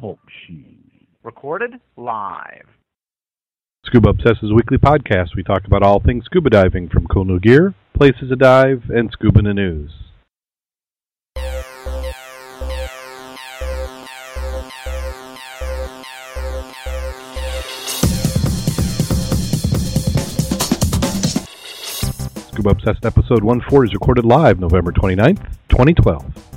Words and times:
Talk 0.00 0.18
shoes. 0.44 1.06
Recorded 1.22 1.74
live. 1.96 2.66
Scuba 3.86 4.08
Obsesses 4.08 4.52
Weekly 4.52 4.78
Podcast. 4.78 5.36
We 5.36 5.44
talk 5.44 5.64
about 5.64 5.84
all 5.84 6.00
things 6.00 6.24
scuba 6.24 6.50
diving 6.50 6.88
from 6.88 7.06
cool 7.06 7.24
new 7.24 7.38
gear, 7.38 7.72
places 7.96 8.30
to 8.30 8.36
dive, 8.36 8.90
and 8.90 9.08
scuba 9.12 9.38
in 9.38 9.44
the 9.44 9.54
news. 9.54 9.92
Scuba 22.50 22.70
Obsessed 22.70 23.04
episode 23.04 23.44
14 23.44 23.84
is 23.84 23.94
recorded 23.94 24.24
live 24.24 24.58
November 24.58 24.90
29th, 24.90 25.38
2012. 25.68 26.53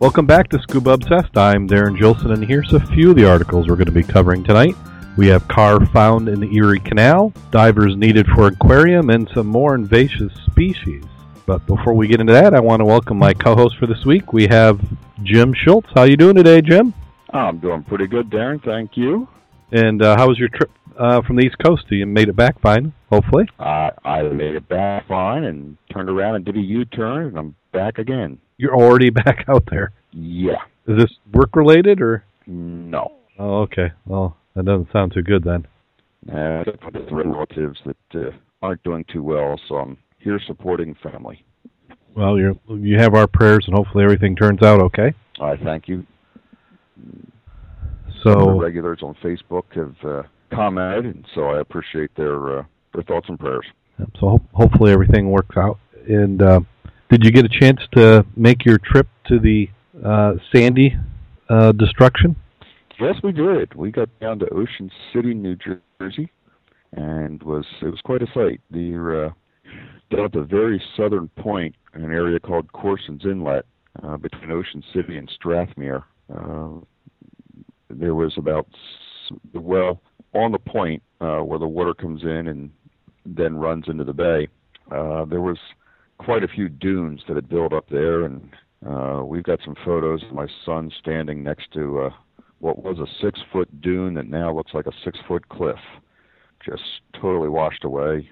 Welcome 0.00 0.24
back 0.24 0.48
to 0.48 0.58
Scuba 0.62 0.92
Obsessed. 0.92 1.36
I'm 1.36 1.66
Darrin 1.66 1.94
Gilson, 1.94 2.30
and 2.30 2.42
here's 2.42 2.72
a 2.72 2.80
few 2.86 3.10
of 3.10 3.16
the 3.16 3.28
articles 3.28 3.68
we're 3.68 3.76
going 3.76 3.84
to 3.84 3.92
be 3.92 4.02
covering 4.02 4.42
tonight. 4.42 4.74
We 5.18 5.26
have 5.26 5.46
car 5.46 5.84
found 5.88 6.26
in 6.26 6.40
the 6.40 6.50
Erie 6.56 6.80
Canal, 6.80 7.34
divers 7.50 7.94
needed 7.98 8.26
for 8.28 8.46
aquarium, 8.46 9.10
and 9.10 9.28
some 9.34 9.46
more 9.46 9.74
invasive 9.74 10.32
species. 10.46 11.04
But 11.44 11.66
before 11.66 11.92
we 11.92 12.08
get 12.08 12.18
into 12.18 12.32
that, 12.32 12.54
I 12.54 12.60
want 12.60 12.80
to 12.80 12.86
welcome 12.86 13.18
my 13.18 13.34
co-host 13.34 13.76
for 13.76 13.86
this 13.86 14.06
week. 14.06 14.32
We 14.32 14.46
have 14.46 14.80
Jim 15.22 15.52
Schultz. 15.52 15.90
How 15.94 16.04
you 16.04 16.16
doing 16.16 16.36
today, 16.36 16.62
Jim? 16.62 16.94
I'm 17.34 17.58
doing 17.58 17.82
pretty 17.82 18.06
good, 18.06 18.30
Darrin. 18.30 18.60
Thank 18.60 18.96
you. 18.96 19.28
And 19.70 20.00
uh, 20.00 20.16
how 20.16 20.28
was 20.28 20.38
your 20.38 20.48
trip 20.48 20.70
uh, 20.98 21.20
from 21.20 21.36
the 21.36 21.42
East 21.42 21.58
Coast? 21.58 21.86
Did 21.88 21.96
you 21.96 22.06
made 22.06 22.30
it 22.30 22.36
back 22.36 22.58
fine, 22.62 22.94
hopefully. 23.10 23.46
Uh, 23.58 23.90
I 24.02 24.22
made 24.22 24.54
it 24.54 24.66
back 24.66 25.08
fine 25.08 25.44
and 25.44 25.76
turned 25.92 26.08
around 26.08 26.36
and 26.36 26.44
did 26.46 26.56
a 26.56 26.60
U-turn, 26.60 27.26
and 27.26 27.38
I'm 27.38 27.54
back 27.72 27.98
again. 27.98 28.38
You're 28.60 28.76
already 28.76 29.10
back 29.24 29.44
out 29.48 29.64
there. 29.70 29.92
Yeah. 30.12 30.62
Is 30.86 30.98
this 30.98 31.10
work 31.32 31.54
related 31.56 32.00
or? 32.00 32.24
No. 32.46 33.12
Oh, 33.38 33.60
okay. 33.62 33.92
Well, 34.06 34.36
that 34.54 34.64
doesn't 34.64 34.90
sound 34.92 35.12
too 35.12 35.22
good 35.22 35.44
then. 35.44 35.66
Uh, 36.28 36.64
for 36.82 36.90
the 36.92 37.00
relatives 37.10 37.78
that 37.86 37.96
uh, 38.14 38.30
aren't 38.62 38.82
doing 38.82 39.04
too 39.12 39.22
well, 39.22 39.58
so 39.68 39.76
I'm 39.76 39.96
here 40.18 40.38
supporting 40.46 40.94
family. 41.02 41.44
Well, 42.14 42.38
you 42.38 42.58
you 42.68 42.98
have 42.98 43.14
our 43.14 43.26
prayers, 43.26 43.64
and 43.66 43.74
hopefully 43.76 44.04
everything 44.04 44.34
turns 44.36 44.62
out 44.62 44.80
okay. 44.80 45.14
I 45.40 45.56
thank 45.56 45.88
you. 45.88 46.04
Some 48.22 48.32
of 48.32 48.38
the 48.38 48.44
So, 48.54 48.60
regulars 48.60 48.98
on 49.02 49.14
Facebook 49.22 49.64
have 49.74 49.94
uh, 50.04 50.22
commented, 50.54 51.06
and 51.06 51.24
so 51.34 51.44
I 51.46 51.60
appreciate 51.60 52.14
their 52.16 52.58
uh, 52.58 52.64
their 52.92 53.02
thoughts 53.04 53.26
and 53.28 53.38
prayers. 53.38 53.64
so 53.98 54.28
ho- 54.30 54.40
hopefully 54.52 54.92
everything 54.92 55.30
works 55.30 55.56
out. 55.56 55.78
And 56.08 56.42
uh, 56.42 56.60
did 57.10 57.24
you 57.24 57.30
get 57.30 57.44
a 57.44 57.48
chance 57.48 57.80
to 57.92 58.26
make 58.36 58.64
your 58.66 58.78
trip 58.78 59.06
to 59.28 59.38
the 59.38 59.70
uh, 60.04 60.34
Sandy 60.52 60.96
uh, 61.48 61.72
destruction? 61.72 62.36
Yes, 63.00 63.16
we 63.22 63.32
did. 63.32 63.74
We 63.74 63.90
got 63.90 64.08
down 64.20 64.38
to 64.40 64.48
Ocean 64.50 64.90
City, 65.12 65.32
New 65.32 65.56
Jersey, 65.56 66.30
and 66.92 67.42
was 67.42 67.64
it 67.80 67.86
was 67.86 68.00
quite 68.04 68.22
a 68.22 68.26
sight. 68.34 68.60
The 68.70 69.32
uh, 69.32 70.14
down 70.14 70.26
at 70.26 70.32
the 70.32 70.42
very 70.42 70.82
southern 70.96 71.28
point, 71.28 71.74
in 71.94 72.04
an 72.04 72.12
area 72.12 72.38
called 72.38 72.72
Corson's 72.72 73.24
Inlet, 73.24 73.64
uh, 74.02 74.16
between 74.16 74.50
Ocean 74.50 74.82
City 74.92 75.16
and 75.16 75.30
Strathmere, 75.30 76.04
uh, 76.34 76.84
there 77.88 78.14
was 78.14 78.34
about 78.36 78.66
well 79.54 80.00
on 80.34 80.52
the 80.52 80.58
point 80.58 81.02
uh, 81.20 81.38
where 81.38 81.58
the 81.58 81.66
water 81.66 81.94
comes 81.94 82.22
in 82.22 82.48
and 82.48 82.70
then 83.26 83.56
runs 83.56 83.84
into 83.88 84.04
the 84.04 84.12
bay. 84.12 84.48
Uh, 84.90 85.24
there 85.24 85.40
was 85.40 85.58
quite 86.18 86.44
a 86.44 86.48
few 86.48 86.68
dunes 86.68 87.22
that 87.26 87.36
had 87.36 87.48
built 87.48 87.72
up 87.72 87.88
there, 87.88 88.24
and 88.24 88.50
uh, 88.86 89.22
we've 89.24 89.42
got 89.42 89.60
some 89.64 89.76
photos 89.84 90.22
of 90.22 90.32
my 90.32 90.46
son 90.64 90.90
standing 91.00 91.42
next 91.42 91.72
to. 91.72 92.00
Uh, 92.00 92.10
what 92.60 92.82
was 92.82 92.98
a 92.98 93.06
six 93.22 93.40
foot 93.52 93.80
dune 93.80 94.14
that 94.14 94.28
now 94.28 94.54
looks 94.54 94.74
like 94.74 94.86
a 94.86 94.92
six 95.04 95.18
foot 95.26 95.48
cliff, 95.48 95.78
just 96.64 96.82
totally 97.20 97.48
washed 97.48 97.84
away. 97.84 98.28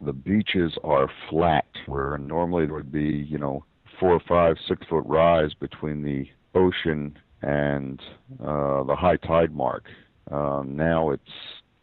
The 0.00 0.12
beaches 0.12 0.72
are 0.82 1.08
flat, 1.28 1.66
where 1.86 2.18
normally 2.18 2.66
there 2.66 2.74
would 2.74 2.92
be, 2.92 3.26
you 3.28 3.38
know, 3.38 3.64
four 3.98 4.12
or 4.12 4.22
five, 4.28 4.56
six 4.66 4.86
foot 4.88 5.04
rise 5.06 5.52
between 5.54 6.02
the 6.02 6.26
ocean 6.58 7.16
and 7.42 8.00
uh, 8.40 8.82
the 8.84 8.96
high 8.96 9.16
tide 9.16 9.54
mark. 9.54 9.84
Um, 10.30 10.74
now 10.76 11.10
it's, 11.10 11.22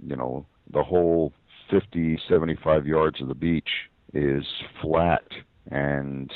you 0.05 0.15
know, 0.15 0.45
the 0.71 0.83
whole 0.83 1.33
50, 1.69 2.19
75 2.27 2.87
yards 2.87 3.21
of 3.21 3.27
the 3.27 3.35
beach 3.35 3.69
is 4.13 4.43
flat, 4.81 5.23
and 5.71 6.31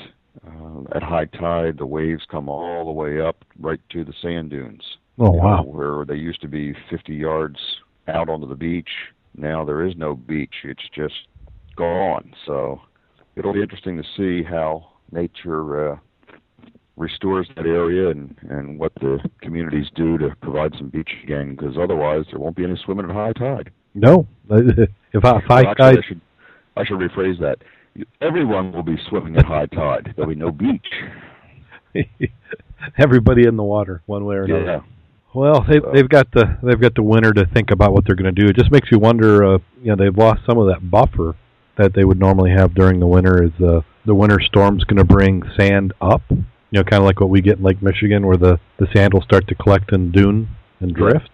uh, 0.46 0.96
at 0.96 1.04
high 1.04 1.26
tide, 1.26 1.78
the 1.78 1.86
waves 1.86 2.24
come 2.30 2.50
all 2.50 2.86
the 2.86 2.92
way 2.92 3.22
up 3.22 3.44
right 3.60 3.80
to 3.90 4.04
the 4.04 4.14
sand 4.22 4.50
dunes 4.50 4.84
Oh 5.20 5.26
you 5.26 5.32
know, 5.34 5.46
wow! 5.46 5.64
where 5.64 6.06
they 6.06 6.16
used 6.16 6.42
to 6.42 6.48
be 6.48 6.74
50 6.90 7.14
yards 7.14 7.60
out 8.08 8.30
onto 8.30 8.48
the 8.48 8.56
beach. 8.56 8.90
Now 9.36 9.64
there 9.64 9.86
is 9.86 9.96
no 9.96 10.16
beach. 10.16 10.54
It's 10.64 10.82
just 10.96 11.28
gone. 11.76 12.34
So 12.46 12.82
it'll 13.36 13.54
be 13.54 13.62
interesting 13.62 13.98
to 13.98 14.04
see 14.18 14.44
how 14.44 14.90
nature 15.12 15.92
uh, 15.92 15.98
restores 16.98 17.48
that 17.56 17.66
area 17.66 18.10
and, 18.10 18.36
and 18.50 18.80
what 18.80 18.94
the 18.96 19.20
communities 19.42 19.88
do 19.96 20.18
to 20.18 20.36
provide 20.42 20.74
some 20.78 20.90
beach 20.90 21.12
again, 21.24 21.56
because 21.56 21.76
otherwise 21.78 22.26
there 22.32 22.40
won't 22.40 22.56
be 22.56 22.64
any 22.64 22.80
swimming 22.84 23.06
at 23.06 23.12
high 23.12 23.34
tide. 23.34 23.72
No, 23.94 24.28
if 24.50 24.80
I, 25.24 25.38
if 25.38 25.44
Well, 25.44 25.44
I, 25.50 25.62
actually, 25.64 25.86
I 25.86 26.02
should 26.08 26.22
I 26.78 26.86
should 26.86 27.00
rephrase 27.00 27.40
that. 27.42 27.58
Everyone 28.22 28.72
will 28.72 28.84
be 28.84 28.98
swimming 29.10 29.36
at 29.38 29.46
high 29.46 29.66
tide. 29.68 30.14
There'll 30.16 30.30
be 30.30 30.36
no 30.36 30.52
beach. 30.52 30.88
everybody 32.98 33.46
in 33.48 33.58
the 33.58 33.64
water, 33.64 34.02
one 34.06 34.26
way 34.26 34.36
or 34.36 34.44
another. 34.44 34.64
Yeah. 34.64 34.80
Well, 35.34 35.66
they, 35.68 35.80
So- 35.80 35.92
they've 35.94 36.10
got 36.10 36.32
the 36.32 36.58
they've 36.62 36.80
got 36.80 36.96
the 36.96 37.04
winter 37.04 37.32
to 37.34 37.46
think 37.48 37.72
about 37.72 37.94
what 37.94 38.06
they're 38.06 38.16
going 38.16 38.34
to 38.34 38.42
do. 38.42 38.48
It 38.50 38.56
just 38.58 38.72
makes 38.72 38.90
you 38.92 39.00
wonder. 39.00 39.44
Uh, 39.44 39.58
you 39.82 39.94
know, 39.94 39.96
they've 39.96 40.18
lost 40.18 40.42
some 40.46 40.58
of 40.58 40.68
that 40.68 40.90
buffer 40.90 41.36
that 41.78 41.94
they 41.94 42.04
would 42.04 42.20
normally 42.20 42.52
have 42.52 42.74
during 42.74 43.00
the 43.00 43.08
winter. 43.08 43.44
Is 43.44 43.52
uh, 43.64 43.82
the 44.06 44.16
winter 44.16 44.40
storm's 44.42 44.84
going 44.84 44.98
to 44.98 45.06
bring 45.06 45.44
sand 45.58 45.94
up? 46.02 46.22
You 46.30 46.80
know, 46.80 46.84
kind 46.84 47.02
of 47.02 47.06
like 47.06 47.20
what 47.20 47.30
we 47.30 47.42
get 47.42 47.58
in 47.58 47.64
Lake 47.64 47.82
Michigan, 47.82 48.26
where 48.26 48.38
the 48.38 48.60
the 48.78 48.88
sand 48.96 49.14
will 49.14 49.22
start 49.22 49.48
to 49.48 49.56
collect 49.56 49.92
and 49.94 50.12
dune 50.12 50.50
and 50.80 50.92
Yeah. 50.92 50.98
drift. 50.98 51.30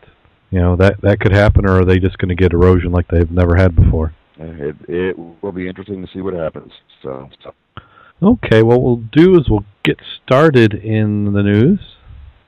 You 0.51 0.59
know, 0.61 0.75
that 0.77 1.01
that 1.01 1.19
could 1.19 1.33
happen, 1.33 1.67
or 1.67 1.81
are 1.81 1.85
they 1.85 1.97
just 1.99 2.17
going 2.19 2.29
to 2.29 2.35
get 2.35 2.53
erosion 2.53 2.91
like 2.91 3.07
they've 3.09 3.29
never 3.29 3.55
had 3.57 3.75
before? 3.75 4.13
It, 4.39 4.75
it 4.87 5.15
will 5.41 5.51
be 5.51 5.67
interesting 5.67 6.05
to 6.05 6.11
see 6.13 6.21
what 6.21 6.33
happens. 6.33 6.71
So, 7.01 7.29
so 7.43 7.53
Okay, 8.21 8.63
what 8.63 8.81
we'll 8.81 9.03
do 9.11 9.35
is 9.35 9.47
we'll 9.47 9.65
get 9.83 9.97
started 10.23 10.73
in 10.73 11.33
the 11.33 11.43
news. 11.43 11.79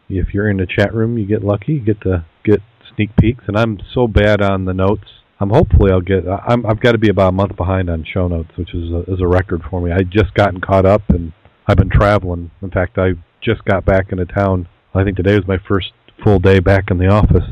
If 0.10 0.34
you're 0.34 0.50
in 0.50 0.58
the 0.58 0.66
chat 0.66 0.96
room, 0.96 1.20
you 1.20 1.28
get 1.28 1.44
lucky, 1.44 1.74
you 1.74 1.80
get 1.82 2.02
to 2.02 2.26
get 2.44 2.62
sneak 2.96 3.16
peeks. 3.18 3.44
And 3.48 3.56
I'm 3.56 3.78
so 3.94 4.08
bad 4.08 4.42
on 4.42 4.66
the 4.66 4.74
notes. 4.74 5.06
I'm 5.40 5.52
hopefully 5.52 5.92
I'll 5.92 6.02
get. 6.02 6.24
I'm 6.28 6.66
I've 6.66 6.80
got 6.80 6.94
to 6.94 6.98
be 6.98 7.10
about 7.10 7.30
a 7.30 7.34
month 7.34 7.56
behind 7.56 7.90
on 7.90 8.04
show 8.04 8.28
notes, 8.28 8.50
which 8.58 8.74
is 8.74 8.92
a, 8.92 9.02
is 9.14 9.22
a 9.22 9.28
record 9.28 9.62
for 9.70 9.80
me. 9.80 9.92
I 9.92 10.02
just 10.02 10.34
gotten 10.34 10.60
caught 10.60 10.88
up, 10.88 11.04
and 11.10 11.32
I've 11.68 11.78
been 11.78 11.90
traveling. 11.90 12.50
In 12.64 12.72
fact, 12.72 12.98
I 12.98 13.12
just 13.40 13.64
got 13.66 13.86
back 13.86 14.12
into 14.12 14.26
town. 14.26 14.68
I 14.96 15.04
think 15.04 15.18
today 15.18 15.36
was 15.36 15.48
my 15.48 15.60
first 15.68 15.92
full 16.24 16.40
day 16.40 16.60
back 16.60 16.90
in 16.90 16.98
the 16.98 17.08
office. 17.08 17.44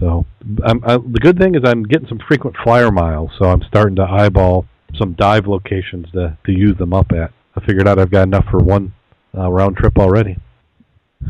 So 0.00 0.26
I'm, 0.64 0.82
I, 0.84 0.96
the 0.96 1.20
good 1.20 1.38
thing 1.38 1.54
is 1.54 1.62
I'm 1.64 1.84
getting 1.84 2.08
some 2.08 2.20
frequent 2.26 2.56
flyer 2.62 2.90
miles, 2.90 3.30
so 3.38 3.46
I'm 3.46 3.62
starting 3.68 3.96
to 3.96 4.02
eyeball 4.02 4.66
some 4.96 5.14
dive 5.14 5.46
locations 5.46 6.10
to 6.12 6.36
to 6.46 6.52
use 6.52 6.76
them 6.78 6.92
up 6.92 7.12
at. 7.12 7.32
I 7.56 7.64
figured 7.64 7.86
out 7.86 7.98
I've 7.98 8.10
got 8.10 8.22
enough 8.22 8.46
for 8.50 8.58
one 8.58 8.92
uh, 9.36 9.50
round 9.50 9.76
trip 9.76 9.98
already. 9.98 10.36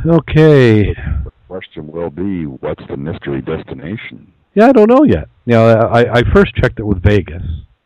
Okay. 0.07 0.95
the 0.95 1.33
question 1.49 1.87
will 1.87 2.11
be, 2.11 2.45
what's 2.45 2.83
the 2.89 2.97
mystery 2.97 3.41
destination? 3.43 4.33
Yeah, 4.55 4.69
I 4.69 4.73
don't 4.73 4.91
know 4.91 5.05
yet. 5.05 5.29
You 5.47 5.55
know, 5.55 5.69
I, 5.69 6.19
I 6.19 6.23
first 6.33 6.55
checked 6.57 6.79
it 6.79 6.85
with 6.85 7.03
Vegas, 7.03 7.43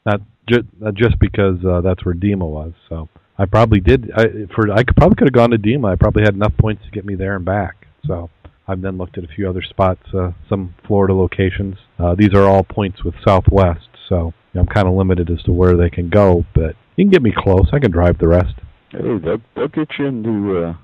not 0.06 0.20
just 0.48 0.66
not 0.78 0.94
just 0.94 1.18
because 1.18 1.56
uh, 1.64 1.80
that's 1.80 2.04
where 2.04 2.14
DEMA 2.14 2.46
was. 2.46 2.72
So 2.88 3.08
I 3.36 3.46
probably 3.46 3.80
did. 3.80 4.10
I 4.16 4.46
for 4.54 4.70
I 4.72 4.82
could 4.84 4.96
probably 4.96 5.16
could 5.16 5.28
have 5.28 5.32
gone 5.32 5.50
to 5.50 5.58
DEMA. 5.58 5.88
I 5.88 5.96
probably 5.96 6.22
had 6.22 6.34
enough 6.34 6.56
points 6.58 6.84
to 6.84 6.90
get 6.90 7.04
me 7.04 7.14
there 7.14 7.36
and 7.36 7.44
back. 7.44 7.86
So 8.06 8.30
I've 8.68 8.82
then 8.82 8.98
looked 8.98 9.16
at 9.16 9.24
a 9.24 9.28
few 9.28 9.48
other 9.48 9.62
spots, 9.62 10.02
uh, 10.14 10.32
some 10.48 10.74
Florida 10.86 11.14
locations. 11.14 11.76
Uh, 11.98 12.14
these 12.14 12.34
are 12.34 12.44
all 12.44 12.62
points 12.62 13.02
with 13.02 13.14
Southwest, 13.26 13.88
so 14.08 14.34
you 14.52 14.54
know, 14.54 14.60
I'm 14.60 14.66
kind 14.66 14.86
of 14.86 14.94
limited 14.94 15.30
as 15.30 15.42
to 15.44 15.52
where 15.52 15.76
they 15.76 15.88
can 15.88 16.10
go. 16.10 16.44
But 16.54 16.76
you 16.96 17.04
can 17.04 17.10
get 17.10 17.22
me 17.22 17.32
close. 17.36 17.68
I 17.72 17.78
can 17.78 17.90
drive 17.90 18.18
the 18.18 18.28
rest. 18.28 18.54
Hey, 18.90 18.98
they'll, 19.24 19.40
they'll 19.56 19.68
get 19.68 19.88
you 19.98 20.06
into 20.06 20.64
uh, 20.64 20.74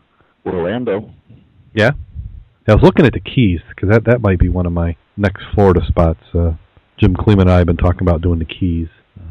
Orlando. 0.49 1.11
Yeah. 1.75 1.91
I 2.67 2.75
was 2.75 2.83
looking 2.83 3.05
at 3.05 3.13
the 3.13 3.21
Keys 3.21 3.61
because 3.69 3.91
that 3.91 4.05
that 4.07 4.23
might 4.23 4.39
be 4.39 4.49
one 4.49 4.65
of 4.65 4.73
my 4.73 4.97
next 5.19 5.43
Florida 5.55 5.81
spots. 5.87 6.21
Uh, 6.33 6.53
Jim 6.99 7.15
Kleeman 7.15 7.43
and 7.43 7.51
I 7.51 7.59
have 7.59 7.67
been 7.67 7.77
talking 7.77 8.03
about 8.03 8.23
doing 8.23 8.39
the 8.39 8.47
Keys. 8.47 8.89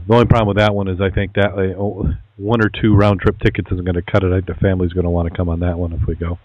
The 0.07 0.13
only 0.13 0.27
problem 0.27 0.49
with 0.49 0.57
that 0.57 0.75
one 0.75 0.87
is 0.87 1.01
I 1.01 1.09
think 1.09 1.33
that 1.33 1.53
uh, 1.53 1.79
oh, 1.79 2.09
one 2.37 2.61
or 2.61 2.69
two 2.69 2.95
round 2.95 3.21
trip 3.21 3.39
tickets 3.39 3.69
isn't 3.71 3.85
going 3.85 3.95
to 3.95 4.03
cut 4.03 4.23
it. 4.23 4.31
I 4.31 4.35
think 4.35 4.45
the 4.45 4.53
family's 4.55 4.93
going 4.93 5.05
to 5.05 5.09
want 5.09 5.29
to 5.31 5.35
come 5.35 5.49
on 5.49 5.61
that 5.61 5.77
one 5.77 5.93
if 5.93 6.07
we 6.07 6.15
go. 6.15 6.37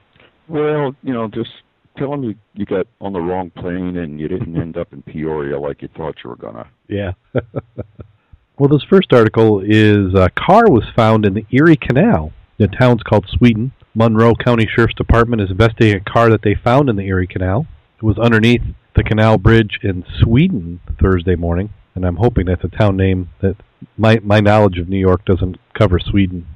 Well, 0.48 0.96
you 1.02 1.12
know, 1.12 1.28
just 1.28 1.50
tell 1.98 2.10
them 2.10 2.24
you 2.24 2.34
you 2.54 2.64
got 2.66 2.86
on 3.00 3.12
the 3.12 3.20
wrong 3.20 3.50
plane 3.50 3.96
and 3.96 4.20
you 4.20 4.28
didn't 4.28 4.56
end 4.56 4.76
up 4.76 4.92
in 4.92 5.02
Peoria 5.02 5.58
like 5.58 5.82
you 5.82 5.88
thought 5.96 6.16
you 6.22 6.30
were 6.30 6.36
gonna. 6.36 6.68
Yeah. 6.88 7.12
well, 8.58 8.68
this 8.68 8.84
first 8.84 9.12
article 9.12 9.60
is 9.60 10.14
uh, 10.14 10.22
a 10.22 10.30
car 10.30 10.70
was 10.70 10.84
found 10.94 11.26
in 11.26 11.34
the 11.34 11.46
Erie 11.50 11.76
Canal. 11.76 12.32
The 12.58 12.68
town's 12.68 13.02
called 13.02 13.26
Sweden. 13.28 13.72
Monroe 13.94 14.34
County 14.34 14.66
Sheriff's 14.66 14.94
Department 14.94 15.42
is 15.42 15.50
investigating 15.50 16.00
a 16.00 16.10
car 16.10 16.30
that 16.30 16.42
they 16.42 16.54
found 16.54 16.88
in 16.88 16.96
the 16.96 17.04
Erie 17.04 17.26
Canal. 17.26 17.66
It 17.96 18.04
was 18.04 18.18
underneath 18.18 18.62
the 18.94 19.02
canal 19.02 19.38
bridge 19.38 19.80
in 19.82 20.04
Sweden 20.20 20.80
Thursday 21.00 21.34
morning, 21.34 21.70
and 21.94 22.04
I'm 22.04 22.16
hoping 22.16 22.46
that's 22.46 22.64
a 22.64 22.68
town 22.68 22.96
name 22.96 23.30
that 23.40 23.56
my 23.96 24.18
my 24.22 24.40
knowledge 24.40 24.78
of 24.78 24.88
New 24.88 24.98
York 24.98 25.24
doesn't 25.24 25.58
cover 25.74 25.98
Sweden. 25.98 26.46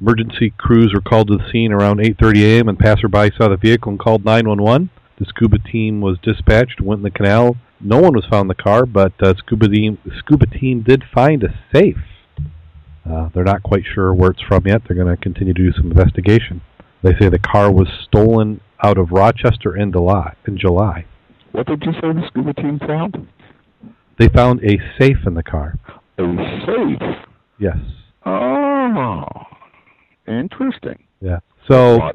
Emergency 0.00 0.50
crews 0.58 0.92
were 0.94 1.00
called 1.00 1.28
to 1.28 1.38
the 1.38 1.50
scene 1.50 1.72
around 1.72 1.98
8:30 2.00 2.42
a.m. 2.42 2.68
and 2.68 2.78
passerby 2.78 3.30
saw 3.36 3.48
the 3.48 3.56
vehicle 3.56 3.90
and 3.90 3.98
called 3.98 4.24
911. 4.24 4.90
The 5.18 5.24
scuba 5.26 5.58
team 5.58 6.00
was 6.00 6.18
dispatched, 6.22 6.80
went 6.80 6.98
in 6.98 7.02
the 7.04 7.10
canal. 7.10 7.56
No 7.80 7.98
one 8.00 8.14
was 8.14 8.24
found 8.26 8.42
in 8.42 8.48
the 8.48 8.54
car, 8.62 8.86
but 8.86 9.12
uh, 9.22 9.34
scuba 9.38 9.68
team 9.68 9.98
scuba 10.18 10.46
team 10.46 10.82
did 10.82 11.04
find 11.14 11.44
a 11.44 11.54
safe. 11.72 11.98
Uh, 13.08 13.28
they're 13.34 13.44
not 13.44 13.62
quite 13.62 13.84
sure 13.84 14.12
where 14.14 14.30
it's 14.30 14.40
from 14.42 14.66
yet. 14.66 14.82
They're 14.86 14.96
going 14.96 15.14
to 15.14 15.22
continue 15.22 15.52
to 15.54 15.62
do 15.62 15.72
some 15.72 15.90
investigation. 15.92 16.62
They 17.02 17.12
say 17.18 17.28
the 17.28 17.38
car 17.38 17.70
was 17.70 17.86
stolen 18.02 18.60
out 18.82 18.96
of 18.98 19.12
Rochester 19.12 19.76
in 19.76 19.92
July. 19.92 20.34
In 20.48 20.56
July, 20.58 21.04
What 21.52 21.66
did 21.66 21.82
you 21.84 21.92
say 21.92 22.00
the 22.12 22.24
scuba 22.28 22.54
team 22.54 22.78
found? 22.78 23.28
they 24.18 24.28
found 24.28 24.64
a 24.64 24.78
safe 24.98 25.18
in 25.26 25.34
the 25.34 25.42
car. 25.42 25.78
A 26.18 26.22
safe. 26.66 27.26
Yes. 27.58 27.76
Oh, 28.24 29.24
interesting. 30.26 31.04
Yeah. 31.20 31.40
So. 31.68 32.12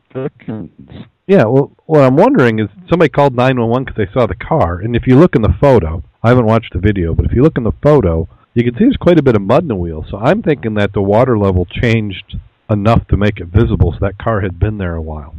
Yeah, 1.28 1.44
well, 1.46 1.72
what 1.86 2.02
I'm 2.02 2.16
wondering 2.16 2.58
is 2.58 2.70
somebody 2.90 3.10
called 3.10 3.36
911 3.36 3.86
because 3.86 3.98
they 3.98 4.12
saw 4.12 4.26
the 4.26 4.34
car, 4.34 4.80
and 4.80 4.96
if 4.96 5.06
you 5.06 5.16
look 5.16 5.36
in 5.36 5.44
the 5.44 5.54
photo, 5.62 6.04
I 6.24 6.30
haven't 6.30 6.48
watched 6.48 6.74
the 6.74 6.80
video, 6.80 7.14
but 7.14 7.26
if 7.26 7.34
you 7.34 7.44
look 7.44 7.56
in 7.56 7.64
the 7.64 7.72
photo, 7.84 8.28
you 8.56 8.64
can 8.64 8.74
see 8.74 8.86
there's 8.86 8.98
quite 8.98 9.20
a 9.20 9.24
bit 9.24 9.36
of 9.36 9.44
mud 9.44 9.62
in 9.62 9.68
the 9.68 9.76
wheel. 9.76 10.04
So 10.10 10.18
I'm 10.18 10.42
thinking 10.42 10.74
that 10.74 10.94
the 10.94 11.04
water 11.04 11.38
level 11.38 11.66
changed 11.66 12.36
enough 12.68 13.08
to 13.10 13.18
make 13.18 13.40
it 13.40 13.48
visible, 13.48 13.92
so 13.92 14.00
that 14.02 14.18
car 14.18 14.42
had 14.42 14.60
been 14.60 14.80
there 14.80 14.96
a 14.96 15.02
while. 15.04 15.36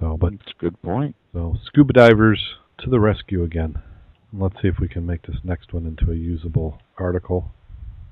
So, 0.00 0.16
but 0.16 0.32
it's 0.32 0.52
a 0.58 0.60
good 0.60 0.80
point. 0.82 1.14
so 1.32 1.56
scuba 1.64 1.92
divers 1.92 2.42
to 2.80 2.90
the 2.90 2.98
rescue 3.00 3.44
again. 3.44 3.80
Let's 4.32 4.56
see 4.60 4.68
if 4.68 4.80
we 4.80 4.88
can 4.88 5.06
make 5.06 5.22
this 5.22 5.38
next 5.44 5.72
one 5.72 5.86
into 5.86 6.10
a 6.10 6.16
usable 6.16 6.78
article. 6.98 7.52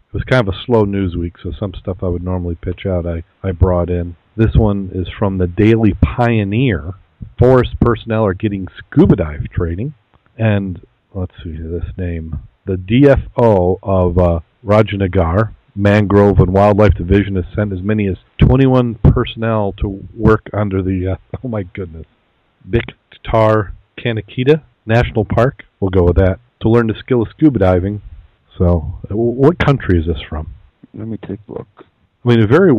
It 0.08 0.14
was 0.14 0.22
kind 0.24 0.46
of 0.46 0.54
a 0.54 0.64
slow 0.64 0.84
news 0.84 1.16
week, 1.16 1.34
so 1.42 1.52
some 1.58 1.74
stuff 1.74 1.98
I 2.02 2.08
would 2.08 2.22
normally 2.22 2.54
pitch 2.54 2.86
out 2.86 3.06
I, 3.06 3.24
I 3.42 3.52
brought 3.52 3.90
in. 3.90 4.16
This 4.36 4.54
one 4.54 4.90
is 4.94 5.08
from 5.18 5.38
the 5.38 5.46
Daily 5.46 5.94
Pioneer. 5.94 6.94
Forest 7.38 7.80
personnel 7.80 8.24
are 8.24 8.34
getting 8.34 8.68
scuba 8.78 9.16
dive 9.16 9.50
training. 9.50 9.94
And 10.38 10.80
let's 11.14 11.32
see 11.42 11.56
this 11.56 11.90
name. 11.96 12.38
The 12.66 12.76
DFO 12.76 13.78
of 13.82 14.18
uh, 14.18 14.40
Rajanagar 14.64 15.54
Mangrove 15.74 16.38
and 16.38 16.52
Wildlife 16.52 16.94
Division 16.94 17.36
has 17.36 17.44
sent 17.54 17.72
as 17.72 17.82
many 17.82 18.06
as 18.06 18.16
21 18.38 18.96
personnel 19.04 19.74
to 19.78 20.06
work 20.16 20.48
under 20.52 20.82
the, 20.82 21.12
uh, 21.12 21.16
oh 21.44 21.48
my 21.48 21.62
goodness, 21.62 22.06
Biktar 22.68 23.72
Kanakita 23.98 24.62
National 24.86 25.24
Park. 25.24 25.64
We'll 25.80 25.90
go 25.90 26.04
with 26.04 26.16
that. 26.16 26.38
To 26.62 26.70
learn 26.70 26.86
the 26.86 26.94
skill 26.98 27.22
of 27.22 27.28
scuba 27.28 27.58
diving. 27.58 28.02
So, 28.58 28.98
what 29.10 29.58
country 29.58 30.00
is 30.00 30.06
this 30.06 30.20
from? 30.28 30.54
Let 30.94 31.08
me 31.08 31.18
take 31.18 31.40
a 31.48 31.52
look. 31.52 31.68
I 32.24 32.28
mean, 32.28 32.42
a 32.42 32.46
very, 32.46 32.72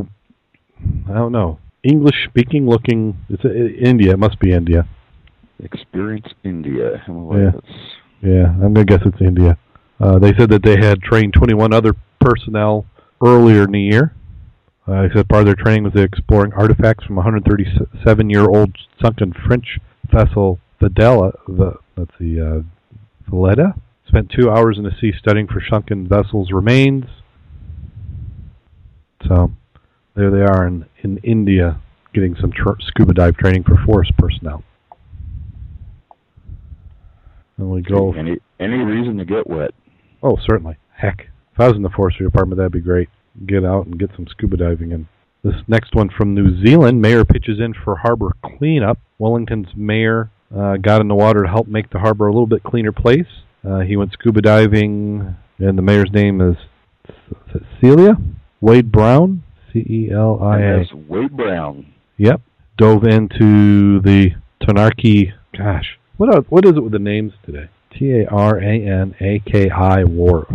I 1.10 1.14
don't 1.14 1.32
know, 1.32 1.60
English 1.84 2.16
speaking 2.30 2.68
looking, 2.68 3.18
it's 3.30 3.46
uh, 3.46 3.50
India, 3.50 4.14
it 4.14 4.20
must 4.20 4.40
be 4.40 4.52
India. 4.52 4.88
Experience 5.64 6.28
India. 6.44 7.04
Yeah. 7.08 7.52
Yeah, 8.22 8.48
I'm 8.48 8.74
going 8.74 8.86
to 8.86 8.86
guess 8.86 9.02
it's 9.06 9.22
India. 9.22 9.58
Uh, 10.00 10.20
they 10.20 10.34
said 10.38 10.50
that 10.50 10.64
they 10.64 10.78
had 10.78 11.02
trained 11.02 11.34
21 11.34 11.74
other 11.74 11.94
personnel 12.20 12.86
earlier 13.24 13.64
in 13.64 13.72
the 13.72 13.82
year. 13.82 14.14
Uh, 14.88 15.04
they 15.04 15.14
said 15.14 15.28
part 15.28 15.42
of 15.42 15.46
their 15.46 15.56
training 15.56 15.84
was 15.84 15.96
exploring 15.96 16.54
artifacts 16.54 17.06
from 17.06 17.18
a 17.18 17.22
137 17.22 18.30
year 18.30 18.48
old 18.48 18.76
sunken 19.02 19.34
French 19.46 19.80
vessel, 20.12 20.60
Videla, 20.82 21.34
the, 21.48 21.74
let's 21.96 22.12
see, 22.18 22.40
uh, 22.40 22.62
Valletta. 23.28 23.76
Spent 24.08 24.30
two 24.30 24.50
hours 24.50 24.78
in 24.78 24.84
the 24.84 24.96
sea 25.02 25.12
studying 25.18 25.48
for 25.48 25.62
sunken 25.70 26.08
vessels' 26.08 26.52
remains. 26.52 27.06
So, 29.28 29.52
there 30.16 30.32
they 30.32 30.42
are 30.42 30.66
in, 30.66 30.86
in 31.04 31.18
India 31.18 31.80
getting 32.14 32.36
some 32.40 32.52
tr- 32.52 32.80
scuba 32.80 33.14
dive 33.14 33.36
training 33.38 33.64
for 33.64 33.76
forest 33.86 34.12
personnel. 34.18 34.64
And 37.58 37.70
we 37.70 37.82
go. 37.82 38.14
Any 38.14 38.38
any 38.60 38.78
reason 38.78 39.18
to 39.18 39.26
get 39.26 39.48
wet? 39.48 39.72
Oh, 40.24 40.38
certainly. 40.48 40.78
Heck, 40.96 41.28
if 41.54 41.60
I 41.60 41.68
was 41.68 41.76
in 41.76 41.84
the 41.84 41.90
forestry 41.90 42.26
department, 42.26 42.58
that'd 42.58 42.72
be 42.72 42.80
great. 42.80 43.10
Get 43.46 43.66
out 43.66 43.86
and 43.86 44.00
get 44.00 44.12
some 44.16 44.28
scuba 44.28 44.58
diving 44.58 44.92
in. 44.92 45.08
This 45.44 45.56
next 45.68 45.94
one 45.96 46.10
from 46.10 46.34
New 46.34 46.64
Zealand. 46.66 47.02
Mayor 47.02 47.24
pitches 47.24 47.60
in 47.60 47.74
for 47.74 47.98
harbor 47.98 48.36
cleanup. 48.44 49.00
Wellington's 49.20 49.70
mayor 49.76 50.32
uh, 50.56 50.78
got 50.78 51.02
in 51.02 51.08
the 51.08 51.16
water 51.16 51.44
to 51.44 51.48
help 51.48 51.68
make 51.68 51.90
the 51.90 52.00
harbor 52.00 52.28
a 52.28 52.32
little 52.32 52.48
bit 52.48 52.64
cleaner 52.64 52.92
place. 52.92 53.28
Uh, 53.64 53.80
he 53.80 53.96
went 53.96 54.14
scuba 54.14 54.42
diving, 54.42 55.36
and 55.60 55.78
the 55.78 55.82
mayor's 55.82 56.12
name 56.12 56.42
is 56.42 56.56
Celia 57.82 58.18
Wade 58.62 58.92
Brown. 58.92 59.44
C 59.72 59.80
E 59.80 60.12
L 60.12 60.40
I 60.42 60.62
A. 60.62 60.86
Wade 61.08 61.36
Brown. 61.36 61.94
Yep. 62.18 62.42
Dove 62.78 63.04
into 63.04 64.00
the 64.02 64.32
Tanarki. 64.62 65.34
Gosh, 65.58 65.98
what 66.18 66.34
are, 66.34 66.42
what 66.42 66.66
is 66.66 66.74
it 66.76 66.84
with 66.84 66.94
the 66.94 67.00
names 67.00 67.34
today? 67.46 67.70
T 67.92 68.12
A 68.12 68.28
R 68.28 68.60
A 68.60 68.86
N 68.86 69.16
A 69.20 69.40
K 69.40 69.70
I 69.70 70.04
Wharf. 70.04 70.48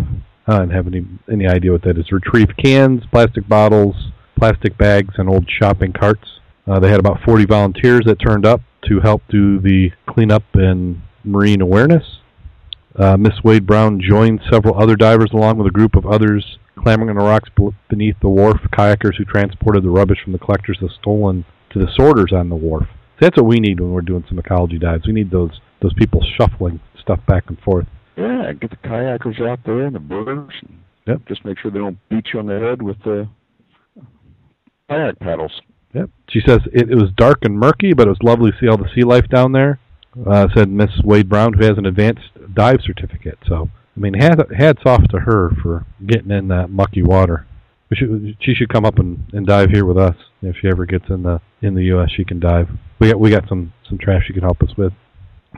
I 0.46 0.58
don't 0.58 0.70
have 0.70 0.87
any 0.87 1.06
any 1.31 1.46
idea 1.46 1.72
what 1.72 1.82
that 1.82 1.99
is. 1.99 2.10
Retrieve 2.10 2.56
cans, 2.56 3.02
plastic 3.10 3.49
bottles, 3.49 3.94
plastic 4.38 4.76
bags, 4.78 5.14
and 5.19 5.28
old 5.28 5.49
shopping 5.49 5.93
carts. 5.93 6.40
Uh, 6.66 6.78
they 6.78 6.90
had 6.90 7.00
about 7.00 7.20
40 7.25 7.44
volunteers 7.46 8.02
that 8.06 8.16
turned 8.16 8.46
up 8.46 8.60
to 8.88 9.00
help 9.00 9.22
do 9.28 9.58
the 9.60 9.90
cleanup 10.08 10.44
and 10.54 11.02
marine 11.25 11.60
awareness. 11.60 12.04
Uh, 12.96 13.16
Miss 13.16 13.34
Wade 13.42 13.66
Brown 13.66 14.00
joined 14.00 14.40
several 14.50 14.80
other 14.80 14.96
divers 14.96 15.30
along 15.32 15.58
with 15.58 15.66
a 15.66 15.70
group 15.70 15.96
of 15.96 16.06
others 16.06 16.58
clambering 16.78 17.10
on 17.10 17.16
the 17.16 17.24
rocks 17.24 17.48
beneath 17.88 18.16
the 18.20 18.28
wharf, 18.28 18.60
kayakers 18.72 19.16
who 19.16 19.24
transported 19.24 19.84
the 19.84 19.90
rubbish 19.90 20.18
from 20.22 20.32
the 20.32 20.38
collectors 20.38 20.78
of 20.82 20.90
stolen 21.00 21.44
to 21.70 21.78
the 21.78 21.90
sorters 21.94 22.32
on 22.32 22.49
the 22.49 22.56
wharf. 22.56 22.87
That's 23.20 23.37
what 23.37 23.46
we 23.46 23.61
need 23.61 23.80
when 23.80 23.92
we're 23.92 24.02
doing 24.02 24.25
some 24.28 24.38
ecology 24.38 24.78
dives. 24.78 25.06
We 25.06 25.12
need 25.12 25.30
those 25.30 25.61
those 25.80 25.94
people 25.94 26.20
shuffling 26.37 26.80
stuff 27.00 27.20
back 27.26 27.44
and 27.49 27.58
forth. 27.61 27.87
Yeah, 28.16 28.52
get 28.52 28.70
the 28.70 28.76
kayakers 28.76 29.40
out 29.40 29.61
there 29.64 29.82
and 29.82 29.94
the 29.94 30.00
boaters. 30.00 30.52
And 30.62 30.82
Yep. 31.06 31.22
Just 31.26 31.44
make 31.44 31.58
sure 31.58 31.70
they 31.70 31.78
don't 31.78 31.99
beat 32.08 32.26
you 32.32 32.38
on 32.38 32.46
the 32.46 32.58
head 32.58 32.80
with 32.80 32.96
the 33.02 33.28
kayak 34.88 35.18
paddles. 35.18 35.52
Yep. 35.94 36.11
She 36.30 36.40
says 36.46 36.61
it, 36.72 36.90
it 36.90 36.94
was 36.94 37.11
dark 37.16 37.38
and 37.42 37.58
murky, 37.58 37.92
but 37.92 38.06
it 38.06 38.11
was 38.11 38.22
lovely 38.22 38.52
to 38.52 38.56
see 38.58 38.68
all 38.68 38.76
the 38.76 38.88
sea 38.94 39.02
life 39.02 39.28
down 39.28 39.52
there. 39.52 39.78
Uh, 40.26 40.47
said 40.54 40.69
Miss 40.69 40.90
Wade 41.04 41.28
Brown, 41.28 41.54
who 41.54 41.64
has 41.64 41.78
an 41.78 41.87
advanced 41.87 42.28
dive 42.54 42.81
certificate. 42.85 43.38
So, 43.49 43.71
I 43.97 44.00
mean, 44.00 44.12
hats, 44.14 44.42
hats 44.57 44.83
off 44.85 45.02
to 45.09 45.21
her 45.21 45.50
for 45.62 45.87
getting 46.07 46.31
in 46.31 46.49
that 46.49 46.69
mucky 46.69 47.02
water. 47.02 47.47
Should, 47.95 48.37
she 48.40 48.54
should 48.54 48.71
come 48.71 48.85
up 48.85 48.99
and, 48.99 49.25
and 49.33 49.47
dive 49.47 49.71
here 49.71 49.85
with 49.85 49.99
us 49.99 50.16
if 50.40 50.57
she 50.61 50.69
ever 50.69 50.87
gets 50.87 51.04
in 51.09 51.23
the 51.23 51.40
in 51.61 51.75
the 51.75 51.85
U.S. 51.85 52.11
She 52.14 52.25
can 52.25 52.40
dive. 52.40 52.69
We 52.99 53.09
got 53.09 53.21
we 53.21 53.31
got 53.31 53.49
some 53.49 53.73
some 53.88 53.99
trash 53.99 54.25
she 54.26 54.33
can 54.33 54.42
help 54.42 54.62
us 54.62 54.76
with. 54.76 54.92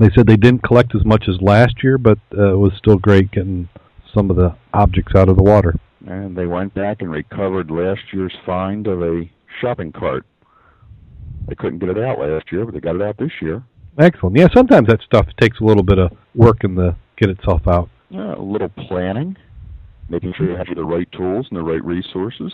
They 0.01 0.11
said 0.15 0.27
they 0.27 0.37
didn't 0.37 0.65
collect 0.65 0.95
as 0.97 1.05
much 1.05 1.25
as 1.29 1.41
last 1.41 1.85
year, 1.85 1.97
but 1.99 2.19
uh, 2.37 2.55
it 2.55 2.59
was 2.59 2.73
still 2.77 2.99
great 2.99 3.31
getting 3.31 3.69
some 4.13 4.31
of 4.31 4.37
the 4.37 4.57
objects 4.73 5.15
out 5.15 5.29
of 5.29 5.37
the 5.37 5.43
water. 5.43 5.75
And 6.07 6.37
they 6.37 6.47
went 6.47 6.75
back 6.75 7.01
and 7.01 7.11
recovered 7.11 7.71
last 7.71 8.01
year's 8.13 8.35
find 8.45 8.87
of 8.87 9.03
a 9.03 9.31
shopping 9.61 9.93
cart. 9.93 10.27
They 11.49 11.55
couldn't 11.55 11.79
get 11.79 11.91
it 11.91 11.99
out 11.99 12.19
last 12.19 12.51
year, 12.51 12.65
but 12.65 12.75
they 12.75 12.81
got 12.81 12.97
it 12.97 13.03
out 13.03 13.17
this 13.19 13.31
year. 13.41 13.63
Excellent. 13.99 14.37
Yeah, 14.37 14.49
sometimes 14.55 14.89
that 14.89 15.01
stuff 15.03 15.27
takes 15.41 15.61
a 15.61 15.65
little 15.65 15.83
bit 15.83 15.99
of 15.99 16.13
work 16.35 16.65
in 16.65 16.75
the 16.75 16.97
get 17.17 17.31
itself 17.31 17.67
out. 17.69 17.89
Yeah, 18.11 18.35
a 18.35 18.41
little 18.43 18.69
planning, 18.69 19.37
making 20.09 20.35
sure 20.35 20.51
you 20.51 20.57
have 20.57 20.67
the 20.75 20.85
right 20.85 21.11
tools 21.13 21.47
and 21.51 21.59
the 21.59 21.63
right 21.63 21.85
resources. 21.85 22.53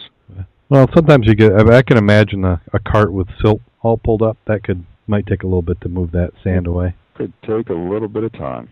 Well, 0.68 0.88
sometimes 0.94 1.26
you 1.26 1.34
get. 1.34 1.52
I, 1.52 1.82
can 1.82 1.96
imagine 1.96 2.44
a, 2.44 2.60
a 2.72 2.78
cart 2.78 3.12
with 3.12 3.28
silt 3.40 3.60
all 3.82 3.96
pulled 3.96 4.22
up. 4.22 4.36
That 4.46 4.62
could 4.62 4.84
might 5.06 5.26
take 5.26 5.42
a 5.42 5.46
little 5.46 5.62
bit 5.62 5.80
to 5.80 5.88
move 5.88 6.12
that 6.12 6.30
sand 6.44 6.66
away. 6.66 6.94
Could 7.14 7.32
take 7.42 7.68
a 7.68 7.74
little 7.74 8.08
bit 8.08 8.24
of 8.24 8.32
time. 8.32 8.68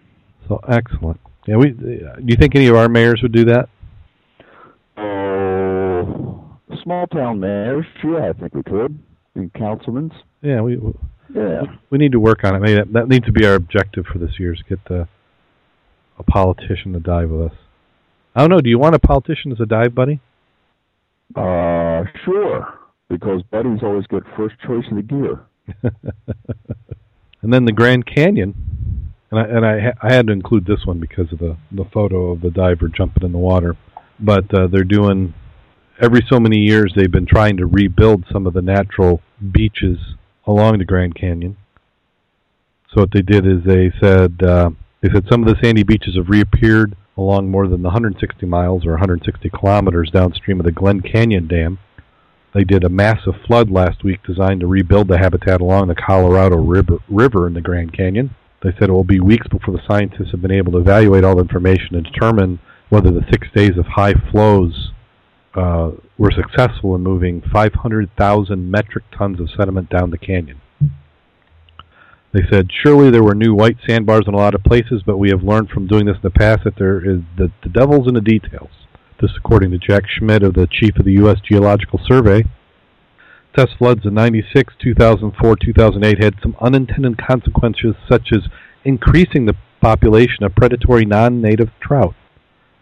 So 0.47 0.61
excellent. 0.69 1.21
Yeah, 1.47 1.57
we. 1.57 1.71
Do 1.71 2.23
you 2.25 2.37
think 2.37 2.55
any 2.55 2.69
of 2.69 2.77
our 2.77 2.89
mayors 2.89 3.21
would 3.23 3.33
do 3.33 3.45
that? 3.47 3.69
Oh, 4.97 6.59
small 6.83 7.07
town 7.07 7.41
mayors, 7.41 7.87
yeah, 8.05 8.31
I 8.31 8.33
think 8.33 8.55
we 8.55 8.63
could. 8.63 8.99
And 9.35 9.53
councilmen, 9.55 10.11
Yeah, 10.43 10.61
we 10.61 10.79
yeah. 11.35 11.63
we 11.91 11.99
need 11.99 12.13
to 12.13 12.21
work 12.21 12.45
on 12.45 12.55
it. 12.55 12.61
Maybe 12.61 12.75
that, 12.75 12.93
that 12.93 13.09
needs 13.09 13.27
to 13.27 13.33
be 13.33 13.47
our 13.47 13.55
objective 13.55 14.07
for 14.07 14.19
this 14.19 14.39
year 14.39 14.53
is 14.53 14.63
get 14.69 14.85
the, 14.89 15.09
a 16.19 16.23
politician 16.23 16.93
to 16.93 17.01
dive 17.01 17.31
with 17.31 17.53
us. 17.53 17.59
I 18.35 18.41
don't 18.41 18.51
know. 18.51 18.61
Do 18.61 18.71
you 18.71 18.79
want 18.79 18.95
a 18.95 18.99
politician 18.99 19.53
as 19.53 19.61
a 19.61 19.67
dive 19.67 19.95
buddy? 19.95 20.21
Uh, 21.35 22.05
sure, 22.25 22.79
because 23.09 23.43
buddies 23.51 23.81
always 23.83 24.07
get 24.07 24.23
first 24.37 24.55
choice 24.67 24.85
of 24.91 24.97
the 24.97 25.03
gear. 25.03 25.41
and 27.43 27.53
then 27.53 27.65
the 27.65 27.73
Grand 27.73 28.07
Canyon, 28.07 28.55
and 29.31 29.41
I 29.41 29.45
and 29.45 29.67
I, 29.67 29.81
ha- 29.81 29.99
I 30.03 30.15
had 30.15 30.29
to 30.29 30.33
include 30.33 30.65
this 30.65 30.87
one 30.87 31.01
because 31.01 31.31
of 31.33 31.39
the 31.39 31.57
the 31.73 31.85
photo 31.93 32.31
of 32.31 32.41
the 32.41 32.51
diver 32.51 32.89
jumping 32.89 33.25
in 33.25 33.33
the 33.33 33.39
water. 33.39 33.77
But 34.19 34.53
uh, 34.55 34.69
they're 34.69 34.85
doing 34.85 35.35
every 36.01 36.25
so 36.29 36.41
many 36.41 36.59
years 36.59 36.93
they've 36.97 37.11
been 37.11 37.27
trying 37.27 37.57
to 37.59 37.67
rebuild 37.67 38.25
some 38.33 38.47
of 38.47 38.55
the 38.55 38.63
natural 38.63 39.21
beaches 39.53 39.99
along 40.49 40.79
the 40.79 40.85
Grand 40.85 41.15
Canyon. 41.15 41.57
So 42.93 43.03
what 43.03 43.13
they 43.13 43.23
did 43.23 43.47
is 43.47 43.63
they 43.65 43.93
said 44.01 44.43
uh, 44.43 44.71
they 45.03 45.11
said 45.13 45.27
some 45.31 45.47
of 45.47 45.49
the 45.49 45.63
sandy 45.63 45.83
beaches 45.83 46.17
have 46.17 46.31
reappeared 46.31 46.97
along 47.17 47.51
more 47.51 47.69
than 47.69 47.83
160 47.83 48.47
miles 48.47 48.87
or 48.87 48.93
160 48.93 49.51
kilometers 49.51 50.11
downstream 50.11 50.59
of 50.59 50.67
the 50.67 50.73
Glen 50.73 51.03
Canyon 51.03 51.47
Dam. 51.47 51.79
They 52.55 52.65
did 52.65 52.83
a 52.83 52.89
massive 52.89 53.35
flood 53.47 53.71
last 53.71 54.03
week 54.03 54.23
designed 54.23 54.61
to 54.61 54.67
rebuild 54.67 55.09
the 55.09 55.19
habitat 55.19 55.61
along 55.61 55.89
the 55.89 55.95
Colorado 55.95 56.57
River, 56.57 56.99
River 57.09 57.47
in 57.47 57.53
the 57.53 57.61
Grand 57.61 57.93
Canyon. 57.93 58.35
They 58.63 58.71
said 58.73 58.89
it 58.89 58.93
will 58.93 59.05
be 59.05 59.21
weeks 59.21 59.47
before 59.49 59.75
the 59.75 59.83
scientists 59.87 60.31
have 60.31 60.41
been 60.41 60.51
able 60.51 60.73
to 60.73 60.79
evaluate 60.79 61.25
all 61.25 61.37
the 61.37 61.43
information 61.43 61.95
and 61.95 62.05
determine 62.05 62.59
whether 62.89 63.11
the 63.11 63.27
six 63.31 63.49
days 63.55 63.77
of 63.77 63.87
high 63.87 64.15
flows 64.33 64.93
uh, 65.55 65.91
were 66.19 66.33
successful 66.33 66.95
in 66.97 67.03
moving 67.03 67.41
500,000 67.53 68.71
metric 68.71 69.05
tons 69.17 69.41
of 69.41 69.49
sediment 69.57 69.89
down 69.89 70.11
the 70.11 70.19
canyon. 70.19 70.61
They 72.33 72.43
said, 72.51 72.69
surely 72.71 73.11
there 73.11 73.23
were 73.23 73.35
new 73.35 73.55
white 73.55 73.79
sandbars 73.87 74.25
in 74.27 74.35
a 74.35 74.37
lot 74.37 74.55
of 74.55 74.63
places, 74.63 75.03
but 75.07 75.17
we 75.17 75.31
have 75.31 75.43
learned 75.43 75.71
from 75.71 75.87
doing 75.87 76.07
this 76.07 76.17
in 76.17 76.23
the 76.23 76.31
past 76.31 76.65
that 76.65 76.77
there 76.77 76.99
is 76.99 77.23
the, 77.39 77.51
the 77.63 77.71
devil's 77.71 78.07
in 78.07 78.15
the 78.15 78.21
details. 78.21 78.71
This 79.21 79.31
according 79.37 79.71
to 79.71 79.79
Jack 79.79 80.05
Schmidt 80.07 80.43
of 80.43 80.55
the 80.55 80.69
chief 80.71 80.97
of 80.99 81.07
the 81.07 81.13
U.S. 81.13 81.39
Geological 81.41 82.01
Survey. 82.07 82.45
Test 83.57 83.77
floods 83.79 84.05
in 84.05 84.15
96, 84.15 84.75
2004, 84.79 85.57
2008 85.57 86.23
had 86.23 86.35
some 86.43 86.55
unintended 86.61 87.17
consequences 87.19 87.95
such 88.09 88.29
as 88.33 88.43
increasing 88.85 89.47
the 89.47 89.57
population 89.81 90.45
of 90.45 90.55
predatory 90.55 91.05
non-native 91.05 91.71
trout. 91.81 92.15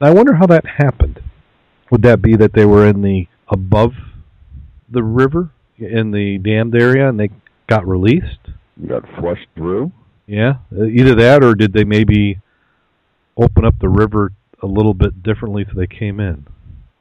Now, 0.00 0.08
I 0.08 0.12
wonder 0.12 0.34
how 0.34 0.46
that 0.46 0.66
happened. 0.78 1.20
Would 1.90 2.02
that 2.02 2.20
be 2.20 2.36
that 2.36 2.52
they 2.52 2.66
were 2.66 2.86
in 2.86 3.02
the 3.02 3.28
above 3.48 3.92
the 4.88 5.02
river 5.02 5.50
in 5.78 6.10
the 6.10 6.38
dammed 6.38 6.74
area 6.74 7.08
and 7.08 7.18
they 7.18 7.30
got 7.68 7.86
released? 7.86 8.40
Got 8.86 9.04
flushed 9.18 9.48
through. 9.54 9.92
Yeah, 10.26 10.54
either 10.72 11.14
that 11.14 11.44
or 11.44 11.54
did 11.54 11.72
they 11.72 11.84
maybe 11.84 12.40
open 13.36 13.64
up 13.64 13.78
the 13.78 13.88
river 13.88 14.32
a 14.62 14.66
little 14.66 14.94
bit 14.94 15.22
differently 15.22 15.64
so 15.68 15.78
they 15.78 15.86
came 15.86 16.18
in? 16.18 16.46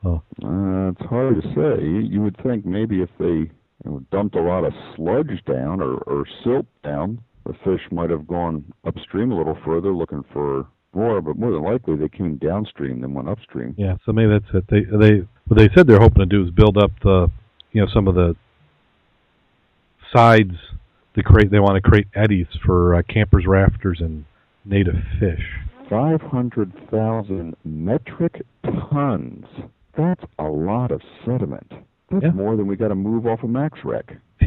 Oh. 0.03 0.21
Uh, 0.43 0.89
it's 0.91 1.09
hard 1.09 1.41
to 1.41 1.47
say. 1.49 1.83
You, 1.83 1.99
you 2.01 2.21
would 2.21 2.37
think 2.43 2.65
maybe 2.65 3.01
if 3.01 3.09
they 3.17 3.25
you 3.25 3.51
know, 3.85 4.05
dumped 4.11 4.35
a 4.35 4.41
lot 4.41 4.63
of 4.63 4.73
sludge 4.95 5.43
down 5.47 5.81
or, 5.81 5.95
or 6.05 6.25
silt 6.43 6.67
down, 6.83 7.19
the 7.45 7.53
fish 7.63 7.81
might 7.91 8.11
have 8.11 8.27
gone 8.27 8.63
upstream 8.85 9.31
a 9.31 9.37
little 9.37 9.57
further 9.65 9.91
looking 9.91 10.23
for 10.31 10.67
more, 10.95 11.21
but 11.21 11.37
more 11.37 11.51
than 11.51 11.63
likely 11.63 11.95
they 11.95 12.09
came 12.09 12.37
downstream 12.37 13.01
than 13.01 13.13
went 13.13 13.29
upstream. 13.29 13.75
Yeah, 13.77 13.95
so 14.05 14.11
maybe 14.13 14.31
that's 14.31 14.53
it. 14.53 14.65
They 14.69 14.81
they 14.97 15.27
what 15.47 15.57
they 15.57 15.69
said 15.75 15.87
they're 15.87 15.99
hoping 15.99 16.19
to 16.19 16.25
do 16.25 16.43
is 16.43 16.49
build 16.51 16.77
up 16.77 16.91
the 17.03 17.29
you 17.71 17.81
know 17.81 17.87
some 17.93 18.07
of 18.07 18.15
the 18.15 18.35
sides 20.15 20.55
to 21.15 21.23
create. 21.23 21.51
They 21.51 21.59
want 21.59 21.75
to 21.75 21.81
create 21.87 22.07
eddies 22.15 22.47
for 22.65 22.95
uh, 22.95 23.01
campers, 23.09 23.45
rafters, 23.47 23.99
and 24.01 24.25
native 24.63 24.95
fish. 25.19 25.43
Five 25.89 26.21
hundred 26.21 26.71
thousand 26.89 27.55
metric 27.63 28.41
tons. 28.63 29.45
That's 29.97 30.23
a 30.39 30.43
lot 30.43 30.91
of 30.91 31.01
sediment. 31.25 31.71
That's 32.11 32.23
Yeah. 32.23 32.31
more 32.31 32.55
than 32.55 32.67
we 32.67 32.75
got 32.75 32.89
to 32.89 32.95
move 32.95 33.25
off 33.27 33.43
of 33.43 33.49
Max 33.49 33.79
Wreck. 33.83 34.17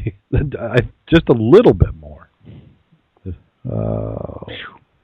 Just 1.08 1.28
a 1.28 1.32
little 1.32 1.72
bit 1.74 1.94
more. 1.94 2.28
Uh, 3.70 4.44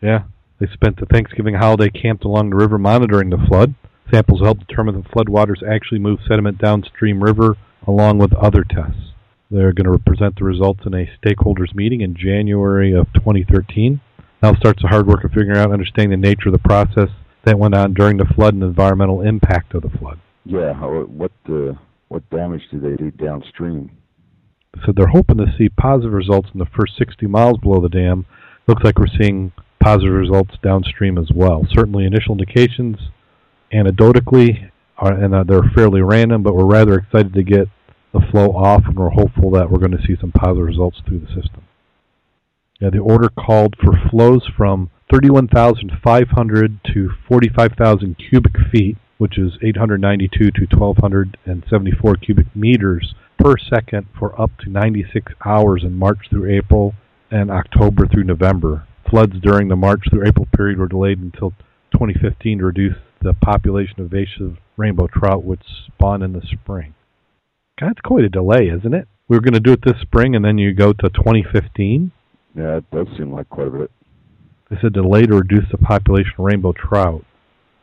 yeah, 0.01 0.23
they 0.61 0.67
spent 0.73 0.99
the 0.99 1.07
Thanksgiving 1.07 1.55
holiday 1.55 1.91
camped 1.91 2.25
along 2.25 2.51
the 2.51 2.57
river 2.57 2.79
monitoring 2.79 3.31
the 3.31 3.45
flood. 3.49 3.75
Samples 4.11 4.41
helped 4.41 4.67
determine 4.67 4.95
that 4.95 5.11
floodwaters 5.11 5.63
actually 5.67 5.99
move 5.99 6.21
sediment 6.29 6.59
downstream 6.59 7.23
river 7.23 7.57
along 7.87 8.19
with 8.19 8.33
other 8.35 8.65
tests. 8.65 9.13
They're 9.51 9.73
going 9.73 9.91
to 9.91 9.99
present 10.05 10.37
the 10.37 10.45
results 10.45 10.81
in 10.87 10.95
a 10.95 11.11
stakeholders 11.23 11.75
meeting 11.75 12.01
in 12.01 12.17
January 12.17 12.93
of 12.93 13.13
2013. 13.15 14.01
Now 14.43 14.55
starts 14.55 14.83
the 14.83 14.89
hard 14.89 15.07
work 15.07 15.25
of 15.25 15.33
figuring 15.33 15.57
out 15.57 15.65
and 15.65 15.73
understanding 15.73 16.21
the 16.21 16.29
nature 16.29 16.49
of 16.49 16.53
the 16.53 16.59
process 16.59 17.09
that 17.45 17.59
went 17.59 17.75
on 17.75 17.95
during 17.95 18.17
the 18.17 18.25
flood 18.25 18.55
and 18.55 18.63
the 18.63 18.67
environmental 18.67 19.21
impact 19.23 19.75
of 19.75 19.83
the 19.83 19.91
flood. 19.99 20.19
Yeah. 20.45 20.75
How, 20.75 20.91
what 21.05 21.33
uh, 21.49 21.73
what 22.09 22.29
damage 22.31 22.63
did 22.71 22.83
they 22.83 22.97
do 22.97 23.11
downstream? 23.11 23.91
So 24.85 24.93
they're 24.95 25.07
hoping 25.07 25.39
to 25.39 25.47
see 25.57 25.69
positive 25.69 26.13
results 26.13 26.49
in 26.53 26.59
the 26.59 26.67
first 26.67 26.97
60 26.99 27.27
miles 27.27 27.59
below 27.59 27.81
the 27.81 27.89
dam. 27.89 28.27
Looks 28.67 28.83
like 28.83 28.99
we're 28.99 29.07
seeing 29.21 29.53
positive 29.85 30.15
results 30.15 30.55
downstream 30.63 31.19
as 31.19 31.31
well. 31.35 31.67
Certainly, 31.69 32.07
initial 32.07 32.33
indications, 32.33 32.97
anecdotally, 33.71 34.71
are, 34.97 35.13
and 35.13 35.35
uh, 35.35 35.45
they're 35.45 35.71
fairly 35.75 36.01
random, 36.01 36.43
but 36.43 36.55
we're 36.55 36.65
rather 36.65 36.95
excited 36.95 37.35
to 37.35 37.43
get 37.43 37.69
the 38.15 38.21
flow 38.31 38.49
off, 38.53 38.85
and 38.87 38.97
we're 38.97 39.11
hopeful 39.11 39.51
that 39.51 39.71
we're 39.71 39.79
going 39.79 39.97
to 39.97 40.03
see 40.07 40.17
some 40.19 40.33
positive 40.33 40.65
results 40.65 41.03
through 41.07 41.19
the 41.19 41.27
system. 41.27 41.65
Yeah, 42.81 42.91
the 42.91 42.99
order 42.99 43.29
called 43.29 43.75
for 43.83 43.93
flows 44.11 44.49
from 44.57 44.91
31,500 45.13 46.81
to 46.95 47.11
45,000 47.29 48.17
cubic 48.31 48.55
feet, 48.73 48.97
which 49.19 49.39
is 49.39 49.53
892 49.63 50.51
to 50.51 50.77
1,274 50.77 52.15
cubic 52.17 52.57
meters 52.57 53.15
per 53.39 53.57
second 53.59 54.07
for 54.19 54.41
up 54.41 54.57
to 54.61 54.71
96 54.71 55.33
hours 55.45 55.83
in 55.85 55.93
March 55.93 56.31
through 56.31 56.51
April 56.51 56.95
and 57.31 57.51
October 57.51 58.07
through 58.07 58.25
November. 58.25 58.87
Floods 59.15 59.37
during 59.41 59.69
the 59.69 59.77
March 59.77 60.03
through 60.11 60.27
April 60.27 60.49
period 60.57 60.77
were 60.77 60.89
delayed 60.89 61.21
until 61.21 61.51
2015 61.93 62.59
to 62.59 62.65
reduce 62.65 62.97
the 63.23 63.33
population 63.33 64.01
of 64.01 64.13
invasive 64.13 64.57
rainbow 64.77 65.07
trout, 65.07 65.45
which 65.45 65.63
spawn 65.87 66.21
in 66.21 66.33
the 66.33 66.43
spring. 66.43 66.97
God, 67.79 67.91
that's 67.91 68.01
quite 68.01 68.25
a 68.25 68.29
delay, 68.29 68.67
isn't 68.77 68.93
it? 68.93 69.07
We 69.29 69.37
were 69.37 69.41
going 69.41 69.55
to 69.55 69.61
do 69.61 69.71
it 69.71 69.85
this 69.85 70.01
spring, 70.03 70.35
and 70.35 70.45
then 70.45 70.59
you 70.59 70.75
go 70.75 70.93
to 70.93 71.09
2015. 71.11 72.11
Yeah, 72.57 72.79
it 72.79 72.91
does 72.91 73.07
seem 73.17 73.33
like 73.33 73.49
quite 73.51 73.69
a 73.69 73.71
bit. 73.71 73.93
They 74.69 74.79
said 74.83 74.93
delay 74.93 75.23
to 75.23 75.37
reduce 75.37 75.71
the 75.71 75.79
population 75.79 76.33
of 76.37 76.47
rainbow 76.47 76.73
trout. 76.73 77.25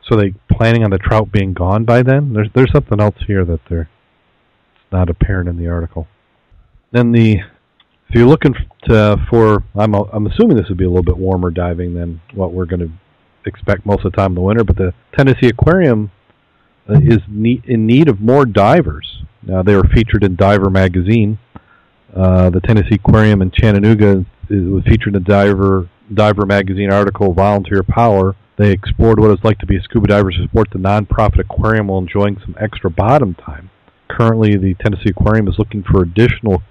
So 0.09 0.17
they 0.17 0.33
planning 0.51 0.83
on 0.83 0.89
the 0.89 0.97
trout 0.97 1.31
being 1.31 1.53
gone 1.53 1.85
by 1.85 2.03
then? 2.03 2.33
There's 2.33 2.49
there's 2.53 2.73
something 2.73 2.99
else 2.99 3.15
here 3.25 3.45
that 3.45 3.61
they're 3.69 3.89
it's 4.75 4.91
not 4.91 5.09
apparent 5.09 5.47
in 5.47 5.57
the 5.57 5.69
article. 5.69 6.09
Then 6.91 7.13
the 7.13 7.37
if 8.11 8.15
you're 8.15 8.27
looking 8.27 8.53
to, 8.89 9.15
for 9.29 9.63
I'm 9.73 9.95
I'm 9.95 10.27
assuming 10.27 10.57
this 10.57 10.67
would 10.67 10.77
be 10.77 10.83
a 10.83 10.89
little 10.89 11.03
bit 11.03 11.17
warmer 11.17 11.49
diving 11.49 11.93
than 11.93 12.19
what 12.33 12.51
we're 12.51 12.65
going 12.65 12.81
to 12.81 12.91
expect 13.45 13.85
most 13.85 14.03
of 14.03 14.11
the 14.11 14.17
time 14.17 14.31
in 14.31 14.35
the 14.35 14.41
winter, 14.41 14.65
but 14.65 14.75
the 14.75 14.93
Tennessee 15.17 15.47
Aquarium 15.47 16.11
uh, 16.89 16.99
is 17.01 17.19
in 17.29 17.87
need 17.87 18.09
of 18.09 18.19
more 18.19 18.45
divers. 18.45 19.23
Now 19.43 19.63
they 19.63 19.77
were 19.77 19.87
featured 19.93 20.25
in 20.25 20.35
Diver 20.35 20.69
magazine. 20.69 21.39
Uh, 22.13 22.49
the 22.49 22.59
Tennessee 22.59 22.95
Aquarium 22.95 23.41
in 23.41 23.49
Chattanooga 23.49 24.25
was 24.49 24.83
featured 24.83 25.15
in 25.15 25.23
the 25.23 25.29
Diver 25.29 25.87
Diver 26.13 26.45
magazine 26.45 26.91
article 26.91 27.33
Volunteer 27.33 27.81
Power. 27.81 28.35
They 28.57 28.71
explored 28.71 29.21
what 29.21 29.31
it's 29.31 29.45
like 29.45 29.59
to 29.59 29.65
be 29.65 29.77
a 29.77 29.81
scuba 29.83 30.07
diver 30.07 30.31
to 30.31 30.37
support 30.43 30.67
the 30.71 30.79
nonprofit 30.79 31.39
aquarium 31.39 31.87
while 31.87 31.99
enjoying 31.99 32.37
some 32.41 32.55
extra 32.59 32.89
bottom 32.89 33.35
time. 33.35 33.69
Currently, 34.09 34.57
the 34.57 34.73
Tennessee 34.73 35.11
Aquarium 35.11 35.47
is 35.47 35.55
looking 35.57 35.83
for 35.83 36.03
additional 36.03 36.61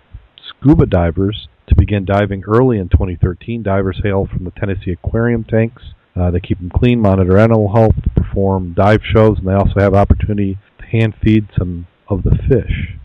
scuba 0.60 0.86
divers 0.86 1.48
to 1.66 1.74
begin 1.74 2.04
diving 2.04 2.44
early 2.46 2.78
in 2.78 2.88
2013. 2.88 3.62
Divers 3.62 4.00
hail 4.02 4.26
from 4.26 4.44
the 4.44 4.50
Tennessee 4.50 4.92
Aquarium 4.92 5.44
tanks. 5.44 5.82
Uh, 6.14 6.30
they 6.30 6.40
keep 6.40 6.58
them 6.58 6.70
clean, 6.70 7.00
monitor 7.00 7.38
animal 7.38 7.72
health, 7.72 7.94
perform 8.14 8.74
dive 8.74 9.00
shows, 9.02 9.38
and 9.38 9.48
they 9.48 9.54
also 9.54 9.78
have 9.78 9.94
opportunity 9.94 10.58
to 10.78 10.86
hand 10.86 11.14
feed 11.22 11.48
some 11.56 11.86
of 12.08 12.24
the 12.24 12.36
fish. 12.48 12.96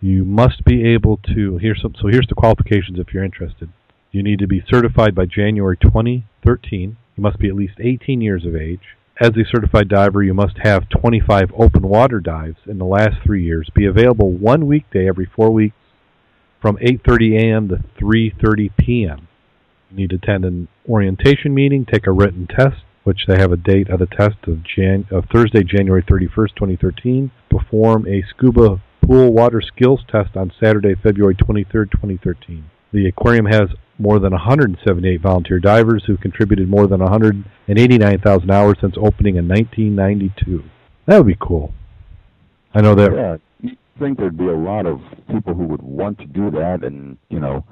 You 0.00 0.24
must 0.24 0.64
be 0.64 0.84
able 0.86 1.18
to 1.34 1.58
here's 1.58 1.80
some 1.80 1.94
so 2.00 2.08
here's 2.08 2.26
the 2.26 2.34
qualifications 2.34 2.98
if 2.98 3.12
you're 3.12 3.24
interested. 3.24 3.70
You 4.10 4.22
need 4.22 4.38
to 4.40 4.46
be 4.46 4.64
certified 4.68 5.14
by 5.14 5.26
January 5.26 5.76
2013. 5.76 6.96
You 7.16 7.22
must 7.22 7.38
be 7.38 7.48
at 7.48 7.54
least 7.54 7.74
18 7.80 8.20
years 8.20 8.44
of 8.44 8.56
age. 8.56 8.96
As 9.20 9.30
a 9.30 9.44
certified 9.48 9.88
diver, 9.88 10.22
you 10.22 10.34
must 10.34 10.56
have 10.62 10.88
25 10.88 11.52
open 11.56 11.82
water 11.82 12.18
dives 12.18 12.58
in 12.66 12.78
the 12.78 12.84
last 12.84 13.16
three 13.24 13.44
years. 13.44 13.70
Be 13.72 13.86
available 13.86 14.32
one 14.32 14.66
weekday 14.66 15.06
every 15.08 15.26
four 15.26 15.50
weeks 15.50 15.76
from 16.64 16.78
8:30 16.78 17.42
a.m. 17.42 17.68
to 17.68 17.76
3:30 18.00 18.70
p.m. 18.78 19.28
You 19.90 19.96
need 19.98 20.10
to 20.10 20.16
attend 20.16 20.46
an 20.46 20.68
orientation 20.88 21.52
meeting, 21.52 21.84
take 21.84 22.06
a 22.06 22.10
written 22.10 22.46
test, 22.46 22.84
which 23.02 23.26
they 23.28 23.36
have 23.36 23.52
a 23.52 23.58
date 23.58 23.90
of 23.90 23.98
the 23.98 24.06
test 24.06 24.36
of, 24.46 24.64
Jan- 24.64 25.06
of 25.10 25.26
Thursday, 25.30 25.62
January 25.62 26.02
31st, 26.02 26.54
2013. 26.56 27.30
Perform 27.50 28.08
a 28.08 28.24
scuba 28.30 28.80
pool 29.02 29.30
water 29.30 29.60
skills 29.60 30.04
test 30.10 30.38
on 30.38 30.52
Saturday, 30.58 30.94
February 30.94 31.34
23rd, 31.34 31.90
2013. 31.90 32.64
The 32.94 33.08
aquarium 33.08 33.44
has 33.44 33.68
more 33.98 34.18
than 34.18 34.32
178 34.32 35.20
volunteer 35.20 35.58
divers 35.58 36.04
who 36.06 36.16
contributed 36.16 36.70
more 36.70 36.86
than 36.86 37.00
189,000 37.00 38.50
hours 38.50 38.78
since 38.80 38.94
opening 38.96 39.36
in 39.36 39.46
1992. 39.46 40.64
That 41.04 41.18
would 41.18 41.26
be 41.26 41.36
cool. 41.38 41.74
I 42.72 42.80
know 42.80 42.94
that. 42.94 43.12
Yeah, 43.12 43.36
think 43.98 44.18
there'd 44.18 44.36
be 44.36 44.48
a 44.48 44.56
lot 44.56 44.86
of 44.86 45.00
people 45.30 45.54
who 45.54 45.64
would 45.64 45.82
want 45.82 46.18
to 46.18 46.26
do 46.26 46.50
that, 46.50 46.84
and 46.84 47.16
you 47.28 47.40
know, 47.40 47.64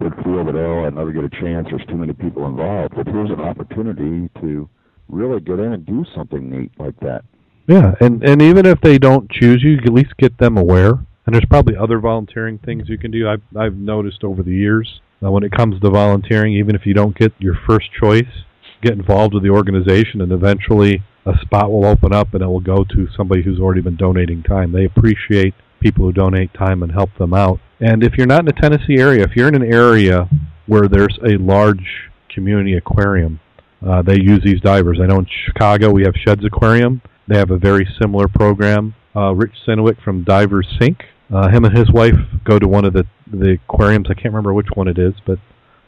would 0.00 0.14
feel 0.24 0.44
that 0.44 0.54
oh, 0.54 0.86
I'd 0.86 0.94
never 0.94 1.12
get 1.12 1.24
a 1.24 1.30
chance. 1.30 1.68
There's 1.70 1.86
too 1.86 1.96
many 1.96 2.12
people 2.12 2.46
involved. 2.46 2.94
But 2.96 3.06
here's 3.06 3.30
an 3.30 3.40
opportunity 3.40 4.28
to 4.40 4.68
really 5.08 5.40
get 5.40 5.58
in 5.58 5.72
and 5.72 5.86
do 5.86 6.04
something 6.14 6.50
neat 6.50 6.70
like 6.78 6.98
that. 7.00 7.24
Yeah, 7.66 7.94
and 8.00 8.22
and 8.22 8.40
even 8.40 8.66
if 8.66 8.80
they 8.80 8.98
don't 8.98 9.30
choose 9.30 9.62
you, 9.62 9.72
you 9.72 9.78
at 9.78 9.92
least 9.92 10.16
get 10.18 10.38
them 10.38 10.56
aware. 10.56 10.92
And 11.26 11.34
there's 11.34 11.44
probably 11.44 11.76
other 11.76 11.98
volunteering 11.98 12.58
things 12.58 12.88
you 12.88 12.96
can 12.96 13.10
do. 13.10 13.28
I've 13.28 13.42
I've 13.56 13.76
noticed 13.76 14.24
over 14.24 14.42
the 14.42 14.54
years 14.54 15.00
that 15.20 15.30
when 15.30 15.42
it 15.42 15.52
comes 15.52 15.78
to 15.80 15.90
volunteering, 15.90 16.54
even 16.54 16.74
if 16.74 16.86
you 16.86 16.94
don't 16.94 17.16
get 17.16 17.32
your 17.38 17.54
first 17.66 17.88
choice, 17.92 18.44
get 18.82 18.92
involved 18.92 19.34
with 19.34 19.42
the 19.42 19.50
organization, 19.50 20.22
and 20.22 20.32
eventually 20.32 21.02
a 21.28 21.38
spot 21.42 21.70
will 21.70 21.84
open 21.84 22.12
up 22.12 22.34
and 22.34 22.42
it 22.42 22.46
will 22.46 22.60
go 22.60 22.84
to 22.84 23.08
somebody 23.16 23.42
who's 23.42 23.60
already 23.60 23.80
been 23.80 23.96
donating 23.96 24.42
time. 24.42 24.72
They 24.72 24.84
appreciate 24.84 25.54
people 25.80 26.04
who 26.06 26.12
donate 26.12 26.52
time 26.54 26.82
and 26.82 26.90
help 26.90 27.10
them 27.18 27.34
out. 27.34 27.60
And 27.80 28.02
if 28.02 28.14
you're 28.16 28.26
not 28.26 28.40
in 28.40 28.46
the 28.46 28.52
Tennessee 28.52 28.98
area, 28.98 29.22
if 29.22 29.36
you're 29.36 29.48
in 29.48 29.54
an 29.54 29.72
area 29.72 30.28
where 30.66 30.88
there's 30.88 31.18
a 31.24 31.36
large 31.36 32.10
community 32.34 32.74
aquarium, 32.76 33.40
uh, 33.86 34.02
they 34.02 34.20
use 34.20 34.42
these 34.42 34.60
divers. 34.60 34.98
I 35.00 35.06
know 35.06 35.18
in 35.18 35.26
Chicago 35.46 35.90
we 35.90 36.02
have 36.02 36.14
Shedd's 36.16 36.44
Aquarium. 36.44 37.00
They 37.28 37.38
have 37.38 37.50
a 37.50 37.58
very 37.58 37.86
similar 38.00 38.26
program. 38.26 38.94
Uh, 39.14 39.32
Rich 39.34 39.52
Sinowick 39.66 40.02
from 40.02 40.24
Divers 40.24 40.66
Sync, 40.80 40.98
uh, 41.32 41.48
him 41.48 41.64
and 41.64 41.76
his 41.76 41.90
wife 41.92 42.16
go 42.44 42.58
to 42.58 42.66
one 42.66 42.84
of 42.84 42.92
the 42.92 43.04
the 43.30 43.58
aquariums. 43.68 44.06
I 44.10 44.14
can't 44.14 44.26
remember 44.26 44.52
which 44.54 44.68
one 44.74 44.88
it 44.88 44.98
is, 44.98 45.14
but 45.26 45.38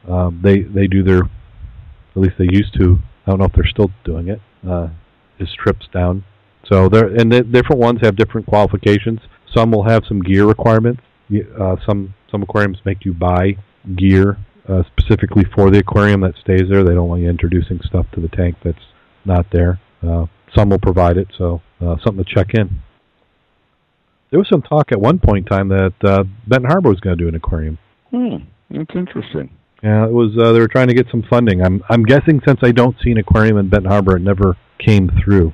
um, 0.08 0.40
they 0.42 0.60
they 0.62 0.86
do 0.86 1.02
their 1.02 1.22
at 1.22 2.16
least 2.16 2.34
they 2.38 2.48
used 2.50 2.74
to. 2.74 2.98
I 3.26 3.30
don't 3.30 3.38
know 3.38 3.46
if 3.46 3.52
they're 3.52 3.66
still 3.66 3.90
doing 4.04 4.28
it. 4.28 4.40
Uh, 4.68 4.88
his 5.40 5.52
trips 5.54 5.86
down. 5.92 6.24
So 6.70 6.88
there 6.88 7.06
and 7.06 7.32
the 7.32 7.42
different 7.42 7.80
ones 7.80 8.00
have 8.02 8.16
different 8.16 8.46
qualifications. 8.46 9.20
Some 9.54 9.72
will 9.72 9.84
have 9.84 10.04
some 10.06 10.20
gear 10.22 10.46
requirements. 10.46 11.02
Uh, 11.58 11.76
some 11.86 12.14
some 12.30 12.42
aquariums 12.42 12.78
make 12.84 13.04
you 13.04 13.12
buy 13.12 13.56
gear 13.96 14.38
uh, 14.68 14.82
specifically 14.84 15.44
for 15.54 15.70
the 15.70 15.78
aquarium 15.78 16.20
that 16.20 16.34
stays 16.36 16.68
there. 16.68 16.84
They 16.84 16.94
don't 16.94 17.08
want 17.08 17.22
you 17.22 17.28
introducing 17.28 17.80
stuff 17.82 18.06
to 18.12 18.20
the 18.20 18.28
tank 18.28 18.56
that's 18.62 18.78
not 19.24 19.46
there. 19.50 19.80
Uh, 20.02 20.26
some 20.54 20.70
will 20.70 20.78
provide 20.78 21.16
it, 21.16 21.28
so 21.36 21.60
uh, 21.80 21.96
something 22.04 22.24
to 22.24 22.34
check 22.34 22.54
in. 22.54 22.80
There 24.30 24.38
was 24.38 24.48
some 24.48 24.62
talk 24.62 24.92
at 24.92 25.00
one 25.00 25.18
point 25.18 25.50
in 25.50 25.56
time 25.56 25.68
that 25.68 25.94
uh, 26.04 26.24
Benton 26.46 26.70
Harbor 26.70 26.88
was 26.88 27.00
going 27.00 27.16
to 27.18 27.24
do 27.24 27.28
an 27.28 27.34
aquarium. 27.34 27.78
Hmm, 28.10 28.36
that's 28.70 28.94
interesting. 28.94 29.50
Yeah, 29.82 30.06
it 30.06 30.12
was. 30.12 30.36
Uh, 30.38 30.52
they 30.52 30.60
were 30.60 30.68
trying 30.68 30.88
to 30.88 30.94
get 30.94 31.06
some 31.10 31.22
funding. 31.28 31.62
I'm 31.62 31.82
I'm 31.88 32.02
guessing 32.04 32.40
since 32.46 32.60
I 32.62 32.70
don't 32.70 32.96
see 33.02 33.10
an 33.10 33.18
aquarium 33.18 33.56
in 33.56 33.68
Benton 33.68 33.90
Harbor, 33.90 34.16
it 34.16 34.20
never 34.20 34.56
came 34.84 35.10
through. 35.22 35.52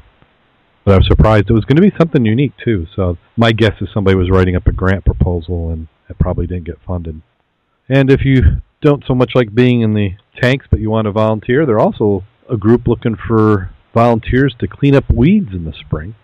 But 0.85 0.95
I 0.95 0.97
was 0.99 1.07
surprised. 1.09 1.51
It 1.51 1.55
was 1.55 1.65
going 1.65 1.77
to 1.77 1.83
be 1.83 1.93
something 1.99 2.25
unique 2.25 2.53
too. 2.65 2.87
So 2.95 3.19
my 3.37 3.53
guess 3.53 3.73
is 3.81 3.89
somebody 3.93 4.17
was 4.17 4.31
writing 4.31 4.57
up 4.57 4.67
a 4.67 4.73
grant 4.73 5.05
proposal 5.05 5.71
and 5.71 5.89
it 6.09 6.19
probably 6.19 6.47
didn't 6.47 6.65
get 6.65 6.79
funded. 6.87 7.21
And 7.89 8.11
if 8.11 8.25
you 8.25 8.63
don't 8.83 9.05
so 9.07 9.15
much 9.15 9.33
like 9.35 9.55
being 9.55 9.81
in 9.81 9.95
the 9.95 10.11
tanks, 10.41 10.67
but 10.71 10.81
you 10.81 10.91
want 10.91 11.07
to 11.07 11.13
volunteer, 11.13 11.67
they're 11.67 11.81
also 11.81 12.25
a 12.49 12.57
group 12.57 12.87
looking 12.87 13.17
for 13.17 13.71
volunteers 13.95 14.55
to 14.61 14.69
clean 14.69 14.95
up 14.95 15.05
weeds 15.13 15.49
in 15.53 15.65
the 15.65 15.73
spring. 15.73 16.15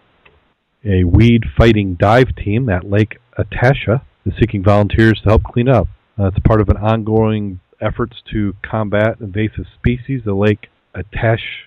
A 0.85 1.05
weed 1.05 1.45
fighting 1.57 1.95
dive 1.95 2.35
team 2.37 2.69
at 2.69 2.89
Lake 2.89 3.19
Atasha 3.39 4.03
is 4.27 4.35
seeking 4.39 4.63
volunteers 4.63 5.21
to 5.23 5.31
help 5.31 5.43
clean 5.45 5.69
up. 5.69 5.89
Uh, 6.19 6.27
it's 6.27 6.39
part 6.41 6.61
of 6.61 6.69
an 6.69 6.77
ongoing 6.77 7.61
efforts 7.81 8.17
to 8.33 8.55
combat 8.63 9.17
invasive 9.21 9.67
species. 9.75 10.23
The 10.25 10.35
Lake 10.35 10.69
Attash 10.95 11.67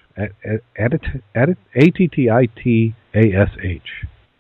A-T-T-I-T-A-S-H. 1.76 2.08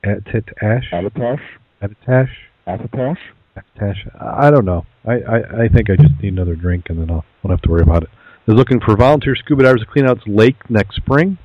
Attitash? 0.05 0.84
Attitash? 0.94 1.41
Attitash? 1.82 2.29
Attitash? 2.67 3.17
Attitash? 3.58 4.22
I 4.22 4.51
don't 4.51 4.65
know. 4.65 4.86
I, 5.05 5.13
I, 5.13 5.63
I 5.63 5.67
think 5.67 5.89
I 5.89 5.95
just 5.95 6.21
need 6.21 6.34
another 6.34 6.56
drink 6.56 6.86
and 6.89 7.00
then 7.00 7.10
I'll, 7.12 7.26
won't 7.43 7.52
have 7.52 7.62
to 7.63 7.71
worry 7.71 7.82
about 7.82 8.04
it. 8.04 8.10
They're 8.45 8.56
looking 8.56 8.80
for 8.80 8.95
volunteer 8.95 9.36
scuba 9.36 9.63
divers 9.63 9.82
to 9.82 9.88
clean 9.88 10.06
out 10.08 10.17
its 10.17 10.28
lake 10.28 10.69
next 10.69 10.97
spring. 10.97 11.38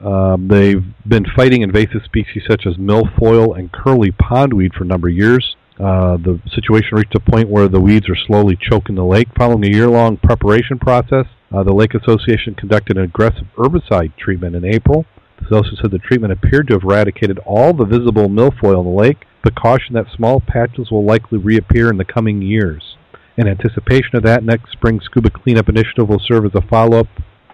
Um, 0.00 0.48
they've 0.48 0.84
been 1.06 1.24
fighting 1.34 1.62
invasive 1.62 2.02
species 2.04 2.42
such 2.48 2.66
as 2.66 2.74
milfoil 2.74 3.58
and 3.58 3.72
curly 3.72 4.10
pondweed 4.12 4.74
for 4.74 4.84
a 4.84 4.86
number 4.86 5.08
of 5.08 5.14
years. 5.14 5.55
Uh, 5.78 6.16
the 6.16 6.40
situation 6.54 6.96
reached 6.96 7.14
a 7.14 7.20
point 7.20 7.50
where 7.50 7.68
the 7.68 7.80
weeds 7.80 8.08
are 8.08 8.16
slowly 8.26 8.56
choking 8.58 8.94
the 8.94 9.04
lake. 9.04 9.28
Following 9.36 9.64
a 9.64 9.76
year-long 9.76 10.16
preparation 10.16 10.78
process, 10.78 11.26
uh, 11.52 11.62
the 11.62 11.74
Lake 11.74 11.94
Association 11.94 12.54
conducted 12.54 12.96
an 12.96 13.04
aggressive 13.04 13.46
herbicide 13.58 14.16
treatment 14.16 14.56
in 14.56 14.64
April. 14.64 15.04
The 15.38 15.46
association 15.46 15.78
said 15.82 15.90
the 15.90 15.98
treatment 15.98 16.32
appeared 16.32 16.68
to 16.68 16.74
have 16.74 16.82
eradicated 16.82 17.38
all 17.40 17.74
the 17.74 17.84
visible 17.84 18.28
milfoil 18.28 18.80
in 18.80 18.86
the 18.86 19.02
lake, 19.02 19.26
but 19.44 19.54
cautioned 19.54 19.96
that 19.96 20.06
small 20.16 20.40
patches 20.40 20.90
will 20.90 21.04
likely 21.04 21.38
reappear 21.38 21.90
in 21.90 21.98
the 21.98 22.06
coming 22.06 22.40
years. 22.40 22.96
In 23.36 23.46
anticipation 23.46 24.16
of 24.16 24.22
that, 24.22 24.42
next 24.42 24.72
spring's 24.72 25.04
scuba 25.04 25.28
cleanup 25.28 25.68
initiative 25.68 26.08
will 26.08 26.22
serve 26.26 26.46
as 26.46 26.54
a 26.54 26.66
follow-up, 26.66 27.08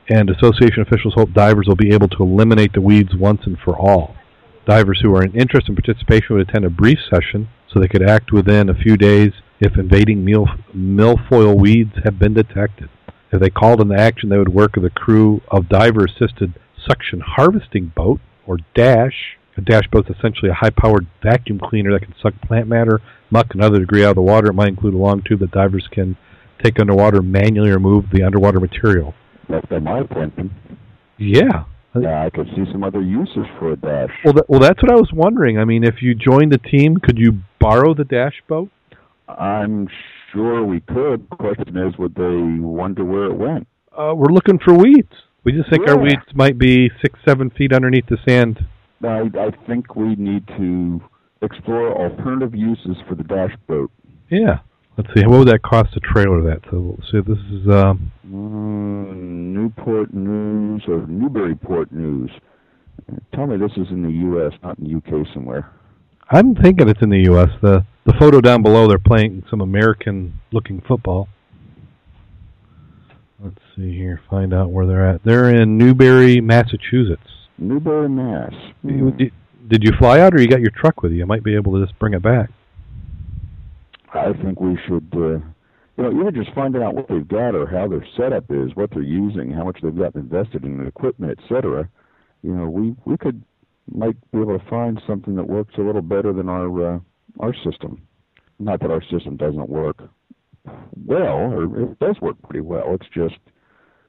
and 0.08 0.30
association 0.30 0.82
officials 0.82 1.14
hope 1.14 1.32
divers 1.32 1.66
will 1.66 1.76
be 1.76 1.92
able 1.92 2.08
to 2.08 2.22
eliminate 2.22 2.72
the 2.72 2.80
weeds 2.80 3.16
once 3.16 3.40
and 3.46 3.58
for 3.58 3.76
all. 3.76 4.14
Divers 4.64 5.00
who 5.02 5.12
are 5.16 5.24
in 5.24 5.34
interest 5.34 5.68
in 5.68 5.74
participation 5.74 6.36
would 6.36 6.48
attend 6.48 6.64
a 6.64 6.70
brief 6.70 6.98
session 7.10 7.48
so 7.72 7.80
they 7.80 7.88
could 7.88 8.08
act 8.08 8.32
within 8.32 8.68
a 8.68 8.74
few 8.74 8.96
days 8.96 9.32
if 9.60 9.76
invading 9.76 10.24
mil- 10.24 10.48
milfoil 10.74 11.58
weeds 11.58 11.92
have 12.04 12.18
been 12.18 12.34
detected. 12.34 12.88
If 13.32 13.40
they 13.40 13.50
called 13.50 13.80
into 13.80 13.94
action, 13.94 14.28
they 14.28 14.38
would 14.38 14.52
work 14.52 14.76
with 14.76 14.84
a 14.84 14.90
crew 14.90 15.40
of 15.50 15.68
diver-assisted 15.68 16.54
suction 16.86 17.20
harvesting 17.20 17.92
boat, 17.94 18.20
or 18.46 18.58
DASH. 18.74 19.38
A 19.56 19.60
DASH 19.60 19.88
boat 19.90 20.10
is 20.10 20.16
essentially 20.16 20.50
a 20.50 20.54
high-powered 20.54 21.06
vacuum 21.22 21.58
cleaner 21.58 21.92
that 21.92 22.02
can 22.02 22.14
suck 22.20 22.34
plant 22.42 22.68
matter, 22.68 23.00
muck, 23.30 23.48
and 23.52 23.62
other 23.62 23.78
debris 23.78 24.04
out 24.04 24.10
of 24.10 24.16
the 24.16 24.22
water. 24.22 24.50
It 24.50 24.54
might 24.54 24.68
include 24.68 24.94
a 24.94 24.98
long 24.98 25.22
tube 25.22 25.40
that 25.40 25.52
divers 25.52 25.88
can 25.90 26.16
take 26.62 26.78
underwater 26.80 27.18
and 27.18 27.32
manually 27.32 27.70
remove 27.70 28.06
the 28.12 28.22
underwater 28.22 28.60
material. 28.60 29.14
That's 29.48 29.70
my 29.70 30.02
thinking. 30.04 30.50
Yeah. 31.18 31.64
Yeah, 31.94 32.24
I 32.24 32.30
could 32.30 32.46
see 32.56 32.64
some 32.72 32.84
other 32.84 33.02
uses 33.02 33.44
for 33.58 33.72
a 33.72 33.76
dash. 33.76 34.10
Well, 34.24 34.34
that, 34.34 34.48
well, 34.48 34.60
that's 34.60 34.82
what 34.82 34.90
I 34.90 34.94
was 34.94 35.10
wondering. 35.12 35.58
I 35.58 35.64
mean, 35.64 35.84
if 35.84 35.96
you 36.00 36.14
joined 36.14 36.52
the 36.52 36.58
team, 36.58 36.96
could 36.96 37.18
you 37.18 37.42
borrow 37.60 37.94
the 37.94 38.04
dash 38.04 38.42
boat? 38.48 38.70
I'm 39.28 39.88
sure 40.32 40.64
we 40.64 40.80
could. 40.80 41.28
The 41.30 41.36
question 41.36 41.76
is, 41.76 41.96
would 41.98 42.14
they 42.14 42.64
wonder 42.64 43.04
where 43.04 43.26
it 43.26 43.36
went? 43.36 43.66
Uh, 43.96 44.14
we're 44.16 44.32
looking 44.32 44.58
for 44.58 44.74
weeds. 44.74 45.12
We 45.44 45.52
just 45.52 45.68
think 45.70 45.88
our 45.88 45.98
weeds 45.98 46.22
might 46.34 46.56
be 46.56 46.88
six, 47.02 47.18
seven 47.26 47.50
feet 47.50 47.72
underneath 47.72 48.06
the 48.06 48.16
sand. 48.26 48.64
I, 49.02 49.22
I 49.38 49.50
think 49.66 49.96
we 49.96 50.14
need 50.14 50.46
to 50.48 51.00
explore 51.42 51.92
alternative 51.92 52.54
uses 52.54 52.96
for 53.08 53.16
the 53.16 53.24
dash 53.24 53.54
boat. 53.66 53.90
Yeah. 54.30 54.60
Let's 54.96 55.08
see. 55.14 55.24
What 55.26 55.38
would 55.38 55.48
that 55.48 55.62
cost 55.62 55.94
to 55.94 56.00
trailer 56.00 56.42
that? 56.42 56.60
So, 56.70 56.98
so 57.10 57.22
this 57.22 57.38
is 57.50 57.66
um, 57.68 58.12
Newport 58.24 60.12
News 60.12 60.82
or 60.86 61.06
Newburyport 61.06 61.90
News. 61.92 62.30
Tell 63.34 63.46
me 63.46 63.56
this 63.56 63.72
is 63.76 63.86
in 63.90 64.02
the 64.02 64.10
U.S., 64.10 64.52
not 64.62 64.78
in 64.78 64.84
the 64.84 64.90
U.K. 64.90 65.10
somewhere. 65.32 65.70
I'm 66.30 66.54
thinking 66.54 66.88
it's 66.88 67.02
in 67.02 67.10
the 67.10 67.22
U.S. 67.24 67.48
The 67.62 67.84
the 68.04 68.14
photo 68.18 68.40
down 68.40 68.62
below, 68.62 68.88
they're 68.88 68.98
playing 68.98 69.44
some 69.48 69.60
American-looking 69.60 70.82
football. 70.88 71.28
Let's 73.38 73.60
see 73.76 73.96
here. 73.96 74.20
Find 74.28 74.52
out 74.52 74.70
where 74.70 74.86
they're 74.86 75.08
at. 75.08 75.22
They're 75.24 75.54
in 75.54 75.78
Newbury, 75.78 76.40
Massachusetts. 76.40 77.28
Newbury, 77.58 78.08
Mass. 78.08 78.52
Hmm. 78.82 79.10
Did, 79.10 79.32
did 79.68 79.84
you 79.84 79.92
fly 79.98 80.20
out, 80.20 80.34
or 80.34 80.40
you 80.40 80.48
got 80.48 80.60
your 80.60 80.72
truck 80.72 81.02
with 81.02 81.12
you? 81.12 81.18
You 81.18 81.26
might 81.26 81.44
be 81.44 81.54
able 81.54 81.78
to 81.78 81.86
just 81.86 81.98
bring 81.98 82.14
it 82.14 82.22
back. 82.22 82.50
I 84.14 84.32
think 84.42 84.60
we 84.60 84.78
should, 84.86 85.08
uh, 85.14 85.38
you 85.96 86.04
know, 86.04 86.12
even 86.12 86.34
just 86.34 86.54
finding 86.54 86.82
out 86.82 86.94
what 86.94 87.08
they've 87.08 87.26
got 87.26 87.54
or 87.54 87.66
how 87.66 87.88
their 87.88 88.06
setup 88.16 88.44
is, 88.50 88.74
what 88.74 88.90
they're 88.90 89.02
using, 89.02 89.50
how 89.50 89.64
much 89.64 89.78
they've 89.82 89.96
got 89.96 90.14
invested 90.14 90.64
in 90.64 90.78
the 90.78 90.86
equipment, 90.86 91.38
et 91.38 91.44
cetera. 91.48 91.88
You 92.42 92.54
know, 92.54 92.68
we 92.68 92.94
we 93.04 93.16
could 93.16 93.42
might 93.90 94.16
be 94.30 94.40
able 94.40 94.58
to 94.58 94.64
find 94.68 95.00
something 95.06 95.36
that 95.36 95.48
works 95.48 95.74
a 95.78 95.82
little 95.82 96.02
better 96.02 96.32
than 96.32 96.48
our 96.48 96.94
uh, 96.94 96.98
our 97.40 97.54
system. 97.54 98.02
Not 98.58 98.80
that 98.80 98.90
our 98.90 99.02
system 99.02 99.36
doesn't 99.36 99.68
work 99.68 100.02
well, 101.06 101.52
or 101.52 101.64
it 101.82 101.98
does 101.98 102.20
work 102.20 102.36
pretty 102.42 102.60
well. 102.60 102.94
It's 102.94 103.08
just 103.14 103.38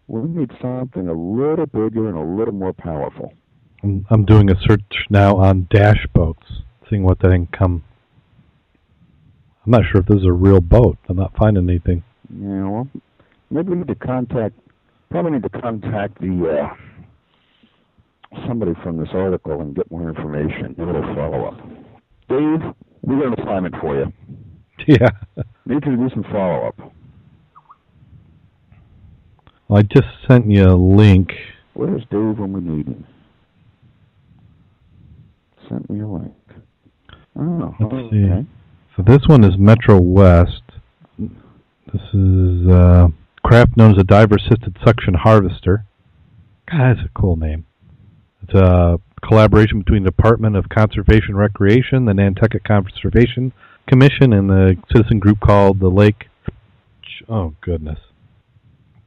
we 0.07 0.21
need 0.21 0.51
something 0.61 1.07
a 1.07 1.13
little 1.13 1.65
bigger 1.65 2.07
and 2.07 2.17
a 2.17 2.37
little 2.37 2.53
more 2.53 2.73
powerful. 2.73 3.33
I'm, 4.09 4.23
doing 4.23 4.49
a 4.49 4.55
search 4.61 5.07
now 5.09 5.35
on 5.37 5.67
dash 5.69 6.07
boats, 6.13 6.45
seeing 6.89 7.03
what 7.03 7.19
they 7.19 7.29
can 7.29 7.47
come. 7.47 7.83
I'm 9.65 9.71
not 9.71 9.83
sure 9.91 10.01
if 10.01 10.07
this 10.07 10.17
is 10.17 10.25
a 10.25 10.31
real 10.31 10.59
boat. 10.59 10.97
I'm 11.07 11.17
not 11.17 11.35
finding 11.37 11.69
anything. 11.69 12.03
Yeah, 12.29 12.67
well, 12.67 12.87
maybe 13.49 13.69
we 13.69 13.75
need 13.77 13.87
to 13.87 13.95
contact, 13.95 14.55
probably 15.09 15.31
need 15.31 15.43
to 15.43 15.49
contact 15.49 16.19
the 16.19 16.67
uh, 18.33 18.37
somebody 18.47 18.73
from 18.83 18.97
this 18.97 19.09
article 19.13 19.61
and 19.61 19.75
get 19.75 19.89
more 19.91 20.09
information, 20.09 20.75
a 20.79 20.83
little 20.85 21.01
follow 21.15 21.45
up. 21.45 21.57
Dave, 22.29 22.73
we 23.03 23.15
got 23.15 23.27
an 23.27 23.39
assignment 23.39 23.75
for 23.79 23.97
you. 23.99 24.11
Yeah. 24.87 25.09
Need 25.65 25.83
to 25.83 25.95
do 25.95 26.09
some 26.09 26.23
follow 26.23 26.67
up. 26.67 26.93
I 29.69 29.83
just 29.83 30.07
sent 30.27 30.49
you 30.49 30.65
a 30.67 30.75
link. 30.75 31.31
Where's 31.73 32.01
Dave 32.11 32.37
when 32.39 32.51
we 32.53 32.59
need 32.59 32.87
him? 32.87 33.05
sent 35.69 35.89
me 35.89 36.01
a 36.01 36.07
link. 36.07 36.33
Oh, 37.39 37.73
Let's 37.79 37.93
okay. 37.93 38.09
see. 38.11 38.47
So 38.95 39.03
this 39.03 39.27
one 39.27 39.43
is 39.43 39.57
Metro 39.57 39.99
West. 39.99 40.61
This 41.17 42.01
is 42.13 42.67
uh, 42.67 43.07
craft 43.43 43.75
known 43.77 43.91
as 43.91 43.97
a 43.99 44.03
diver-assisted 44.03 44.77
suction 44.85 45.13
harvester. 45.15 45.85
God, 46.71 46.95
that's 46.97 47.05
a 47.05 47.19
cool 47.19 47.35
name. 47.35 47.65
It's 48.43 48.53
a 48.53 48.99
collaboration 49.27 49.79
between 49.79 50.03
the 50.03 50.11
Department 50.11 50.55
of 50.55 50.69
Conservation 50.69 51.29
and 51.29 51.37
Recreation, 51.37 52.05
the 52.05 52.13
Natick 52.13 52.63
Conservation 52.63 53.51
Commission, 53.87 54.33
and 54.33 54.49
the 54.49 54.77
citizen 54.93 55.19
group 55.19 55.39
called 55.39 55.79
the 55.79 55.89
Lake. 55.89 56.25
Ch- 57.01 57.23
Oh 57.29 57.53
goodness, 57.61 57.99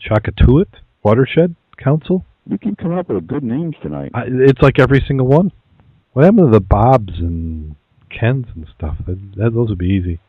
Chakatuit 0.00 0.66
Watershed 1.02 1.54
Council. 1.76 2.24
You 2.48 2.58
keep 2.58 2.78
coming 2.78 2.98
up 2.98 3.08
with 3.08 3.26
good 3.26 3.42
names 3.42 3.74
tonight. 3.82 4.10
I, 4.14 4.22
it's 4.26 4.62
like 4.62 4.78
every 4.78 5.04
single 5.06 5.26
one. 5.26 5.52
What 6.12 6.24
happened 6.24 6.46
to 6.46 6.50
the 6.50 6.60
Bobs 6.60 7.12
and 7.18 7.76
Kens 8.10 8.46
and 8.54 8.66
stuff? 8.76 8.96
That, 9.06 9.18
that, 9.36 9.54
those 9.54 9.68
would 9.68 9.78
be 9.78 9.86
easy. 9.86 10.20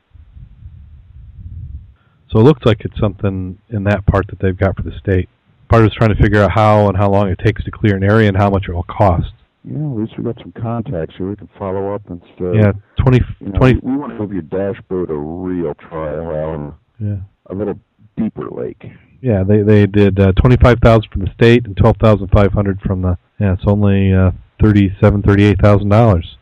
So 2.29 2.39
it 2.39 2.43
looks 2.43 2.65
like 2.65 2.81
it's 2.81 2.99
something 2.99 3.57
in 3.69 3.83
that 3.85 4.05
part 4.05 4.27
that 4.27 4.39
they've 4.39 4.57
got 4.57 4.75
for 4.75 4.83
the 4.83 4.97
state. 4.99 5.29
Part 5.69 5.85
is 5.85 5.93
trying 5.93 6.13
to 6.15 6.21
figure 6.21 6.41
out 6.41 6.51
how 6.51 6.87
and 6.87 6.97
how 6.97 7.09
long 7.09 7.29
it 7.29 7.39
takes 7.43 7.63
to 7.65 7.71
clear 7.71 7.95
an 7.95 8.03
area 8.03 8.27
and 8.27 8.37
how 8.37 8.49
much 8.49 8.65
it 8.67 8.73
will 8.73 8.83
cost. 8.83 9.31
Yeah, 9.63 9.77
at 9.79 9.97
least 9.97 10.17
we 10.17 10.23
got 10.23 10.37
some 10.39 10.53
contacts 10.53 11.15
here. 11.17 11.29
We 11.29 11.35
can 11.35 11.49
follow 11.57 11.93
up 11.93 12.09
and 12.09 12.21
stuff. 12.35 12.55
yeah, 12.55 12.71
20, 13.03 13.19
You 13.39 13.47
know, 13.47 13.59
20 13.59 13.79
we, 13.83 13.97
want 13.97 14.13
to 14.13 14.19
give 14.19 14.33
your 14.33 14.41
dash 14.43 14.81
boat 14.87 15.09
a 15.09 15.15
real 15.15 15.73
trial 15.73 16.31
out 16.31 16.75
yeah. 16.99 17.17
a 17.47 17.55
little 17.55 17.79
deeper 18.15 18.49
lake. 18.49 18.85
Yeah, 19.21 19.43
they 19.43 19.63
they 19.63 19.87
did 19.87 20.19
uh, 20.19 20.31
twenty 20.33 20.57
five 20.57 20.77
thousand 20.79 21.09
from 21.11 21.25
the 21.25 21.33
state 21.33 21.65
and 21.65 21.75
twelve 21.75 21.97
thousand 21.97 22.27
five 22.27 22.53
hundred 22.53 22.79
from 22.81 23.01
the 23.01 23.17
yeah. 23.39 23.53
It's 23.53 23.63
only 23.65 24.13
uh, 24.13 24.31
thirty 24.61 24.95
seven 25.01 25.23
thirty 25.23 25.43
eight 25.43 25.59
thousand 25.59 25.89
dollars. 25.89 26.37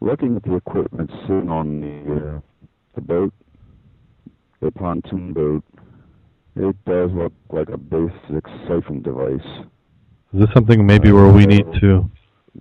Looking 0.00 0.36
at 0.36 0.42
the 0.42 0.56
equipment 0.56 1.10
sitting 1.22 1.48
on 1.48 1.80
the 1.80 2.36
uh, 2.36 2.40
the 2.94 3.00
boat, 3.00 3.32
the 4.60 4.70
pontoon 4.70 5.32
boat, 5.32 5.64
it 6.54 6.76
does 6.84 7.10
look 7.12 7.32
like 7.50 7.68
a 7.70 7.78
basic 7.78 8.46
siphon 8.66 9.02
device. 9.02 9.40
Is 10.32 10.40
this 10.40 10.48
something 10.54 10.84
maybe 10.84 11.12
where 11.12 11.32
we 11.32 11.46
need 11.46 11.66
to? 11.80 12.10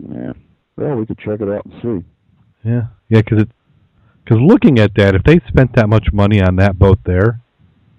Yeah. 0.10 0.34
Well, 0.78 0.96
we 0.96 1.06
could 1.06 1.20
check 1.20 1.42
it 1.42 1.50
out 1.50 1.66
and 1.66 1.74
see. 1.82 2.70
Yeah, 2.70 2.84
yeah, 3.10 3.22
because 3.22 3.42
it 3.42 3.50
because 4.24 4.42
looking 4.42 4.80
at 4.80 4.96
that, 4.96 5.14
if 5.14 5.24
they 5.24 5.40
spent 5.48 5.76
that 5.76 5.88
much 5.88 6.08
money 6.12 6.42
on 6.42 6.56
that 6.56 6.80
boat 6.80 7.00
there, 7.06 7.42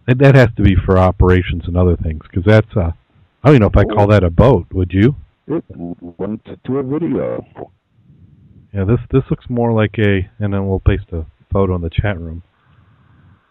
that, 0.07 0.19
that 0.19 0.35
has 0.35 0.49
to 0.57 0.63
be 0.63 0.75
for 0.75 0.99
operations 0.99 1.63
and 1.67 1.77
other 1.77 1.97
things. 1.97 2.23
Because 2.29 2.45
that's 2.45 2.75
a, 2.75 2.95
I 3.45 3.49
don't 3.49 3.57
even 3.57 3.61
know 3.61 3.67
if 3.69 3.77
I 3.77 3.85
call 3.85 4.09
that 4.09 4.25
a 4.25 4.31
boat. 4.31 4.67
Would 4.73 4.93
you? 4.93 5.15
It 5.47 5.65
went 5.69 6.45
to 6.65 6.79
a 6.79 6.83
video. 6.83 7.47
Yeah, 8.77 8.85
this 8.85 9.01
this 9.11 9.23
looks 9.31 9.47
more 9.49 9.73
like 9.73 9.95
a, 9.99 10.29
and 10.39 10.53
then 10.53 10.69
we'll 10.69 10.81
paste 10.81 11.07
a 11.11 11.25
photo 11.51 11.77
in 11.77 11.81
the 11.81 11.89
chat 11.89 12.21
room. 12.21 12.43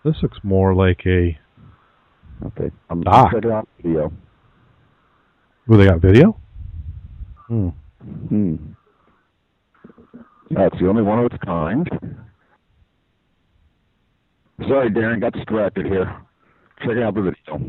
This 0.04 0.14
looks 0.22 0.38
more 0.44 0.76
like 0.76 1.02
a. 1.08 1.36
Okay, 2.46 2.70
I'm 2.92 3.04
checking 3.04 3.50
out 3.50 3.68
video. 3.82 4.14
Oh, 5.68 5.78
they 5.78 5.88
got 5.88 6.00
video. 6.00 6.40
Hmm. 7.48 7.70
Hmm. 8.30 8.56
That's 10.52 10.78
the 10.80 10.88
only 10.88 11.02
one 11.02 11.18
of 11.18 11.26
its 11.26 11.44
kind. 11.44 11.90
Sorry, 14.68 14.92
Darrin, 14.92 15.22
got 15.22 15.34
distracted 15.34 15.88
here. 15.88 16.22
Checking 16.82 17.02
out 17.02 17.16
the 17.16 17.22
video. 17.22 17.66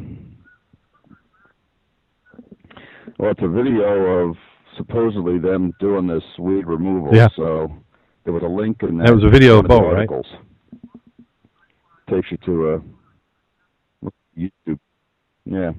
Well, 3.19 3.31
it's 3.31 3.41
a 3.43 3.49
video 3.49 4.29
of 4.29 4.37
supposedly 4.77 5.39
them 5.39 5.73
doing 5.81 6.07
this 6.07 6.23
weed 6.39 6.67
removal. 6.67 7.15
Yeah. 7.15 7.29
So 7.37 7.73
there 8.25 8.33
was 8.33 8.43
a 8.43 8.47
link 8.49 8.83
in 8.83 8.99
that. 8.99 9.07
That 9.07 9.15
was 9.15 9.25
a 9.25 9.31
video 9.31 9.59
of 9.59 9.67
boat, 9.67 9.93
right? 9.93 10.09
Takes 12.11 12.31
you 12.31 12.39
to 12.47 12.75
a 12.75 14.11
YouTube. 14.39 14.79
Yeah. 15.45 15.73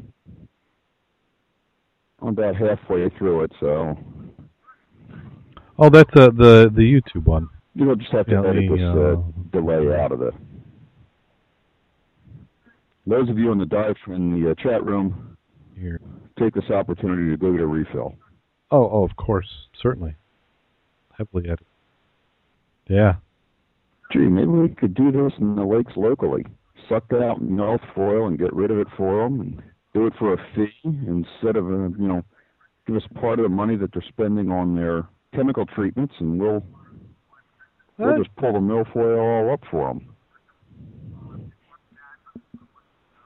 I'm 2.21 2.29
about 2.29 2.55
halfway 2.55 3.09
through 3.17 3.43
it, 3.43 3.51
so 3.59 3.95
Oh, 5.79 5.89
that's 5.89 6.09
uh, 6.15 6.29
the 6.35 6.71
the 6.73 6.81
YouTube 6.81 7.25
one. 7.25 7.47
You'll 7.75 7.95
just 7.95 8.11
have 8.11 8.25
to 8.25 8.31
Yeah, 8.31 8.49
edit 8.49 8.63
this 8.71 8.81
uh, 8.81 8.99
uh, 8.99 9.15
delay 9.51 9.95
out 9.95 10.11
of 10.11 10.21
it. 10.23 10.33
Those 13.05 13.29
of 13.29 13.37
you 13.37 13.51
in 13.51 13.59
the 13.59 13.65
dive 13.65 13.95
in 14.07 14.41
the 14.41 14.51
uh, 14.51 14.55
chat 14.55 14.83
room, 14.83 15.37
Here. 15.79 16.01
take 16.39 16.55
this 16.55 16.69
opportunity 16.71 17.29
to 17.29 17.37
go 17.37 17.51
get 17.51 17.61
a 17.61 17.67
refill. 17.67 18.15
Oh, 18.69 18.89
oh, 18.91 19.03
of 19.03 19.15
course, 19.15 19.47
certainly. 19.81 20.15
Heavily 21.17 21.45
edited. 21.45 21.65
Yeah. 22.89 23.15
Gee, 24.11 24.19
maybe 24.19 24.47
we 24.47 24.69
could 24.69 24.93
do 24.93 25.11
this 25.11 25.33
in 25.39 25.55
the 25.55 25.63
lakes 25.63 25.93
locally. 25.95 26.45
Suck 26.87 27.07
that 27.09 27.21
out 27.21 27.41
milfoil 27.41 28.27
and 28.27 28.37
get 28.37 28.53
rid 28.53 28.71
of 28.71 28.77
it 28.79 28.87
for 28.95 29.23
them, 29.23 29.41
and 29.41 29.61
do 29.93 30.07
it 30.07 30.13
for 30.17 30.33
a 30.33 30.37
fee 30.55 30.71
instead 30.83 31.55
of 31.55 31.65
uh, 31.65 31.89
you 31.97 32.07
know, 32.07 32.23
give 32.85 32.95
us 32.95 33.03
part 33.19 33.39
of 33.39 33.43
the 33.43 33.49
money 33.49 33.75
that 33.75 33.91
they're 33.91 34.05
spending 34.07 34.51
on 34.51 34.75
their 34.75 35.07
chemical 35.33 35.65
treatments, 35.65 36.13
and 36.19 36.39
we'll 36.39 36.63
we'll 37.97 38.17
just 38.17 38.33
pull 38.37 38.53
the 38.53 38.59
milfoil 38.59 39.19
all 39.19 39.53
up 39.53 39.61
for 39.69 39.89
them. 39.89 40.15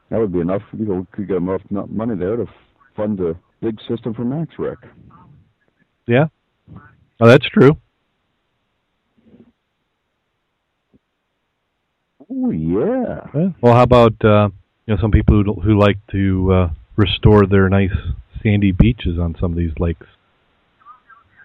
That 0.10 0.20
would 0.20 0.34
be 0.34 0.40
enough. 0.40 0.64
You 0.74 0.86
know, 0.86 0.94
we 0.96 1.06
could 1.12 1.28
get 1.28 1.38
enough 1.38 1.62
money 1.70 2.16
there 2.16 2.38
to 2.38 2.46
fund 2.96 3.20
a 3.20 3.36
big 3.62 3.78
system 3.88 4.14
for 4.14 4.24
MaxRec. 4.24 4.78
Yeah. 6.08 6.28
Oh, 7.20 7.28
that's 7.28 7.48
true. 7.48 7.78
Oh 12.30 12.50
yeah. 12.50 13.52
Well, 13.62 13.74
how 13.74 13.84
about 13.84 14.14
uh, 14.24 14.50
you 14.86 14.96
know 14.96 15.02
some 15.02 15.12
people 15.12 15.44
who 15.44 15.62
who 15.62 15.80
like 15.80 15.98
to 16.12 16.52
uh, 16.52 16.70
restore 16.96 17.46
their 17.46 17.70
nice 17.70 17.96
sandy 18.42 18.72
beaches 18.72 19.20
on 19.20 19.36
some 19.40 19.52
of 19.52 19.58
these 19.58 19.74
lakes? 19.80 20.08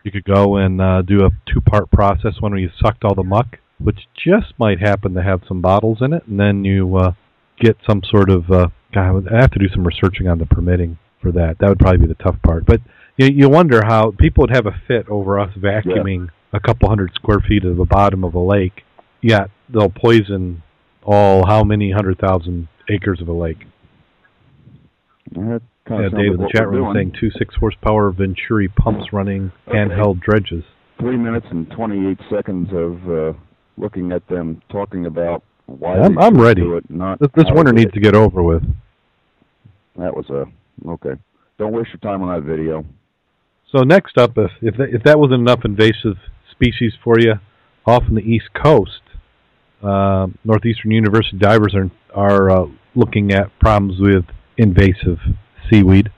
You 0.05 0.13
could 0.13 0.25
go 0.25 0.57
and 0.57 0.81
uh, 0.81 1.03
do 1.03 1.25
a 1.27 1.31
two-part 1.53 1.91
process. 1.91 2.41
One 2.41 2.53
where 2.53 2.61
you 2.61 2.71
sucked 2.81 3.05
all 3.05 3.17
the 3.17 3.25
muck, 3.25 3.59
which 3.81 4.07
just 4.15 4.55
might 4.57 4.79
happen 4.79 5.15
to 5.15 5.23
have 5.23 5.43
some 5.49 5.61
bottles 5.61 5.99
in 6.01 6.13
it, 6.13 6.25
and 6.29 6.39
then 6.39 6.65
you 6.65 6.97
uh, 6.97 7.13
get 7.61 7.77
some 7.87 8.03
sort 8.09 8.31
of. 8.31 8.51
Uh, 8.51 8.69
God, 8.95 9.27
I 9.31 9.41
have 9.41 9.51
to 9.51 9.59
do 9.59 9.69
some 9.69 9.87
researching 9.87 10.29
on 10.29 10.39
the 10.39 10.47
permitting 10.47 10.99
for 11.21 11.33
that. 11.33 11.57
That 11.59 11.69
would 11.69 11.81
probably 11.81 12.07
be 12.07 12.07
the 12.07 12.23
tough 12.23 12.41
part. 12.43 12.65
But 12.65 12.81
you 13.17 13.27
you 13.29 13.49
wonder 13.49 13.83
how 13.85 14.13
people 14.19 14.43
would 14.43 14.51
have 14.55 14.67
a 14.67 14.81
fit 14.87 15.09
over 15.09 15.39
us 15.39 15.51
vacuuming 15.57 16.29
a 16.53 16.61
couple 16.61 16.89
hundred 16.89 17.13
square 17.15 17.41
feet 17.41 17.65
of 17.65 17.77
the 17.77 17.85
bottom 17.85 18.25
of 18.25 18.35
a 18.35 18.39
lake. 18.41 18.83
Yet 19.23 19.51
they'll 19.69 19.91
poison 19.91 20.63
all 21.03 21.47
how 21.47 21.65
many 21.65 21.91
hundred 21.93 22.19
thousand 22.19 22.69
acres 22.91 23.21
of 23.21 23.29
a 23.29 23.33
lake. 23.33 23.65
That 25.33 25.61
Yeah, 25.89 26.09
Dave 26.11 26.35
in 26.35 26.41
the 26.41 26.51
chat 26.53 26.69
room 26.69 26.93
saying 26.95 27.13
two 27.19 27.31
six 27.39 27.55
horsepower 27.57 28.11
Venturi 28.11 28.69
pumps 28.69 29.13
running 29.13 29.53
Okay. 29.69 29.77
handheld 29.79 30.21
dredges. 30.21 30.65
three 30.99 31.17
minutes 31.17 31.47
and 31.51 31.71
28 31.73 32.19
seconds 32.31 32.69
of 32.73 33.09
uh, 33.11 33.33
looking 33.77 34.13
at 34.13 34.27
them 34.29 34.63
talking 34.71 35.05
about 35.07 35.43
why 35.67 35.99
I'm- 35.99 36.15
they 36.15 36.23
I'm 36.23 36.41
ready. 36.41 36.63
do 36.63 36.77
it, 36.77 36.89
not 36.91 37.19
This, 37.19 37.29
this 37.35 37.45
winter 37.53 37.73
needs 37.73 37.91
it. 37.91 37.95
to 37.95 38.01
get 38.01 38.15
over 38.15 38.43
with. 38.43 38.63
That 39.97 40.17
was 40.17 40.29
a 40.31 40.47
okay. 40.89 41.15
Don't 41.59 41.73
waste 41.73 41.91
your 41.91 41.99
time 42.01 42.23
on 42.23 42.35
that 42.35 42.47
video. 42.47 42.85
So 43.73 43.83
next 43.83 44.17
up, 44.17 44.39
if 44.39 44.53
if 44.63 44.77
that, 44.77 44.89
if 44.91 45.03
that 45.05 45.19
wasn't 45.19 45.41
enough 45.41 45.65
invasive 45.65 46.17
species 46.51 46.93
for 47.03 47.19
you, 47.19 47.35
off 47.85 48.05
on 48.05 48.15
the 48.15 48.23
east 48.23 48.49
coast, 48.55 49.03
uh, 49.83 50.29
Northeastern 50.45 50.93
University 50.93 51.37
divers 51.37 51.75
are 51.75 51.91
are 52.15 52.51
uh, 52.51 52.67
looking 52.95 53.33
at 53.33 53.57
problems 53.59 54.01
with 54.01 54.25
invasive 54.57 55.19
seaweed, 55.69 56.11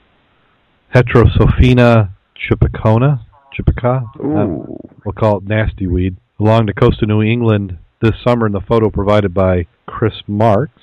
Heterosophina 0.93 2.11
chipicona, 2.39 3.21
chipica. 3.57 4.03
Uh, 4.15 4.75
we'll 5.03 5.13
call 5.13 5.37
it 5.37 5.43
nasty 5.43 5.87
weed, 5.87 6.17
along 6.39 6.67
the 6.67 6.73
coast 6.73 7.01
of 7.01 7.09
New 7.09 7.21
England 7.21 7.77
this 8.01 8.13
summer 8.25 8.45
in 8.45 8.53
the 8.53 8.61
photo 8.61 8.89
provided 8.89 9.33
by 9.33 9.67
Chris 9.85 10.13
Marks. 10.27 10.81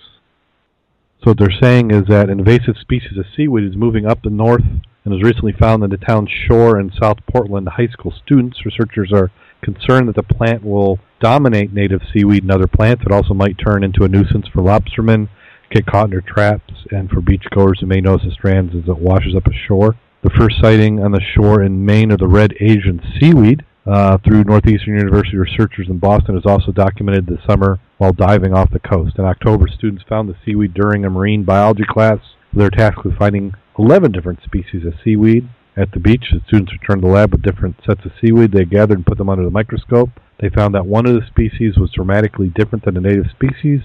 So 1.22 1.30
what 1.30 1.38
they're 1.38 1.60
saying 1.62 1.92
is 1.92 2.04
that 2.08 2.28
invasive 2.28 2.76
species 2.78 3.16
of 3.16 3.24
seaweed 3.34 3.64
is 3.64 3.76
moving 3.76 4.04
up 4.04 4.22
the 4.22 4.30
north 4.30 4.64
and 5.06 5.14
was 5.14 5.22
recently 5.22 5.52
found 5.52 5.84
in 5.84 5.90
the 5.90 5.96
town's 5.96 6.28
shore 6.48 6.80
and 6.80 6.92
South 7.00 7.18
Portland. 7.30 7.68
High 7.68 7.86
school 7.86 8.12
students, 8.24 8.66
researchers 8.66 9.12
are 9.12 9.30
concerned 9.62 10.08
that 10.08 10.16
the 10.16 10.24
plant 10.24 10.64
will 10.64 10.98
dominate 11.20 11.72
native 11.72 12.02
seaweed 12.12 12.42
and 12.42 12.50
other 12.50 12.66
plants. 12.66 13.04
It 13.06 13.12
also 13.12 13.32
might 13.32 13.56
turn 13.56 13.84
into 13.84 14.02
a 14.02 14.08
nuisance 14.08 14.48
for 14.48 14.62
lobstermen, 14.62 15.28
get 15.70 15.86
caught 15.86 16.06
in 16.06 16.10
their 16.10 16.20
traps, 16.20 16.74
and 16.90 17.08
for 17.08 17.20
beachgoers 17.20 17.78
who 17.80 17.86
may 17.86 18.00
notice 18.00 18.26
the 18.26 18.32
strands 18.32 18.74
as 18.74 18.88
it 18.88 18.98
washes 18.98 19.36
up 19.36 19.46
ashore. 19.46 19.94
The 20.22 20.30
first 20.30 20.56
sighting 20.60 21.00
on 21.00 21.12
the 21.12 21.20
shore 21.20 21.62
in 21.62 21.86
Maine 21.86 22.10
of 22.10 22.18
the 22.18 22.26
red 22.26 22.54
Asian 22.58 23.00
seaweed 23.20 23.64
uh, 23.86 24.18
through 24.18 24.42
Northeastern 24.42 24.96
University 24.96 25.36
researchers 25.36 25.88
in 25.88 25.98
Boston 25.98 26.36
is 26.36 26.46
also 26.46 26.72
documented 26.72 27.28
this 27.28 27.38
summer 27.46 27.78
while 27.98 28.12
diving 28.12 28.52
off 28.52 28.72
the 28.72 28.80
coast. 28.80 29.20
In 29.20 29.24
October, 29.24 29.68
students 29.68 30.02
found 30.08 30.28
the 30.28 30.36
seaweed 30.44 30.74
during 30.74 31.04
a 31.04 31.10
marine 31.10 31.44
biology 31.44 31.84
class. 31.88 32.18
They're 32.52 32.70
tasked 32.70 33.04
with 33.04 33.16
finding 33.16 33.54
11 33.78 34.12
different 34.12 34.42
species 34.42 34.84
of 34.86 34.94
seaweed. 35.04 35.48
At 35.76 35.92
the 35.92 36.00
beach, 36.00 36.24
the 36.32 36.40
students 36.46 36.72
returned 36.72 37.02
to 37.02 37.08
the 37.08 37.12
lab 37.12 37.32
with 37.32 37.42
different 37.42 37.76
sets 37.86 38.04
of 38.06 38.12
seaweed 38.20 38.52
they 38.52 38.64
gathered 38.64 38.98
and 38.98 39.06
put 39.06 39.18
them 39.18 39.28
under 39.28 39.44
the 39.44 39.50
microscope. 39.50 40.10
They 40.40 40.48
found 40.48 40.74
that 40.74 40.86
one 40.86 41.06
of 41.06 41.14
the 41.14 41.26
species 41.26 41.76
was 41.76 41.90
dramatically 41.92 42.48
different 42.48 42.84
than 42.84 42.94
the 42.94 43.00
native 43.00 43.26
species. 43.30 43.80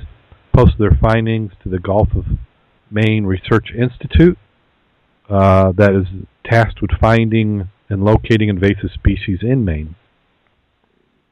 Posted 0.54 0.80
their 0.80 0.98
findings 1.02 1.52
to 1.64 1.70
the 1.70 1.80
Gulf 1.80 2.10
of 2.16 2.26
Maine 2.90 3.26
Research 3.26 3.72
Institute, 3.78 4.38
uh, 5.30 5.72
that 5.74 5.94
is 5.94 6.26
tasked 6.44 6.82
with 6.82 6.92
finding 7.00 7.70
and 7.90 8.04
locating 8.04 8.50
invasive 8.50 8.92
species 8.94 9.40
in 9.42 9.64
Maine. 9.64 9.96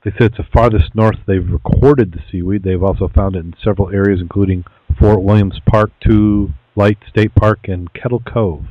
They 0.04 0.12
said 0.12 0.32
it's 0.32 0.38
the 0.38 0.48
farthest 0.54 0.96
north 0.96 1.18
they've 1.28 1.52
recorded 1.52 2.14
the 2.14 2.22
seaweed. 2.32 2.64
They've 2.64 2.82
also 2.82 3.10
found 3.10 3.36
it 3.36 3.40
in 3.40 3.56
several 3.62 3.90
areas, 3.90 4.22
including 4.22 4.64
Fort 4.98 5.22
Williams 5.22 5.60
Park, 5.70 5.92
Two 6.00 6.54
Light 6.80 6.98
State 7.10 7.36
Park, 7.36 7.68
and 7.68 7.94
Kettle 7.94 8.22
Cove. 8.26 8.64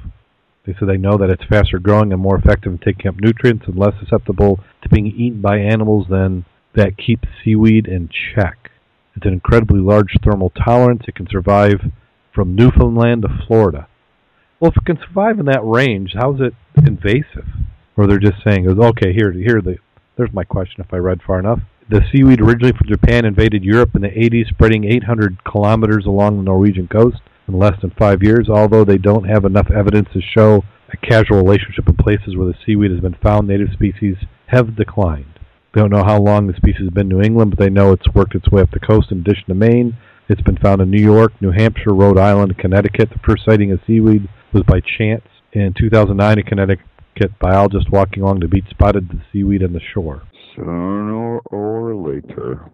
They 0.64 0.74
said 0.78 0.88
they 0.88 0.96
know 0.96 1.18
that 1.18 1.28
it's 1.28 1.44
faster 1.44 1.78
growing 1.78 2.10
and 2.10 2.22
more 2.22 2.38
effective 2.38 2.72
in 2.72 2.78
taking 2.78 3.06
up 3.06 3.20
nutrients 3.20 3.66
and 3.66 3.76
less 3.76 3.92
susceptible 4.00 4.60
to 4.80 4.88
being 4.88 5.08
eaten 5.08 5.42
by 5.42 5.58
animals 5.58 6.06
than 6.08 6.46
that 6.74 6.96
keep 6.96 7.26
seaweed 7.44 7.86
in 7.86 8.08
check. 8.08 8.70
It's 9.14 9.26
an 9.26 9.34
incredibly 9.34 9.80
large 9.80 10.16
thermal 10.24 10.48
tolerance. 10.48 11.02
It 11.06 11.16
can 11.16 11.28
survive 11.28 11.82
from 12.34 12.54
Newfoundland 12.54 13.22
to 13.22 13.44
Florida. 13.46 13.88
Well, 14.58 14.70
if 14.70 14.78
it 14.78 14.86
can 14.86 14.98
survive 15.06 15.38
in 15.38 15.44
that 15.44 15.62
range, 15.62 16.14
how 16.14 16.34
is 16.34 16.40
it 16.40 16.54
invasive? 16.78 17.46
Or 17.98 18.06
they're 18.06 18.18
just 18.18 18.42
saying, 18.42 18.66
okay, 18.66 19.12
here, 19.12 19.32
here, 19.32 19.60
the, 19.60 19.76
there's 20.16 20.32
my 20.32 20.44
question 20.44 20.82
if 20.82 20.94
I 20.94 20.96
read 20.96 21.20
far 21.26 21.40
enough. 21.40 21.60
The 21.90 22.00
seaweed 22.10 22.40
originally 22.40 22.72
from 22.72 22.88
Japan 22.88 23.26
invaded 23.26 23.64
Europe 23.64 23.94
in 23.94 24.00
the 24.00 24.08
80s, 24.08 24.48
spreading 24.48 24.84
800 24.84 25.44
kilometers 25.44 26.06
along 26.06 26.38
the 26.38 26.42
Norwegian 26.42 26.88
coast 26.88 27.20
in 27.48 27.58
less 27.58 27.80
than 27.80 27.90
five 27.98 28.22
years. 28.22 28.48
Although 28.48 28.84
they 28.84 28.98
don't 28.98 29.24
have 29.24 29.44
enough 29.44 29.70
evidence 29.70 30.08
to 30.12 30.20
show 30.20 30.62
a 30.92 30.96
casual 30.96 31.42
relationship 31.42 31.88
in 31.88 31.96
places 31.96 32.36
where 32.36 32.46
the 32.46 32.58
seaweed 32.64 32.90
has 32.90 33.00
been 33.00 33.16
found, 33.22 33.48
native 33.48 33.72
species 33.72 34.16
have 34.46 34.76
declined. 34.76 35.38
They 35.74 35.80
don't 35.80 35.92
know 35.92 36.04
how 36.04 36.20
long 36.20 36.46
the 36.46 36.54
species 36.54 36.82
has 36.82 36.90
been 36.90 37.10
in 37.10 37.18
New 37.18 37.22
England, 37.22 37.50
but 37.50 37.58
they 37.58 37.70
know 37.70 37.92
it's 37.92 38.14
worked 38.14 38.34
its 38.34 38.50
way 38.50 38.62
up 38.62 38.70
the 38.70 38.80
coast 38.80 39.12
in 39.12 39.20
addition 39.20 39.44
to 39.48 39.54
Maine. 39.54 39.96
It's 40.28 40.42
been 40.42 40.56
found 40.56 40.80
in 40.80 40.90
New 40.90 41.02
York, 41.02 41.32
New 41.40 41.52
Hampshire, 41.52 41.94
Rhode 41.94 42.18
Island, 42.18 42.58
Connecticut. 42.58 43.10
The 43.10 43.20
first 43.26 43.44
sighting 43.44 43.72
of 43.72 43.80
seaweed 43.86 44.28
was 44.52 44.62
by 44.64 44.80
chance. 44.80 45.24
In 45.52 45.74
2009, 45.78 46.38
a 46.38 46.42
Connecticut 46.42 47.38
biologist 47.40 47.90
walking 47.90 48.22
along 48.22 48.40
the 48.40 48.48
beach 48.48 48.66
spotted 48.70 49.08
the 49.08 49.20
seaweed 49.32 49.62
on 49.62 49.72
the 49.72 49.80
shore. 49.80 50.22
Sooner 50.54 51.38
or 51.38 51.94
later. 51.94 52.70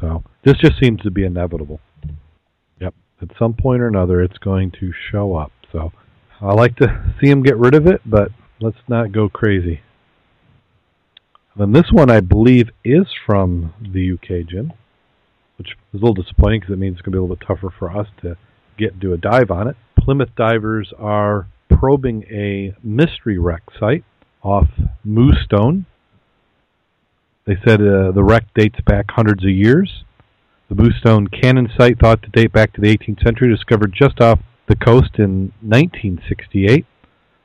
So 0.00 0.24
this 0.44 0.56
just 0.58 0.78
seems 0.82 1.00
to 1.02 1.10
be 1.10 1.24
inevitable. 1.24 1.80
At 3.22 3.28
some 3.38 3.54
point 3.54 3.80
or 3.80 3.88
another, 3.88 4.22
it's 4.22 4.38
going 4.38 4.72
to 4.80 4.92
show 5.10 5.34
up. 5.34 5.52
So 5.72 5.92
I 6.40 6.52
like 6.52 6.76
to 6.76 7.14
see 7.20 7.28
them 7.28 7.42
get 7.42 7.56
rid 7.56 7.74
of 7.74 7.86
it, 7.86 8.02
but 8.04 8.30
let's 8.60 8.76
not 8.88 9.12
go 9.12 9.28
crazy. 9.28 9.80
And 11.58 11.74
this 11.74 11.90
one, 11.90 12.10
I 12.10 12.20
believe, 12.20 12.68
is 12.84 13.06
from 13.24 13.72
the 13.80 14.12
UK, 14.12 14.46
Jim, 14.46 14.72
which 15.56 15.70
is 15.70 16.00
a 16.00 16.04
little 16.04 16.12
disappointing 16.12 16.60
because 16.60 16.74
it 16.74 16.78
means 16.78 16.96
it's 16.96 17.02
going 17.02 17.12
to 17.12 17.16
be 17.16 17.18
a 17.18 17.22
little 17.22 17.36
bit 17.36 17.46
tougher 17.46 17.72
for 17.78 17.96
us 17.96 18.08
to 18.20 18.36
get 18.76 19.00
do 19.00 19.14
a 19.14 19.16
dive 19.16 19.50
on 19.50 19.68
it. 19.68 19.76
Plymouth 19.98 20.28
divers 20.36 20.92
are 20.98 21.48
probing 21.70 22.24
a 22.24 22.74
mystery 22.82 23.38
wreck 23.38 23.62
site 23.78 24.04
off 24.42 24.68
Mewstone. 25.06 25.86
They 27.46 27.56
said 27.66 27.80
uh, 27.80 28.12
the 28.12 28.22
wreck 28.22 28.44
dates 28.54 28.78
back 28.86 29.06
hundreds 29.08 29.44
of 29.44 29.50
years. 29.50 30.04
The 30.68 30.74
Mewstone 30.74 31.28
Cannon 31.30 31.68
site, 31.78 32.00
thought 32.00 32.22
to 32.22 32.28
date 32.30 32.52
back 32.52 32.72
to 32.72 32.80
the 32.80 32.96
18th 32.96 33.22
century, 33.22 33.48
discovered 33.48 33.94
just 33.94 34.20
off 34.20 34.40
the 34.68 34.74
coast 34.74 35.18
in 35.18 35.52
1968. 35.60 36.84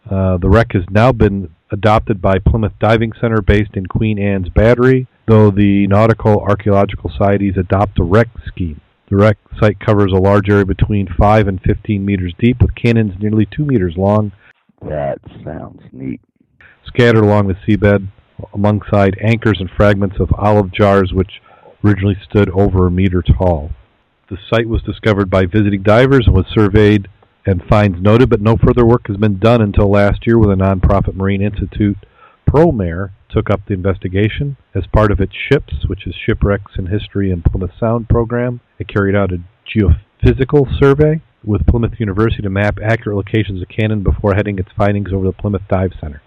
Uh, 0.09 0.37
the 0.37 0.49
wreck 0.49 0.73
has 0.73 0.83
now 0.89 1.11
been 1.11 1.53
adopted 1.71 2.19
by 2.19 2.39
Plymouth 2.39 2.73
Diving 2.79 3.13
Center 3.21 3.41
based 3.41 3.75
in 3.75 3.85
Queen 3.85 4.17
Anne's 4.17 4.49
Battery, 4.49 5.07
though 5.27 5.51
the 5.51 5.85
Nautical 5.87 6.39
Archaeological 6.39 7.11
Societies 7.11 7.53
adopt 7.57 7.99
a 7.99 8.03
wreck 8.03 8.29
scheme. 8.47 8.81
The 9.09 9.17
wreck 9.17 9.37
site 9.59 9.79
covers 9.79 10.11
a 10.11 10.19
large 10.19 10.49
area 10.49 10.65
between 10.65 11.07
5 11.07 11.47
and 11.47 11.61
15 11.61 12.03
meters 12.03 12.33
deep, 12.39 12.59
with 12.59 12.73
cannons 12.73 13.13
nearly 13.19 13.45
2 13.45 13.65
meters 13.65 13.95
long. 13.97 14.31
That 14.81 15.19
sounds 15.43 15.81
neat. 15.91 16.21
Scattered 16.87 17.23
along 17.23 17.47
the 17.47 17.55
seabed 17.67 18.07
alongside 18.55 19.15
anchors 19.21 19.57
and 19.59 19.69
fragments 19.69 20.15
of 20.19 20.33
olive 20.33 20.71
jars 20.71 21.13
which 21.13 21.39
originally 21.83 22.17
stood 22.23 22.49
over 22.49 22.87
a 22.87 22.91
meter 22.91 23.21
tall. 23.21 23.71
The 24.29 24.37
site 24.49 24.69
was 24.69 24.83
discovered 24.83 25.29
by 25.29 25.45
visiting 25.45 25.83
divers 25.83 26.27
and 26.27 26.35
was 26.35 26.45
surveyed 26.53 27.07
and 27.45 27.63
finds 27.63 28.01
noted, 28.01 28.29
but 28.29 28.41
no 28.41 28.55
further 28.55 28.85
work 28.85 29.07
has 29.07 29.17
been 29.17 29.39
done 29.39 29.61
until 29.61 29.89
last 29.89 30.25
year 30.25 30.37
with 30.37 30.51
a 30.51 30.55
nonprofit 30.55 31.15
Marine 31.15 31.41
Institute 31.41 31.97
ProMare 32.47 33.11
took 33.29 33.49
up 33.49 33.61
the 33.65 33.73
investigation. 33.73 34.57
As 34.75 34.83
part 34.87 35.11
of 35.11 35.19
its 35.19 35.33
SHIPS, 35.33 35.85
which 35.87 36.05
is 36.05 36.13
Shipwrecks 36.13 36.73
in 36.77 36.87
History 36.87 37.31
and 37.31 37.43
Plymouth 37.43 37.71
Sound 37.79 38.09
program, 38.09 38.59
it 38.77 38.87
carried 38.87 39.15
out 39.15 39.31
a 39.31 39.39
geophysical 39.65 40.67
survey 40.79 41.21
with 41.43 41.65
Plymouth 41.65 41.99
University 41.99 42.43
to 42.43 42.49
map 42.49 42.77
accurate 42.83 43.15
locations 43.15 43.61
of 43.61 43.69
cannon 43.69 44.03
before 44.03 44.35
heading 44.35 44.59
its 44.59 44.71
findings 44.77 45.11
over 45.11 45.25
the 45.25 45.31
Plymouth 45.31 45.63
Dive 45.69 45.93
Center. 45.99 46.21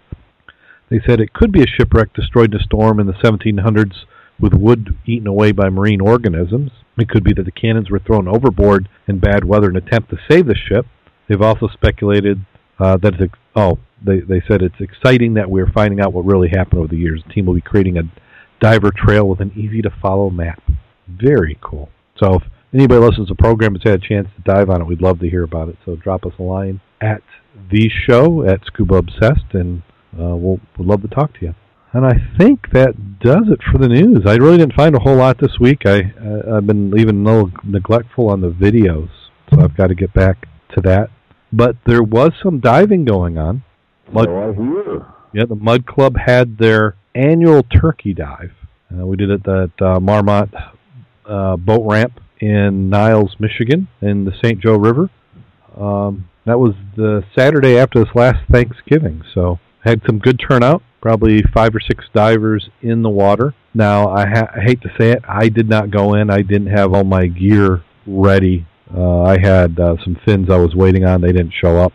They 0.89 0.99
said 1.05 1.19
it 1.19 1.33
could 1.33 1.51
be 1.51 1.63
a 1.63 1.67
shipwreck 1.67 2.13
destroyed 2.13 2.53
in 2.53 2.59
a 2.59 2.63
storm 2.63 2.99
in 2.99 3.07
the 3.07 3.13
1700s 3.13 4.05
with 4.39 4.53
wood 4.53 4.97
eaten 5.05 5.27
away 5.27 5.51
by 5.51 5.69
marine 5.69 6.01
organisms. 6.01 6.71
It 6.97 7.09
could 7.09 7.23
be 7.23 7.33
that 7.33 7.43
the 7.43 7.51
cannons 7.51 7.89
were 7.89 7.99
thrown 7.99 8.27
overboard 8.27 8.89
in 9.07 9.19
bad 9.19 9.43
weather 9.43 9.69
in 9.69 9.75
an 9.75 9.83
attempt 9.85 10.09
to 10.11 10.17
save 10.29 10.47
the 10.47 10.55
ship. 10.55 10.85
They've 11.27 11.41
also 11.41 11.67
speculated 11.67 12.45
uh, 12.79 12.97
that 12.97 13.15
it's 13.19 13.33
oh 13.55 13.79
they 14.05 14.19
they 14.19 14.41
said 14.47 14.61
it's 14.61 14.79
exciting 14.79 15.33
that 15.35 15.49
we're 15.49 15.71
finding 15.71 16.01
out 16.01 16.13
what 16.13 16.25
really 16.25 16.49
happened 16.49 16.79
over 16.79 16.87
the 16.87 16.97
years. 16.97 17.23
The 17.25 17.33
team 17.33 17.45
will 17.45 17.53
be 17.53 17.61
creating 17.61 17.97
a 17.97 18.03
diver 18.59 18.91
trail 18.91 19.27
with 19.27 19.39
an 19.39 19.51
easy 19.55 19.81
to 19.81 19.89
follow 20.01 20.29
map. 20.29 20.61
Very 21.07 21.57
cool. 21.61 21.89
So 22.17 22.35
if 22.35 22.43
anybody 22.73 23.01
listens 23.01 23.27
to 23.27 23.33
the 23.33 23.41
program 23.41 23.73
has 23.73 23.83
had 23.83 24.03
a 24.03 24.07
chance 24.07 24.27
to 24.35 24.41
dive 24.41 24.69
on 24.69 24.81
it, 24.81 24.87
we'd 24.87 25.01
love 25.01 25.19
to 25.19 25.29
hear 25.29 25.43
about 25.43 25.69
it. 25.69 25.77
So 25.85 25.95
drop 25.95 26.25
us 26.25 26.33
a 26.39 26.43
line 26.43 26.81
at 27.01 27.21
the 27.71 27.89
show 27.89 28.43
at 28.45 28.65
Scuba 28.65 28.95
Obsessed, 28.95 29.53
and 29.53 29.81
uh, 30.13 30.35
we'll 30.35 30.59
we'd 30.77 30.87
love 30.87 31.01
to 31.01 31.07
talk 31.07 31.33
to 31.39 31.45
you. 31.45 31.55
And 31.95 32.05
I 32.05 32.15
think 32.37 32.71
that 32.73 33.19
does 33.21 33.45
it 33.47 33.61
for 33.71 33.77
the 33.77 33.87
news. 33.87 34.25
I 34.25 34.35
really 34.35 34.57
didn't 34.57 34.73
find 34.73 34.93
a 34.95 34.99
whole 34.99 35.15
lot 35.15 35.37
this 35.39 35.57
week. 35.61 35.85
I 35.85 36.01
uh, 36.21 36.57
I've 36.57 36.67
been 36.67 36.93
even 36.99 37.25
a 37.25 37.31
little 37.31 37.51
neglectful 37.63 38.29
on 38.29 38.41
the 38.41 38.49
videos, 38.49 39.07
so 39.49 39.61
I've 39.61 39.77
got 39.77 39.87
to 39.87 39.95
get 39.95 40.13
back 40.13 40.45
to 40.75 40.81
that. 40.81 41.09
But 41.53 41.77
there 41.85 42.03
was 42.03 42.33
some 42.43 42.59
diving 42.59 43.05
going 43.05 43.37
on. 43.37 43.63
Mud, 44.11 44.27
oh. 44.27 45.05
Yeah, 45.33 45.45
the 45.45 45.55
Mud 45.55 45.85
Club 45.85 46.17
had 46.17 46.57
their 46.57 46.97
annual 47.15 47.63
turkey 47.63 48.13
dive. 48.13 48.51
Uh, 48.93 49.07
we 49.07 49.15
did 49.15 49.29
it 49.29 49.47
at 49.47 49.81
uh, 49.81 49.97
Marmot 50.01 50.49
uh, 51.25 51.55
boat 51.55 51.89
ramp 51.89 52.19
in 52.41 52.89
Niles, 52.89 53.37
Michigan, 53.39 53.87
in 54.01 54.25
the 54.25 54.33
St. 54.43 54.59
Joe 54.59 54.75
River. 54.75 55.09
Um, 55.77 56.29
that 56.45 56.59
was 56.59 56.73
the 56.97 57.23
Saturday 57.37 57.77
after 57.77 58.03
this 58.03 58.13
last 58.13 58.39
Thanksgiving, 58.51 59.23
so 59.33 59.59
had 59.85 60.01
some 60.05 60.19
good 60.19 60.41
turnout. 60.45 60.83
Probably 61.05 61.43
five 61.53 61.75
or 61.75 61.79
six 61.79 62.03
divers 62.15 62.67
in 62.81 63.03
the 63.03 63.11
water. 63.11 63.53
Now, 63.75 64.09
I, 64.09 64.25
ha- 64.25 64.49
I 64.55 64.61
hate 64.61 64.81
to 64.81 64.89
say 64.99 65.11
it, 65.11 65.21
I 65.29 65.49
did 65.49 65.69
not 65.69 65.91
go 65.91 66.15
in. 66.15 66.31
I 66.31 66.41
didn't 66.41 66.75
have 66.75 66.95
all 66.95 67.03
my 67.03 67.27
gear 67.27 67.83
ready. 68.07 68.65
Uh, 68.91 69.21
I 69.21 69.37
had 69.37 69.79
uh, 69.79 69.97
some 70.03 70.17
fins 70.25 70.49
I 70.49 70.57
was 70.57 70.73
waiting 70.73 71.05
on. 71.05 71.21
They 71.21 71.31
didn't 71.31 71.53
show 71.61 71.77
up. 71.77 71.93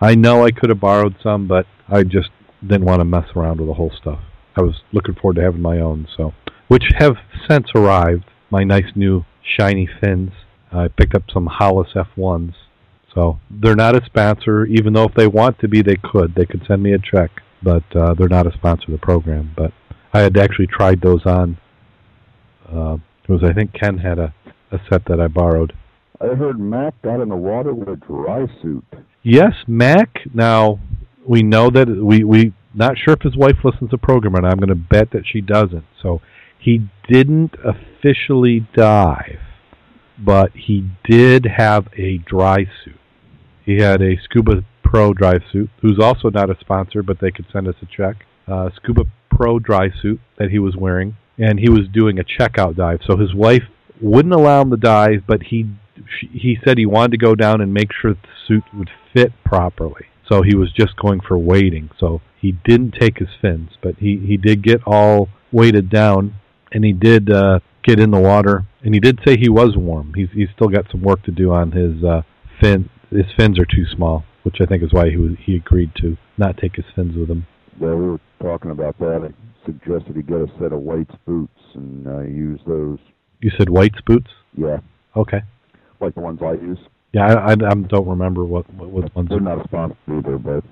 I 0.00 0.16
know 0.16 0.44
I 0.44 0.50
could 0.50 0.70
have 0.70 0.80
borrowed 0.80 1.14
some, 1.22 1.46
but 1.46 1.66
I 1.88 2.02
just 2.02 2.30
didn't 2.60 2.84
want 2.84 2.98
to 2.98 3.04
mess 3.04 3.26
around 3.36 3.60
with 3.60 3.68
the 3.68 3.74
whole 3.74 3.92
stuff. 3.96 4.18
I 4.56 4.62
was 4.62 4.82
looking 4.92 5.14
forward 5.14 5.36
to 5.36 5.42
having 5.42 5.62
my 5.62 5.78
own, 5.78 6.08
so 6.16 6.34
which 6.66 6.82
have 6.98 7.14
since 7.48 7.68
arrived. 7.76 8.24
My 8.50 8.64
nice 8.64 8.90
new 8.96 9.24
shiny 9.56 9.88
fins. 10.00 10.32
I 10.72 10.88
picked 10.88 11.14
up 11.14 11.22
some 11.32 11.46
Hollis 11.46 11.90
F1s. 11.94 12.54
So 13.14 13.38
they're 13.48 13.76
not 13.76 13.94
a 13.94 14.04
sponsor, 14.04 14.66
even 14.66 14.94
though 14.94 15.04
if 15.04 15.14
they 15.14 15.28
want 15.28 15.60
to 15.60 15.68
be, 15.68 15.80
they 15.80 15.96
could. 15.96 16.34
They 16.34 16.44
could 16.44 16.64
send 16.66 16.82
me 16.82 16.92
a 16.92 16.98
check, 16.98 17.30
but 17.62 17.84
uh, 17.94 18.14
they're 18.14 18.28
not 18.28 18.46
a 18.46 18.52
sponsor 18.52 18.86
of 18.86 18.92
the 18.92 19.04
program. 19.04 19.52
But 19.56 19.72
I 20.12 20.20
had 20.20 20.36
actually 20.36 20.66
tried 20.66 21.00
those 21.00 21.24
on. 21.26 21.58
Uh, 22.70 22.98
it 23.28 23.32
was 23.32 23.42
I 23.44 23.52
think 23.52 23.72
Ken 23.72 23.98
had 23.98 24.18
a, 24.18 24.34
a 24.70 24.78
set 24.90 25.04
that 25.06 25.20
I 25.20 25.28
borrowed. 25.28 25.74
I 26.20 26.34
heard 26.34 26.58
Mac 26.58 27.00
got 27.02 27.20
in 27.20 27.28
the 27.28 27.36
water 27.36 27.72
with 27.72 27.88
a 27.88 27.96
dry 27.96 28.46
suit. 28.60 28.84
Yes, 29.22 29.52
Mac. 29.66 30.20
Now 30.34 30.80
we 31.26 31.42
know 31.42 31.70
that 31.70 31.88
we 31.88 32.24
we 32.24 32.52
not 32.74 32.96
sure 32.96 33.14
if 33.14 33.22
his 33.22 33.36
wife 33.36 33.56
listens 33.64 33.90
to 33.90 33.96
the 33.96 33.98
program, 33.98 34.34
and 34.34 34.46
I'm 34.46 34.58
going 34.58 34.68
to 34.68 34.74
bet 34.74 35.10
that 35.12 35.24
she 35.26 35.40
doesn't. 35.40 35.84
So 36.02 36.20
he 36.58 36.88
didn't 37.08 37.54
officially 37.64 38.66
dive, 38.74 39.40
but 40.18 40.52
he 40.52 40.88
did 41.04 41.46
have 41.46 41.88
a 41.96 42.18
dry 42.18 42.66
suit. 42.84 42.98
He 43.64 43.78
had 43.78 44.00
a 44.00 44.16
Scuba 44.24 44.64
Pro 44.90 45.12
dry 45.12 45.38
suit, 45.52 45.70
who's 45.82 45.98
also 46.00 46.30
not 46.30 46.50
a 46.50 46.56
sponsor, 46.60 47.02
but 47.02 47.18
they 47.20 47.30
could 47.30 47.46
send 47.52 47.68
us 47.68 47.74
a 47.82 47.86
check. 47.86 48.24
Uh, 48.46 48.70
Scuba 48.76 49.04
Pro 49.30 49.58
dry 49.58 49.90
suit 50.02 50.20
that 50.38 50.50
he 50.50 50.58
was 50.58 50.74
wearing, 50.76 51.16
and 51.36 51.60
he 51.60 51.68
was 51.68 51.86
doing 51.92 52.18
a 52.18 52.24
checkout 52.24 52.76
dive. 52.76 53.00
So 53.06 53.16
his 53.16 53.34
wife 53.34 53.64
wouldn't 54.00 54.34
allow 54.34 54.62
him 54.62 54.70
to 54.70 54.76
dive, 54.76 55.20
but 55.26 55.40
he 55.50 55.66
he 56.42 56.56
said 56.64 56.78
he 56.78 56.86
wanted 56.86 57.10
to 57.12 57.18
go 57.18 57.34
down 57.34 57.60
and 57.60 57.74
make 57.74 57.90
sure 57.92 58.14
the 58.14 58.20
suit 58.46 58.64
would 58.72 58.90
fit 59.12 59.32
properly. 59.44 60.06
so 60.28 60.42
he 60.42 60.54
was 60.54 60.70
just 60.72 60.94
going 60.96 61.20
for 61.26 61.36
weighting. 61.38 61.90
So 61.98 62.20
he 62.40 62.52
didn't 62.64 62.94
take 63.00 63.18
his 63.18 63.28
fins, 63.40 63.70
but 63.82 63.96
he 63.98 64.18
he 64.18 64.36
did 64.36 64.62
get 64.62 64.80
all 64.86 65.28
weighted 65.52 65.90
down, 65.90 66.34
and 66.72 66.84
he 66.84 66.92
did 66.92 67.30
uh, 67.30 67.60
get 67.82 67.98
in 67.98 68.10
the 68.10 68.20
water, 68.20 68.66
and 68.82 68.94
he 68.94 69.00
did 69.00 69.18
say 69.26 69.36
he 69.36 69.48
was 69.48 69.76
warm. 69.76 70.12
He's 70.14 70.28
he's 70.32 70.48
still 70.54 70.68
got 70.68 70.90
some 70.90 71.02
work 71.02 71.22
to 71.24 71.30
do 71.30 71.52
on 71.52 71.72
his 71.72 72.04
uh, 72.04 72.22
fin. 72.60 72.88
His 73.10 73.26
fins 73.38 73.58
are 73.58 73.64
too 73.64 73.86
small, 73.94 74.24
which 74.48 74.62
I 74.62 74.66
think 74.66 74.82
is 74.82 74.94
why 74.94 75.10
he 75.10 75.18
was, 75.18 75.32
he 75.44 75.56
agreed 75.56 75.90
to 75.96 76.16
not 76.38 76.56
take 76.56 76.76
his 76.76 76.86
fins 76.96 77.14
with 77.14 77.28
him. 77.28 77.46
Well, 77.78 77.96
we 77.96 78.06
were 78.12 78.20
talking 78.40 78.70
about 78.70 78.98
that. 78.98 79.20
I 79.30 79.66
suggested 79.66 80.16
he 80.16 80.22
get 80.22 80.38
a 80.38 80.46
set 80.58 80.72
of 80.72 80.80
White's 80.80 81.14
boots 81.26 81.52
and 81.74 82.06
uh, 82.06 82.20
use 82.20 82.58
those. 82.66 82.98
You 83.40 83.50
said 83.58 83.68
White's 83.68 84.00
boots? 84.06 84.30
Yeah, 84.56 84.78
Okay. 85.14 85.42
like 86.00 86.14
the 86.14 86.22
ones 86.22 86.40
I 86.42 86.52
use. 86.52 86.78
Yeah, 87.12 87.26
I, 87.26 87.50
I, 87.50 87.52
I 87.52 87.74
don't 87.74 88.08
remember 88.08 88.44
what 88.46 88.72
what, 88.72 88.88
what 88.88 89.14
ones. 89.14 89.28
They're 89.28 89.38
not 89.40 89.64
sponsored 89.66 89.98
either, 90.08 90.38
but 90.38 90.64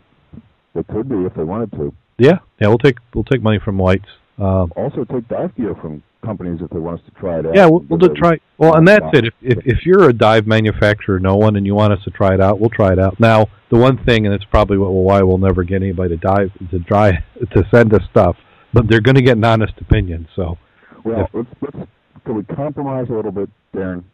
they 0.74 0.82
could 0.84 1.06
be 1.08 1.16
if 1.26 1.34
they 1.34 1.44
wanted 1.44 1.70
to. 1.72 1.92
Yeah, 2.18 2.38
yeah, 2.58 2.68
we'll 2.68 2.78
take 2.78 2.96
we'll 3.14 3.24
take 3.24 3.42
money 3.42 3.58
from 3.62 3.76
White's. 3.76 4.08
Um, 4.38 4.72
Also, 4.76 5.04
take 5.04 5.28
dive 5.28 5.54
gear 5.56 5.74
from 5.80 6.02
companies 6.24 6.58
if 6.60 6.70
they 6.70 6.78
want 6.78 7.00
us 7.00 7.06
to 7.06 7.12
try 7.20 7.38
it 7.38 7.46
out. 7.46 7.54
yeah, 7.54 7.66
we'll, 7.66 7.84
we'll 7.88 7.98
just 7.98 8.16
try. 8.16 8.38
Well, 8.58 8.74
and 8.74 8.86
that's 8.86 9.06
it. 9.12 9.26
If, 9.26 9.34
if 9.40 9.58
if 9.64 9.86
you're 9.86 10.08
a 10.08 10.12
dive 10.12 10.46
manufacturer, 10.46 11.18
no 11.20 11.36
one, 11.36 11.56
and 11.56 11.64
you 11.64 11.74
want 11.74 11.92
us 11.92 12.02
to 12.04 12.10
try 12.10 12.34
it 12.34 12.40
out, 12.40 12.60
we'll 12.60 12.70
try 12.70 12.92
it 12.92 12.98
out. 12.98 13.18
Now, 13.20 13.46
the 13.70 13.78
one 13.78 14.02
thing, 14.04 14.26
and 14.26 14.34
it's 14.34 14.44
probably 14.44 14.76
what 14.76 14.90
why 14.90 15.22
we'll 15.22 15.38
never 15.38 15.62
get 15.64 15.82
anybody 15.82 16.16
to 16.16 16.16
dive 16.16 16.50
to 16.70 16.78
try 16.80 17.12
to 17.52 17.64
send 17.72 17.94
us 17.94 18.02
stuff, 18.10 18.36
but 18.72 18.88
they're 18.88 19.00
going 19.00 19.14
to 19.14 19.22
get 19.22 19.36
an 19.36 19.44
honest 19.44 19.74
opinion. 19.80 20.28
So, 20.36 20.58
Well, 21.04 21.28
let's, 21.32 21.48
let's 21.62 21.88
can 22.24 22.34
we 22.34 22.42
compromise 22.44 23.06
a 23.08 23.14
little 23.14 23.32
bit, 23.32 23.48
Darrin? 23.72 24.04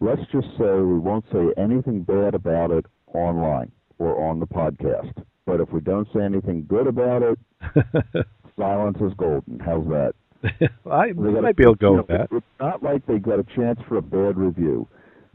Let's 0.00 0.22
just 0.32 0.48
say 0.58 0.64
we 0.64 0.98
won't 0.98 1.24
say 1.32 1.52
anything 1.56 2.02
bad 2.02 2.34
about 2.34 2.70
it 2.72 2.84
online 3.14 3.70
or 3.98 4.28
on 4.28 4.40
the 4.40 4.46
podcast. 4.46 5.12
But 5.46 5.60
if 5.60 5.70
we 5.72 5.80
don't 5.80 6.08
say 6.14 6.22
anything 6.22 6.66
good 6.68 6.86
about 6.86 7.22
it, 7.22 7.38
silence 8.60 8.98
is 9.00 9.12
golden. 9.16 9.58
How's 9.58 9.86
that? 9.88 10.12
I 10.90 11.12
might 11.12 11.56
be 11.56 11.64
able 11.64 11.74
to 11.74 11.78
go 11.78 11.90
you 11.92 11.96
with 11.98 12.08
know, 12.08 12.16
that. 12.18 12.28
It's 12.36 12.46
not 12.58 12.82
like 12.82 13.06
they 13.06 13.18
got 13.18 13.38
a 13.38 13.46
chance 13.56 13.78
for 13.88 13.96
a 13.96 14.02
bad 14.02 14.36
review. 14.36 14.86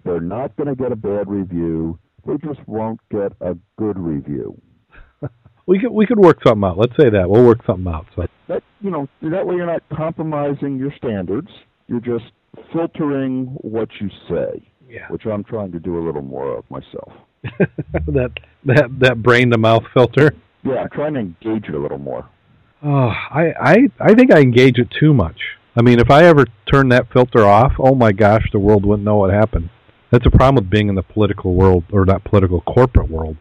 They're 0.03 0.21
not 0.21 0.55
going 0.55 0.69
to 0.69 0.75
get 0.75 0.91
a 0.91 0.95
bad 0.95 1.27
review. 1.27 1.99
They 2.25 2.37
just 2.37 2.65
won't 2.67 2.99
get 3.11 3.33
a 3.41 3.55
good 3.77 3.97
review. 3.97 4.59
We 5.67 5.79
could 5.79 5.89
we 5.89 6.05
could 6.05 6.19
work 6.19 6.37
something 6.45 6.63
out. 6.63 6.77
Let's 6.77 6.93
say 6.95 7.09
that 7.09 7.27
we'll 7.27 7.43
work 7.43 7.65
something 7.65 7.91
out. 7.91 8.05
So, 8.15 8.27
That 8.47 8.61
you 8.81 8.91
know 8.91 9.09
that 9.23 9.47
way 9.47 9.55
you're 9.55 9.65
not 9.65 9.81
compromising 9.91 10.77
your 10.77 10.93
standards. 10.95 11.47
You're 11.87 12.01
just 12.01 12.25
filtering 12.71 13.47
what 13.61 13.89
you 13.99 14.11
say, 14.29 14.69
yeah, 14.87 15.07
which 15.07 15.25
I'm 15.25 15.43
trying 15.43 15.71
to 15.71 15.79
do 15.79 15.97
a 15.97 16.03
little 16.05 16.21
more 16.21 16.55
of 16.55 16.69
myself. 16.69 17.11
that 18.05 18.29
that 18.65 18.89
that 18.99 19.23
brain 19.23 19.49
to 19.49 19.57
mouth 19.57 19.81
filter. 19.91 20.35
Yeah, 20.63 20.83
I'm 20.83 20.89
trying 20.91 21.15
to 21.15 21.21
engage 21.21 21.67
it 21.67 21.73
a 21.73 21.79
little 21.79 21.97
more. 21.97 22.29
Oh, 22.87 23.11
I, 23.31 23.51
I 23.59 23.75
I 23.99 24.13
think 24.13 24.31
I 24.31 24.41
engage 24.41 24.77
it 24.77 24.91
too 24.91 25.11
much. 25.11 25.39
I 25.75 25.81
mean, 25.81 25.99
if 25.99 26.11
I 26.11 26.25
ever 26.25 26.45
turn 26.71 26.89
that 26.89 27.11
filter 27.11 27.43
off, 27.43 27.73
oh 27.79 27.95
my 27.95 28.11
gosh, 28.11 28.43
the 28.51 28.59
world 28.59 28.85
wouldn't 28.85 29.03
know 29.03 29.15
what 29.15 29.33
happened. 29.33 29.71
That's 30.11 30.25
a 30.27 30.29
problem 30.29 30.55
with 30.63 30.69
being 30.69 30.87
in 30.87 30.93
the 30.93 31.01
political 31.01 31.55
world, 31.55 31.83
or 31.91 32.05
not 32.05 32.23
political, 32.23 32.61
corporate 32.61 33.09
world. 33.09 33.37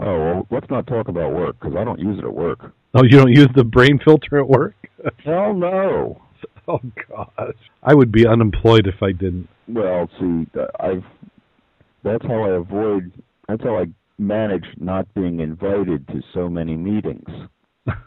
Oh, 0.00 0.18
well, 0.18 0.46
let's 0.50 0.68
not 0.70 0.88
talk 0.88 1.06
about 1.06 1.32
work 1.32 1.56
because 1.60 1.76
I 1.76 1.84
don't 1.84 2.00
use 2.00 2.18
it 2.18 2.24
at 2.24 2.34
work. 2.34 2.74
Oh, 2.94 3.04
you 3.04 3.10
don't 3.10 3.30
use 3.30 3.48
the 3.54 3.62
brain 3.62 4.00
filter 4.04 4.40
at 4.40 4.48
work? 4.48 4.74
Hell 5.24 5.54
no. 5.54 6.20
oh 6.66 6.80
gosh, 7.08 7.54
I 7.84 7.94
would 7.94 8.10
be 8.10 8.26
unemployed 8.26 8.88
if 8.88 9.00
I 9.04 9.12
didn't. 9.12 9.48
Well, 9.68 10.10
see, 10.18 10.46
I've 10.80 11.04
that's 12.02 12.26
how 12.26 12.42
I 12.42 12.56
avoid. 12.56 13.12
That's 13.46 13.62
how 13.62 13.78
I 13.78 13.84
manage 14.18 14.66
not 14.78 15.06
being 15.14 15.38
invited 15.38 16.08
to 16.08 16.20
so 16.34 16.48
many 16.48 16.76
meetings 16.76 17.28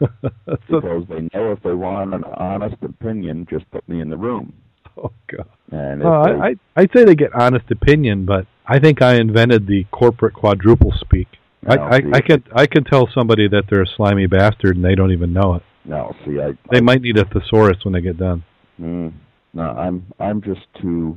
because 0.68 1.04
they 1.08 1.28
know 1.34 1.52
if 1.52 1.62
they 1.62 1.72
want 1.74 2.14
an 2.14 2.24
honest 2.24 2.76
opinion, 2.82 3.46
just 3.50 3.70
put 3.70 3.88
me 3.88 4.00
in 4.00 4.10
the 4.10 4.16
room. 4.16 4.52
oh 4.96 5.10
god. 5.28 5.46
And 5.70 6.00
they, 6.02 6.06
I, 6.06 6.48
I 6.48 6.54
I'd 6.76 6.90
say 6.94 7.04
they 7.04 7.14
get 7.14 7.34
honest 7.34 7.70
opinion, 7.70 8.24
but 8.26 8.46
I 8.66 8.78
think 8.78 9.02
I 9.02 9.14
invented 9.16 9.66
the 9.66 9.84
corporate 9.90 10.34
quadruple 10.34 10.92
speak. 11.00 11.28
I, 11.66 11.76
No, 11.76 11.82
I, 11.84 12.00
see, 12.00 12.10
I 12.12 12.20
can 12.20 12.44
I 12.54 12.66
can 12.66 12.84
tell 12.84 13.08
somebody 13.14 13.48
that 13.48 13.64
they're 13.70 13.82
a 13.82 13.86
slimy 13.96 14.26
bastard 14.26 14.76
and 14.76 14.84
they 14.84 14.94
don't 14.94 15.12
even 15.12 15.32
know 15.32 15.54
it. 15.54 15.62
no, 15.84 16.14
see, 16.24 16.40
I, 16.40 16.52
They 16.70 16.78
I 16.78 16.80
might 16.80 17.00
need 17.00 17.16
a 17.18 17.24
thesaurus 17.24 17.78
when 17.84 17.94
they 17.94 18.00
get 18.00 18.18
done. 18.18 18.44
mm, 18.80 19.12
no, 19.54 19.62
I'm 19.62 20.06
I'm 20.20 20.42
just 20.42 20.60
too 20.80 21.16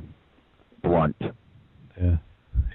blunt. 0.82 1.16
Yeah, 2.00 2.16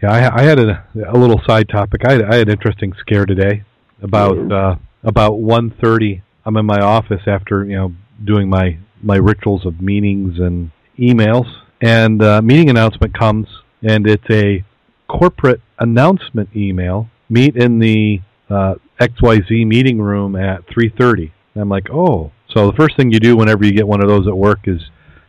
yeah. 0.02 0.12
I, 0.12 0.42
I 0.42 0.44
had 0.44 0.60
a, 0.60 0.86
a 1.08 1.18
little 1.18 1.42
side 1.48 1.70
topic. 1.70 2.02
I 2.06 2.14
had, 2.14 2.22
I 2.24 2.36
had 2.36 2.48
an 2.48 2.54
interesting 2.54 2.94
scare 3.00 3.26
today 3.26 3.64
about 4.02 4.52
uh, 4.52 4.76
about 5.04 5.40
one 5.40 5.74
thirty. 5.82 6.24
I'm 6.46 6.58
in 6.58 6.66
my 6.66 6.80
office 6.80 7.22
after 7.28 7.66
you 7.66 7.76
know 7.76 7.94
doing 8.24 8.50
my 8.50 8.78
my 9.02 9.16
rituals 9.16 9.66
of 9.66 9.82
meetings 9.82 10.40
and 10.40 10.72
emails, 10.98 11.46
and 11.82 12.22
uh, 12.22 12.42
meeting 12.42 12.70
announcement 12.70 13.18
comes, 13.18 13.48
and 13.82 14.08
it's 14.08 14.30
a 14.30 14.64
corporate 15.08 15.62
announcement 15.80 16.50
email. 16.56 17.10
Meet 17.30 17.56
in 17.56 17.80
the 17.80 18.22
uh, 18.50 18.76
XYZ 19.00 19.66
meeting 19.66 20.00
room 20.00 20.36
at 20.36 20.62
three 20.72 20.90
thirty. 20.98 21.34
I'm 21.56 21.70
like, 21.70 21.90
oh. 21.92 22.32
So 22.50 22.68
the 22.68 22.78
first 22.78 22.98
thing 22.98 23.12
you 23.12 23.20
do 23.20 23.36
whenever 23.36 23.66
you 23.66 23.72
get 23.72 23.88
one 23.88 24.02
of 24.02 24.08
those 24.08 24.28
at 24.28 24.38
work 24.38 24.68
is 24.68 24.82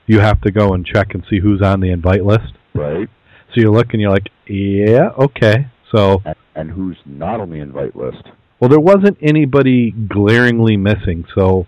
you 0.07 0.21
have 0.21 0.41
to 0.43 0.51
go 0.51 0.75
and 0.75 0.85
check 0.85 1.15
and 1.15 1.25
see 1.29 1.39
who's 1.41 1.63
on 1.63 1.81
the 1.81 1.91
invite 1.91 2.25
list. 2.25 2.53
Right? 2.75 3.09
So 3.55 3.61
you 3.61 3.71
look 3.71 3.93
and 3.93 4.01
you're 4.01 4.11
like, 4.11 4.29
yeah, 4.47 5.11
okay. 5.19 5.69
So, 5.95 6.23
And, 6.25 6.37
and 6.55 6.71
who's 6.71 6.97
not 7.07 7.41
on 7.41 7.51
the 7.51 7.57
invite 7.57 7.97
list? 7.97 8.25
Well, 8.61 8.71
there 8.71 8.81
wasn't 8.81 9.19
anybody 9.21 9.91
glaringly 9.91 10.77
missing. 10.77 11.25
So, 11.35 11.67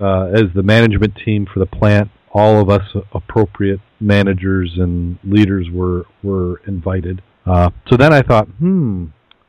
uh, 0.00 0.26
as 0.26 0.44
the 0.54 0.62
management 0.62 1.16
team 1.24 1.46
for 1.52 1.60
the 1.60 1.66
plant, 1.66 2.10
all 2.32 2.60
of 2.60 2.70
us 2.70 2.82
appropriate 3.12 3.80
managers 4.00 4.72
and 4.76 5.18
leaders 5.24 5.68
were 5.72 6.04
were 6.22 6.60
invited. 6.66 7.22
Uh, 7.46 7.70
so 7.88 7.96
then 7.96 8.12
I 8.12 8.22
thought, 8.22 8.46
hmm, 8.46 9.06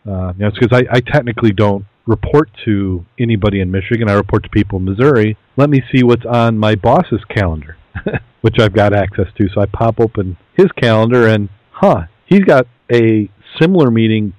uh, 0.08 0.34
you 0.34 0.40
know, 0.40 0.48
it's 0.48 0.58
because 0.58 0.78
I, 0.78 0.98
I 0.98 1.00
technically 1.02 1.52
don't 1.52 1.86
report 2.08 2.50
to 2.66 3.06
anybody 3.20 3.62
in 3.62 3.70
Michigan. 3.70 4.10
I 4.10 4.14
report 4.14 4.44
to 4.44 4.50
people 4.50 4.80
in 4.80 4.86
Missouri. 4.86 5.38
Let 5.58 5.70
me 5.70 5.82
see 5.94 6.04
what's 6.04 6.26
on 6.26 6.58
my 6.58 6.76
boss's 6.76 7.24
calendar, 7.30 7.78
which 8.42 8.60
I've 8.60 8.74
got 8.74 8.94
access 8.94 9.28
to. 9.38 9.48
So 9.54 9.62
I 9.62 9.66
pop 9.68 10.00
open 10.00 10.38
his 10.54 10.68
calendar 10.72 11.28
and, 11.28 11.50
huh, 11.72 12.04
he's 12.26 12.44
got 12.44 12.68
a 12.92 13.30
similar 13.62 13.92
meeting 13.92 14.34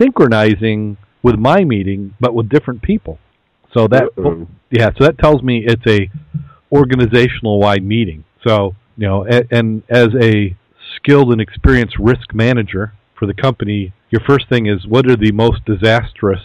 synchronizing 0.00 0.96
with 1.22 1.36
my 1.36 1.64
meeting, 1.64 2.14
but 2.20 2.34
with 2.34 2.48
different 2.48 2.82
people. 2.82 3.18
So 3.74 3.86
that 3.88 4.04
Uh-oh. 4.16 4.46
yeah, 4.70 4.90
so 4.96 5.04
that 5.04 5.18
tells 5.18 5.42
me 5.42 5.64
it's 5.66 5.86
a 5.86 6.10
organizational 6.72 7.58
wide 7.58 7.84
meeting. 7.84 8.24
So, 8.46 8.74
you 8.96 9.06
know, 9.06 9.24
and, 9.24 9.46
and 9.50 9.82
as 9.88 10.08
a 10.20 10.56
skilled 10.96 11.32
and 11.32 11.40
experienced 11.40 11.96
risk 11.98 12.34
manager 12.34 12.92
for 13.18 13.26
the 13.26 13.34
company, 13.34 13.92
your 14.10 14.22
first 14.26 14.48
thing 14.48 14.66
is 14.66 14.86
what 14.86 15.10
are 15.10 15.16
the 15.16 15.32
most 15.32 15.64
disastrous 15.64 16.40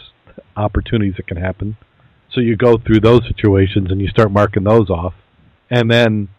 opportunities 0.55 1.15
that 1.17 1.27
can 1.27 1.38
happen? 1.38 1.77
So 2.33 2.41
you 2.41 2.55
go 2.55 2.77
through 2.77 3.01
those 3.01 3.21
situations 3.27 3.91
and 3.91 4.01
you 4.01 4.07
start 4.07 4.31
marking 4.31 4.63
those 4.63 4.89
off. 4.89 5.13
And 5.69 5.89
then 5.89 6.29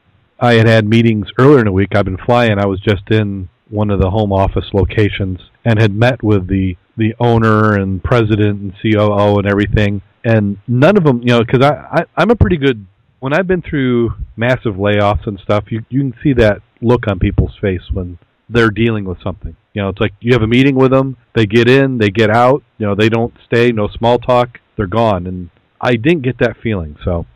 I 0.40 0.54
had 0.54 0.66
had 0.66 0.86
meetings 0.86 1.28
earlier 1.38 1.60
in 1.60 1.66
the 1.66 1.72
week. 1.72 1.94
I've 1.94 2.04
been 2.04 2.16
flying. 2.18 2.58
I 2.58 2.66
was 2.66 2.80
just 2.80 3.10
in 3.10 3.48
one 3.70 3.90
of 3.90 4.00
the 4.00 4.10
home 4.10 4.32
office 4.32 4.66
locations 4.72 5.38
and 5.64 5.80
had 5.80 5.94
met 5.94 6.22
with 6.22 6.48
the 6.48 6.76
the 6.96 7.14
owner 7.20 7.76
and 7.76 8.02
president 8.02 8.60
and 8.60 8.74
COO 8.82 9.38
and 9.38 9.46
everything. 9.46 10.02
And 10.24 10.58
none 10.66 10.96
of 10.96 11.04
them, 11.04 11.20
you 11.22 11.28
know, 11.28 11.40
because 11.40 11.64
I, 11.64 12.00
I 12.00 12.04
I'm 12.16 12.30
a 12.30 12.36
pretty 12.36 12.56
good 12.56 12.86
when 13.20 13.32
I've 13.32 13.46
been 13.46 13.62
through 13.62 14.14
massive 14.36 14.74
layoffs 14.74 15.26
and 15.26 15.38
stuff. 15.40 15.64
You 15.70 15.84
you 15.88 16.00
can 16.00 16.14
see 16.22 16.32
that 16.34 16.62
look 16.80 17.06
on 17.08 17.18
people's 17.18 17.56
face 17.60 17.82
when 17.92 18.18
they're 18.48 18.70
dealing 18.70 19.04
with 19.04 19.22
something. 19.22 19.56
You 19.72 19.82
know, 19.82 19.88
it's 19.88 20.00
like 20.00 20.12
you 20.20 20.32
have 20.32 20.42
a 20.42 20.46
meeting 20.46 20.76
with 20.76 20.92
them, 20.92 21.16
they 21.34 21.46
get 21.46 21.68
in, 21.68 21.98
they 21.98 22.10
get 22.10 22.30
out. 22.30 22.62
You 22.78 22.86
know, 22.86 22.94
they 22.94 23.08
don't 23.08 23.34
stay, 23.46 23.72
no 23.72 23.88
small 23.88 24.18
talk, 24.18 24.60
they're 24.76 24.86
gone. 24.86 25.26
And 25.26 25.50
I 25.80 25.96
didn't 25.96 26.22
get 26.22 26.38
that 26.38 26.56
feeling. 26.62 26.96
So, 27.04 27.26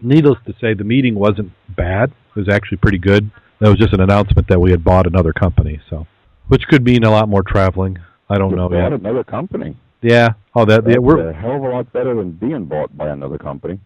needless 0.00 0.38
to 0.46 0.54
say, 0.60 0.74
the 0.74 0.84
meeting 0.84 1.14
wasn't 1.14 1.52
bad. 1.68 2.12
It 2.36 2.38
was 2.38 2.48
actually 2.48 2.78
pretty 2.78 2.98
good. 2.98 3.30
It 3.60 3.68
was 3.68 3.78
just 3.78 3.92
an 3.92 4.00
announcement 4.00 4.46
that 4.48 4.60
we 4.60 4.70
had 4.70 4.84
bought 4.84 5.06
another 5.06 5.32
company. 5.32 5.80
So, 5.90 6.06
which 6.46 6.62
could 6.68 6.84
mean 6.84 7.04
a 7.04 7.10
lot 7.10 7.28
more 7.28 7.42
traveling. 7.42 7.98
I 8.28 8.38
don't 8.38 8.54
know 8.54 8.68
Bought 8.68 8.76
yet. 8.76 8.92
another 8.92 9.24
company. 9.24 9.76
Yeah. 10.02 10.30
Oh, 10.54 10.64
that 10.64 10.84
That's 10.84 10.94
yeah, 10.94 10.98
we're 11.00 11.30
a 11.30 11.34
hell 11.34 11.56
of 11.56 11.62
a 11.62 11.68
lot 11.68 11.92
better 11.92 12.14
than 12.14 12.32
being 12.32 12.66
bought 12.66 12.96
by 12.96 13.08
another 13.08 13.38
company. 13.38 13.80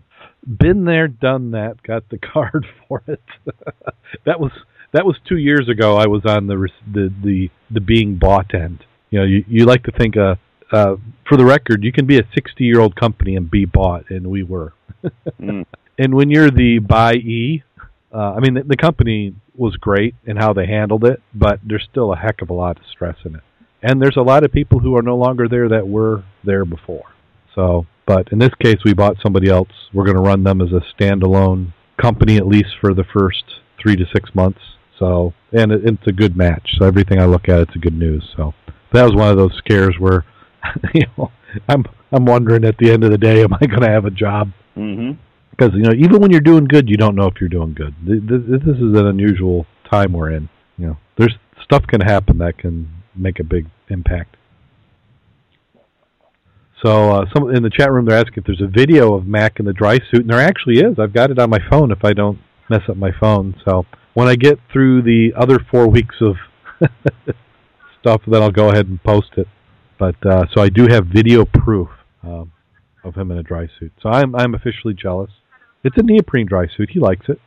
been 0.58 0.84
there, 0.84 1.08
done 1.08 1.52
that, 1.52 1.82
got 1.82 2.08
the 2.10 2.18
card 2.32 2.66
for 2.88 3.02
it. 3.06 3.22
that 4.26 4.38
was 4.40 4.52
that 4.92 5.06
was 5.06 5.16
two 5.26 5.38
years 5.38 5.68
ago. 5.68 5.96
I 5.96 6.06
was 6.06 6.22
on 6.26 6.46
the 6.48 6.58
res- 6.58 6.72
the 6.92 7.12
the, 7.22 7.50
the 7.70 7.80
being 7.80 8.16
bought 8.16 8.54
end. 8.54 8.84
You 9.10 9.20
know, 9.20 9.24
you 9.24 9.44
you 9.48 9.64
like 9.64 9.84
to 9.84 9.92
think 9.92 10.16
uh 10.16 10.34
uh 10.72 10.96
for 11.28 11.36
the 11.36 11.44
record, 11.44 11.82
you 11.84 11.92
can 11.92 12.06
be 12.06 12.18
a 12.18 12.22
sixty 12.34 12.64
year 12.64 12.80
old 12.80 12.94
company 12.96 13.36
and 13.36 13.50
be 13.50 13.64
bought, 13.64 14.10
and 14.10 14.26
we 14.28 14.42
were. 14.42 14.72
Mm. 15.40 15.66
And 15.98 16.14
when 16.14 16.30
you're 16.30 16.50
the 16.50 16.78
buyee, 16.78 17.62
uh, 18.14 18.34
I 18.34 18.38
mean, 18.40 18.54
the, 18.54 18.62
the 18.62 18.76
company 18.76 19.34
was 19.56 19.76
great 19.76 20.14
in 20.24 20.36
how 20.36 20.52
they 20.52 20.66
handled 20.66 21.04
it, 21.04 21.20
but 21.34 21.58
there's 21.66 21.86
still 21.90 22.12
a 22.12 22.16
heck 22.16 22.40
of 22.40 22.50
a 22.50 22.52
lot 22.54 22.76
of 22.78 22.84
stress 22.90 23.16
in 23.24 23.34
it. 23.34 23.42
And 23.82 24.00
there's 24.00 24.16
a 24.16 24.22
lot 24.22 24.44
of 24.44 24.52
people 24.52 24.78
who 24.78 24.96
are 24.96 25.02
no 25.02 25.16
longer 25.16 25.48
there 25.48 25.68
that 25.68 25.86
were 25.86 26.24
there 26.44 26.64
before. 26.64 27.04
So, 27.54 27.86
but 28.06 28.30
in 28.32 28.38
this 28.38 28.54
case, 28.62 28.78
we 28.84 28.94
bought 28.94 29.16
somebody 29.22 29.48
else. 29.48 29.68
We're 29.92 30.04
going 30.04 30.16
to 30.16 30.22
run 30.22 30.44
them 30.44 30.60
as 30.60 30.68
a 30.72 30.82
standalone 30.94 31.72
company 32.00 32.36
at 32.36 32.46
least 32.46 32.70
for 32.80 32.94
the 32.94 33.04
first 33.04 33.44
three 33.80 33.96
to 33.96 34.04
six 34.12 34.34
months. 34.34 34.60
So, 34.98 35.34
and 35.52 35.72
it, 35.72 35.82
it's 35.84 36.06
a 36.06 36.12
good 36.12 36.36
match. 36.36 36.76
So 36.78 36.86
everything 36.86 37.20
I 37.20 37.26
look 37.26 37.48
at, 37.48 37.60
it's 37.60 37.76
a 37.76 37.78
good 37.78 37.96
news. 37.98 38.32
So 38.36 38.54
that 38.92 39.02
was 39.02 39.14
one 39.14 39.30
of 39.30 39.36
those 39.36 39.54
scares 39.58 39.96
where, 39.98 40.24
you 40.94 41.02
know, 41.16 41.30
I'm 41.68 41.84
I'm 42.12 42.24
wondering 42.24 42.64
at 42.64 42.78
the 42.78 42.90
end 42.90 43.04
of 43.04 43.10
the 43.10 43.18
day, 43.18 43.42
am 43.42 43.54
I 43.54 43.66
going 43.66 43.82
to 43.82 43.88
have 43.90 44.04
a 44.04 44.10
job? 44.10 44.52
Mm-hmm. 44.76 45.12
Because 45.50 45.72
you 45.74 45.82
know, 45.82 45.92
even 45.92 46.20
when 46.20 46.30
you're 46.30 46.40
doing 46.40 46.64
good, 46.64 46.88
you 46.88 46.96
don't 46.96 47.14
know 47.14 47.26
if 47.26 47.34
you're 47.40 47.48
doing 47.48 47.74
good. 47.74 47.94
Th- 48.06 48.20
th- 48.26 48.62
This 48.64 48.76
is 48.76 48.98
an 48.98 49.06
unusual 49.06 49.66
time 49.90 50.12
we're 50.12 50.30
in. 50.30 50.48
You 50.78 50.86
know, 50.88 50.96
there's 51.18 51.34
stuff 51.62 51.86
can 51.86 52.00
happen 52.00 52.38
that 52.38 52.58
can 52.58 52.88
make 53.14 53.38
a 53.40 53.44
big 53.44 53.66
impact. 53.88 54.36
So, 56.84 57.10
uh, 57.12 57.24
some 57.32 57.54
in 57.54 57.62
the 57.62 57.70
chat 57.70 57.92
room 57.92 58.06
they're 58.06 58.18
asking 58.18 58.34
if 58.38 58.44
there's 58.44 58.60
a 58.60 58.66
video 58.66 59.14
of 59.14 59.26
Mac 59.26 59.60
in 59.60 59.66
the 59.66 59.72
dry 59.72 59.98
suit, 60.10 60.22
and 60.22 60.30
there 60.30 60.40
actually 60.40 60.78
is. 60.80 60.98
I've 60.98 61.12
got 61.12 61.30
it 61.30 61.38
on 61.38 61.48
my 61.48 61.60
phone 61.70 61.92
if 61.92 62.04
I 62.04 62.12
don't 62.12 62.38
mess 62.68 62.82
up 62.88 62.96
my 62.96 63.12
phone. 63.20 63.54
So, 63.64 63.86
when 64.14 64.26
I 64.28 64.34
get 64.34 64.58
through 64.72 65.02
the 65.02 65.32
other 65.36 65.58
four 65.70 65.88
weeks 65.88 66.16
of 66.20 66.34
stuff, 68.00 68.22
then 68.26 68.42
I'll 68.42 68.50
go 68.50 68.70
ahead 68.70 68.86
and 68.88 69.02
post 69.02 69.30
it. 69.36 69.46
But 69.98 70.16
uh, 70.26 70.46
so 70.52 70.60
I 70.60 70.68
do 70.68 70.88
have 70.90 71.06
video 71.06 71.44
proof 71.44 71.88
um, 72.24 72.50
of 73.04 73.14
him 73.14 73.30
in 73.30 73.38
a 73.38 73.42
dry 73.44 73.68
suit. 73.78 73.92
So 74.02 74.08
I'm 74.08 74.34
I'm 74.34 74.54
officially 74.54 74.94
jealous. 74.94 75.30
It's 75.84 75.96
a 75.96 76.02
neoprene 76.02 76.46
dry 76.46 76.66
suit. 76.76 76.90
He 76.90 76.98
likes 76.98 77.26
it. 77.28 77.40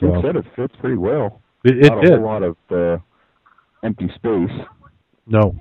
He 0.00 0.06
said 0.22 0.36
it 0.36 0.44
fits 0.54 0.74
pretty 0.80 0.96
well. 0.96 1.40
it, 1.64 1.84
it 1.84 1.88
Not 1.90 1.98
a 1.98 2.00
did. 2.02 2.10
whole 2.18 2.24
lot 2.24 2.42
of 2.42 2.56
uh, 2.70 2.98
empty 3.82 4.08
space. 4.14 4.50
No, 5.26 5.54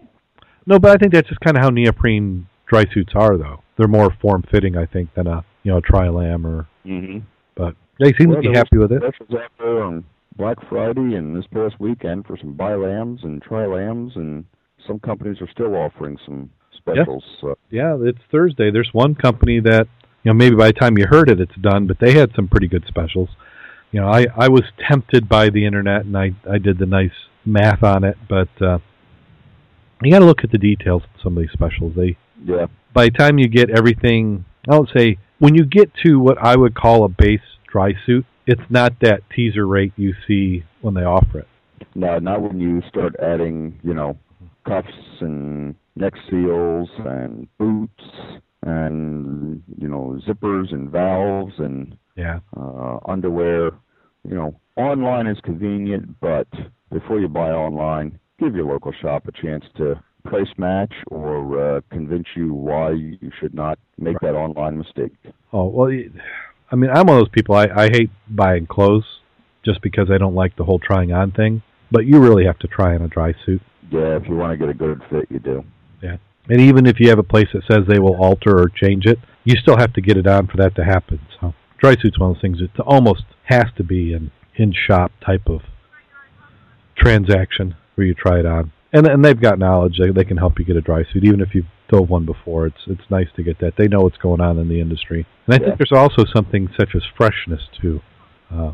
no, 0.65 0.79
but 0.79 0.91
I 0.91 0.95
think 0.95 1.13
that's 1.13 1.27
just 1.27 1.39
kind 1.41 1.57
of 1.57 1.63
how 1.63 1.69
neoprene 1.69 2.47
dry 2.67 2.85
suits 2.93 3.13
are, 3.15 3.37
though. 3.37 3.61
They're 3.77 3.87
more 3.87 4.15
form 4.21 4.43
fitting, 4.51 4.77
I 4.77 4.85
think, 4.85 5.13
than 5.13 5.27
a 5.27 5.43
you 5.63 5.71
know 5.71 5.77
a 5.77 5.81
tri-lam 5.81 6.45
or. 6.45 6.67
Mm-hmm. 6.85 7.19
But 7.55 7.75
they 7.99 8.13
seem 8.13 8.29
Well, 8.29 8.41
to 8.41 8.49
be 8.49 8.55
happy 8.55 8.77
with 8.77 8.91
it. 8.91 9.01
Specials 9.01 9.41
out 9.41 9.51
there 9.59 9.83
on 9.83 10.03
Black 10.37 10.57
Friday 10.69 11.15
and 11.15 11.35
this 11.35 11.45
past 11.53 11.79
weekend 11.79 12.25
for 12.25 12.37
some 12.37 12.53
bi-lams 12.53 13.21
and 13.23 13.41
tri-lams, 13.41 14.13
and 14.15 14.45
some 14.85 14.99
companies 14.99 15.37
are 15.41 15.49
still 15.49 15.75
offering 15.75 16.17
some 16.25 16.49
specials. 16.75 17.23
So, 17.41 17.57
Yeah, 17.69 17.97
it's 18.01 18.19
Thursday. 18.31 18.71
There's 18.71 18.89
one 18.93 19.15
company 19.15 19.59
that 19.61 19.87
you 20.23 20.31
know 20.31 20.33
maybe 20.33 20.55
by 20.55 20.67
the 20.67 20.73
time 20.73 20.97
you 20.97 21.05
heard 21.09 21.29
it, 21.29 21.39
it's 21.39 21.55
done, 21.61 21.87
but 21.87 21.97
they 21.99 22.13
had 22.13 22.31
some 22.35 22.47
pretty 22.47 22.67
good 22.67 22.85
specials. 22.87 23.29
You 23.91 24.01
know, 24.01 24.07
I 24.07 24.25
I 24.35 24.47
was 24.49 24.63
tempted 24.89 25.29
by 25.29 25.49
the 25.49 25.65
internet 25.65 26.05
and 26.05 26.17
I 26.17 26.31
I 26.49 26.57
did 26.57 26.79
the 26.79 26.85
nice 26.85 27.15
math 27.45 27.83
on 27.83 28.03
it, 28.03 28.17
but 28.27 28.49
uh, 28.61 28.79
you 30.01 30.11
got 30.11 30.19
to 30.19 30.25
look 30.25 30.43
at 30.43 30.51
the 30.51 30.57
details 30.57 31.03
of 31.03 31.21
some 31.21 31.37
of 31.37 31.41
these 31.41 31.51
specials. 31.51 31.93
They 31.95 32.17
yeah, 32.43 32.67
by 32.93 33.05
the 33.05 33.11
time 33.11 33.37
you 33.37 33.47
get 33.47 33.69
everything, 33.69 34.45
I 34.69 34.77
would 34.79 34.89
say 34.95 35.17
when 35.39 35.55
you 35.55 35.65
get 35.65 35.91
to 36.05 36.19
what 36.19 36.37
I 36.37 36.55
would 36.55 36.75
call 36.75 37.03
a 37.03 37.09
base 37.09 37.39
dry 37.67 37.93
suit, 38.05 38.25
it's 38.47 38.61
not 38.69 38.93
that 39.01 39.21
teaser 39.35 39.65
rate 39.67 39.93
you 39.97 40.13
see 40.27 40.63
when 40.81 40.93
they 40.93 41.03
offer 41.03 41.39
it. 41.39 41.47
no, 41.95 42.19
not 42.19 42.41
when 42.41 42.59
you 42.59 42.81
start 42.89 43.15
adding, 43.21 43.79
you 43.83 43.93
know, 43.93 44.17
cuffs 44.67 44.87
and 45.21 45.75
neck 45.95 46.13
seals 46.29 46.89
and 46.99 47.47
boots 47.57 48.03
and 48.63 49.61
you 49.79 49.87
know 49.87 50.19
zippers 50.27 50.73
and 50.73 50.89
valves 50.89 51.53
and 51.59 51.97
Yeah. 52.15 52.39
uh, 52.57 52.99
underwear. 53.07 53.71
You 54.27 54.35
know, 54.35 54.59
online 54.75 55.27
is 55.27 55.37
convenient, 55.43 56.19
but 56.19 56.47
before 56.91 57.19
you 57.19 57.27
buy 57.27 57.51
online, 57.51 58.17
give 58.39 58.55
your 58.55 58.65
local 58.65 58.91
shop 59.01 59.27
a 59.27 59.31
chance 59.31 59.63
to 59.77 60.01
price 60.23 60.47
match 60.57 60.93
or 61.07 61.77
uh, 61.77 61.81
convince 61.91 62.25
you 62.35 62.53
why 62.53 62.91
you 62.91 63.31
should 63.39 63.53
not 63.53 63.77
make 63.97 64.19
that 64.21 64.33
online 64.33 64.77
mistake. 64.77 65.13
Oh 65.53 65.65
well, 65.65 65.91
I 66.71 66.75
mean, 66.75 66.89
I'm 66.89 67.07
one 67.07 67.17
of 67.17 67.21
those 67.21 67.29
people. 67.29 67.55
I 67.55 67.67
I 67.75 67.89
hate 67.89 68.09
buying 68.29 68.65
clothes 68.67 69.05
just 69.63 69.81
because 69.81 70.09
I 70.11 70.17
don't 70.17 70.35
like 70.35 70.55
the 70.55 70.63
whole 70.63 70.79
trying 70.79 71.11
on 71.11 71.31
thing. 71.31 71.61
But 71.91 72.05
you 72.05 72.19
really 72.19 72.45
have 72.45 72.59
to 72.59 72.67
try 72.67 72.95
on 72.95 73.01
a 73.03 73.07
dry 73.07 73.33
suit, 73.45 73.61
Yeah, 73.91 74.17
if 74.17 74.27
you 74.27 74.35
want 74.35 74.51
to 74.51 74.57
get 74.57 74.69
a 74.69 74.73
good 74.73 75.01
fit, 75.09 75.27
you 75.29 75.39
do. 75.39 75.63
Yeah, 76.01 76.17
and 76.49 76.59
even 76.59 76.87
if 76.87 76.99
you 76.99 77.09
have 77.09 77.19
a 77.19 77.23
place 77.23 77.47
that 77.53 77.63
says 77.71 77.83
they 77.87 77.99
will 77.99 78.15
alter 78.15 78.59
or 78.59 78.69
change 78.69 79.05
it, 79.05 79.19
you 79.43 79.55
still 79.55 79.77
have 79.77 79.93
to 79.93 80.01
get 80.01 80.17
it 80.17 80.27
on 80.27 80.47
for 80.47 80.57
that 80.57 80.75
to 80.75 80.83
happen. 80.83 81.19
So 81.39 81.53
dry 81.77 81.95
suit's 82.01 82.19
one 82.19 82.31
of 82.31 82.35
those 82.35 82.41
things. 82.41 82.57
It 82.61 82.79
almost 82.81 83.23
has 83.45 83.65
to 83.77 83.83
be 83.83 84.13
an 84.13 84.31
in 84.55 84.73
shop 84.73 85.11
type 85.23 85.47
of 85.47 85.61
transaction 86.97 87.75
where 87.95 88.05
you 88.07 88.13
try 88.13 88.39
it 88.39 88.45
on. 88.45 88.71
And 88.93 89.07
and 89.07 89.23
they've 89.25 89.39
got 89.39 89.59
knowledge. 89.59 89.97
They 89.99 90.11
they 90.11 90.23
can 90.23 90.37
help 90.37 90.59
you 90.59 90.65
get 90.65 90.77
a 90.77 90.81
dry 90.81 91.03
suit, 91.11 91.23
even 91.25 91.41
if 91.41 91.53
you've 91.53 91.65
dove 91.89 92.09
one 92.09 92.25
before. 92.25 92.65
It's 92.67 92.81
it's 92.87 93.09
nice 93.09 93.27
to 93.35 93.43
get 93.43 93.59
that. 93.59 93.73
They 93.77 93.87
know 93.87 94.01
what's 94.01 94.17
going 94.17 94.41
on 94.41 94.57
in 94.57 94.69
the 94.69 94.79
industry. 94.79 95.25
And 95.45 95.53
I 95.55 95.57
Yeah. 95.59 95.65
think 95.67 95.77
there's 95.79 95.91
also 95.91 96.23
something 96.33 96.69
such 96.79 96.95
as 96.95 97.03
freshness 97.17 97.61
too. 97.81 98.01
Uh, 98.51 98.71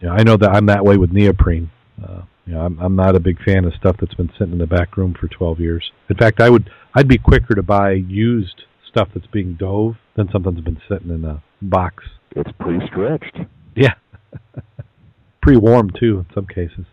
you 0.00 0.08
know, 0.08 0.14
I 0.14 0.22
know 0.22 0.36
that 0.36 0.50
I'm 0.54 0.66
that 0.66 0.84
way 0.84 0.96
with 0.96 1.12
neoprene. 1.12 1.70
Uh, 2.02 2.22
you 2.46 2.54
know, 2.54 2.60
I'm 2.60 2.78
I'm 2.78 2.96
not 2.96 3.16
a 3.16 3.20
big 3.20 3.42
fan 3.42 3.64
of 3.64 3.74
stuff 3.74 3.96
that's 4.00 4.14
been 4.14 4.30
sitting 4.38 4.52
in 4.52 4.58
the 4.58 4.66
back 4.66 4.96
room 4.96 5.14
for 5.18 5.26
12 5.28 5.58
years. 5.60 5.90
In 6.08 6.16
fact, 6.16 6.40
I 6.40 6.48
would 6.50 6.70
I'd 6.94 7.08
be 7.08 7.18
quicker 7.18 7.54
to 7.54 7.62
buy 7.62 7.92
used 7.92 8.62
stuff 8.88 9.08
that's 9.14 9.26
being 9.26 9.54
dove 9.54 9.96
than 10.14 10.30
something 10.30 10.54
that's 10.54 10.64
been 10.64 10.80
sitting 10.88 11.10
in 11.10 11.24
a 11.24 11.42
box. 11.60 12.04
It's 12.36 12.50
pre-stretched. 12.60 13.38
Yeah, 13.74 13.94
pre-warm 15.42 15.90
too 15.98 16.18
in 16.20 16.26
some 16.34 16.46
cases. 16.46 16.86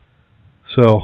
So 0.76 1.02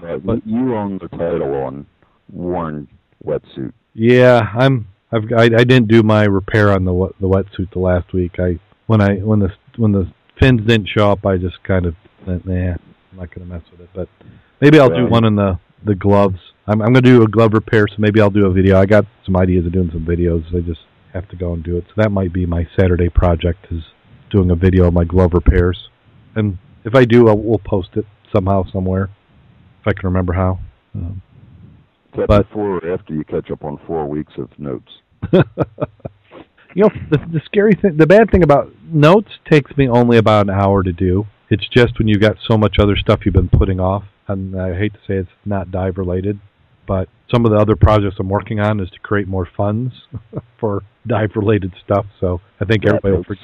But- 0.00 0.46
you 0.46 0.74
own 0.74 0.98
the 0.98 1.08
title 1.08 1.54
on 1.54 1.86
worn 2.32 2.88
wetsuit. 3.24 3.72
Yeah, 3.94 4.40
I'm. 4.54 4.88
I've. 5.12 5.24
I, 5.36 5.44
I 5.44 5.64
didn't 5.64 5.88
do 5.88 6.02
my 6.02 6.24
repair 6.24 6.72
on 6.72 6.84
the 6.84 6.92
wet- 6.92 7.12
the 7.20 7.28
wetsuit 7.28 7.72
the 7.72 7.78
last 7.78 8.12
week. 8.12 8.38
I 8.38 8.58
when 8.86 9.00
I 9.00 9.16
when 9.16 9.38
the 9.38 9.50
when 9.76 9.92
the 9.92 10.10
fins 10.40 10.60
didn't 10.66 10.88
show 10.88 11.12
up, 11.12 11.24
I 11.24 11.36
just 11.38 11.62
kind 11.64 11.86
of 11.86 11.94
went, 12.26 12.46
nah, 12.46 12.72
I'm 12.72 12.78
not 13.16 13.34
gonna 13.34 13.46
mess 13.46 13.62
with 13.70 13.80
it. 13.80 13.90
But 13.94 14.08
maybe 14.60 14.78
I'll 14.78 14.88
do 14.90 15.06
one 15.06 15.24
in 15.24 15.36
the 15.36 15.58
the 15.84 15.94
gloves. 15.94 16.38
I'm 16.66 16.82
I'm 16.82 16.92
gonna 16.92 17.00
do 17.02 17.22
a 17.22 17.28
glove 17.28 17.52
repair, 17.54 17.86
so 17.88 17.94
maybe 17.98 18.20
I'll 18.20 18.30
do 18.30 18.46
a 18.46 18.52
video. 18.52 18.78
I 18.78 18.86
got 18.86 19.06
some 19.24 19.36
ideas 19.36 19.64
of 19.66 19.72
doing 19.72 19.90
some 19.92 20.04
videos. 20.04 20.44
I 20.54 20.60
just 20.60 20.80
have 21.12 21.28
to 21.30 21.36
go 21.36 21.54
and 21.54 21.64
do 21.64 21.78
it. 21.78 21.84
So 21.88 22.02
that 22.02 22.12
might 22.12 22.32
be 22.32 22.44
my 22.44 22.66
Saturday 22.78 23.08
project 23.08 23.66
is 23.70 23.82
doing 24.30 24.50
a 24.50 24.56
video 24.56 24.88
of 24.88 24.92
my 24.92 25.04
glove 25.04 25.32
repairs. 25.32 25.88
And 26.34 26.58
if 26.84 26.94
I 26.94 27.04
do, 27.04 27.28
I'll, 27.28 27.38
we'll 27.38 27.58
post 27.64 27.90
it 27.94 28.04
somehow 28.34 28.64
somewhere 28.70 29.08
if 29.86 29.96
I 29.96 29.98
can 29.98 30.08
remember 30.08 30.32
how. 30.32 30.58
Um, 30.94 31.22
Is 32.12 32.18
that 32.20 32.28
But- 32.28 32.48
before 32.48 32.78
or 32.78 32.92
after 32.92 33.14
you 33.14 33.24
catch 33.24 33.50
up 33.50 33.64
on 33.64 33.78
four 33.86 34.06
weeks 34.06 34.32
of 34.38 34.48
notes? 34.58 34.90
you 35.32 36.82
know, 36.82 36.90
the, 37.10 37.18
the 37.32 37.40
scary 37.44 37.72
thing, 37.74 37.96
the 37.96 38.06
bad 38.06 38.30
thing 38.30 38.42
about 38.42 38.70
notes 38.90 39.30
takes 39.50 39.76
me 39.76 39.88
only 39.88 40.18
about 40.18 40.48
an 40.48 40.54
hour 40.54 40.82
to 40.82 40.92
do. 40.92 41.26
It's 41.50 41.66
just 41.68 41.98
when 41.98 42.08
you've 42.08 42.20
got 42.20 42.36
so 42.48 42.58
much 42.58 42.76
other 42.80 42.96
stuff 42.96 43.20
you've 43.24 43.34
been 43.34 43.48
putting 43.48 43.78
off, 43.80 44.04
and 44.28 44.60
I 44.60 44.76
hate 44.76 44.92
to 44.94 44.98
say 45.06 45.14
it's 45.14 45.30
not 45.44 45.70
dive 45.70 45.96
related, 45.98 46.40
but 46.88 47.08
some 47.32 47.44
of 47.44 47.52
the 47.52 47.58
other 47.58 47.76
projects 47.76 48.16
I'm 48.18 48.28
working 48.28 48.58
on 48.60 48.80
is 48.80 48.90
to 48.90 48.98
create 49.00 49.28
more 49.28 49.48
funds 49.56 49.94
for 50.60 50.82
dive 51.06 51.30
related 51.36 51.72
stuff. 51.84 52.06
So 52.20 52.40
I 52.60 52.64
think 52.64 52.82
That 52.82 52.96
everybody 53.04 53.14
will, 53.16 53.24
for, 53.24 53.36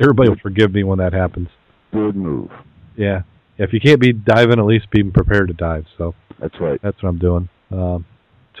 everybody 0.00 0.28
will 0.30 0.38
forgive 0.42 0.72
me 0.72 0.84
when 0.84 0.98
that 0.98 1.12
happens. 1.12 1.48
Good 1.92 2.16
move. 2.16 2.50
Yeah. 2.96 3.22
If 3.58 3.72
you 3.72 3.80
can't 3.80 4.00
be 4.00 4.12
diving, 4.12 4.58
at 4.58 4.64
least 4.64 4.90
be 4.90 5.02
prepared 5.04 5.48
to 5.48 5.54
dive. 5.54 5.86
So 5.98 6.14
That's 6.38 6.58
right. 6.60 6.80
that's 6.82 7.02
what 7.02 7.10
I'm 7.10 7.18
doing. 7.18 7.48
Um, 7.70 8.06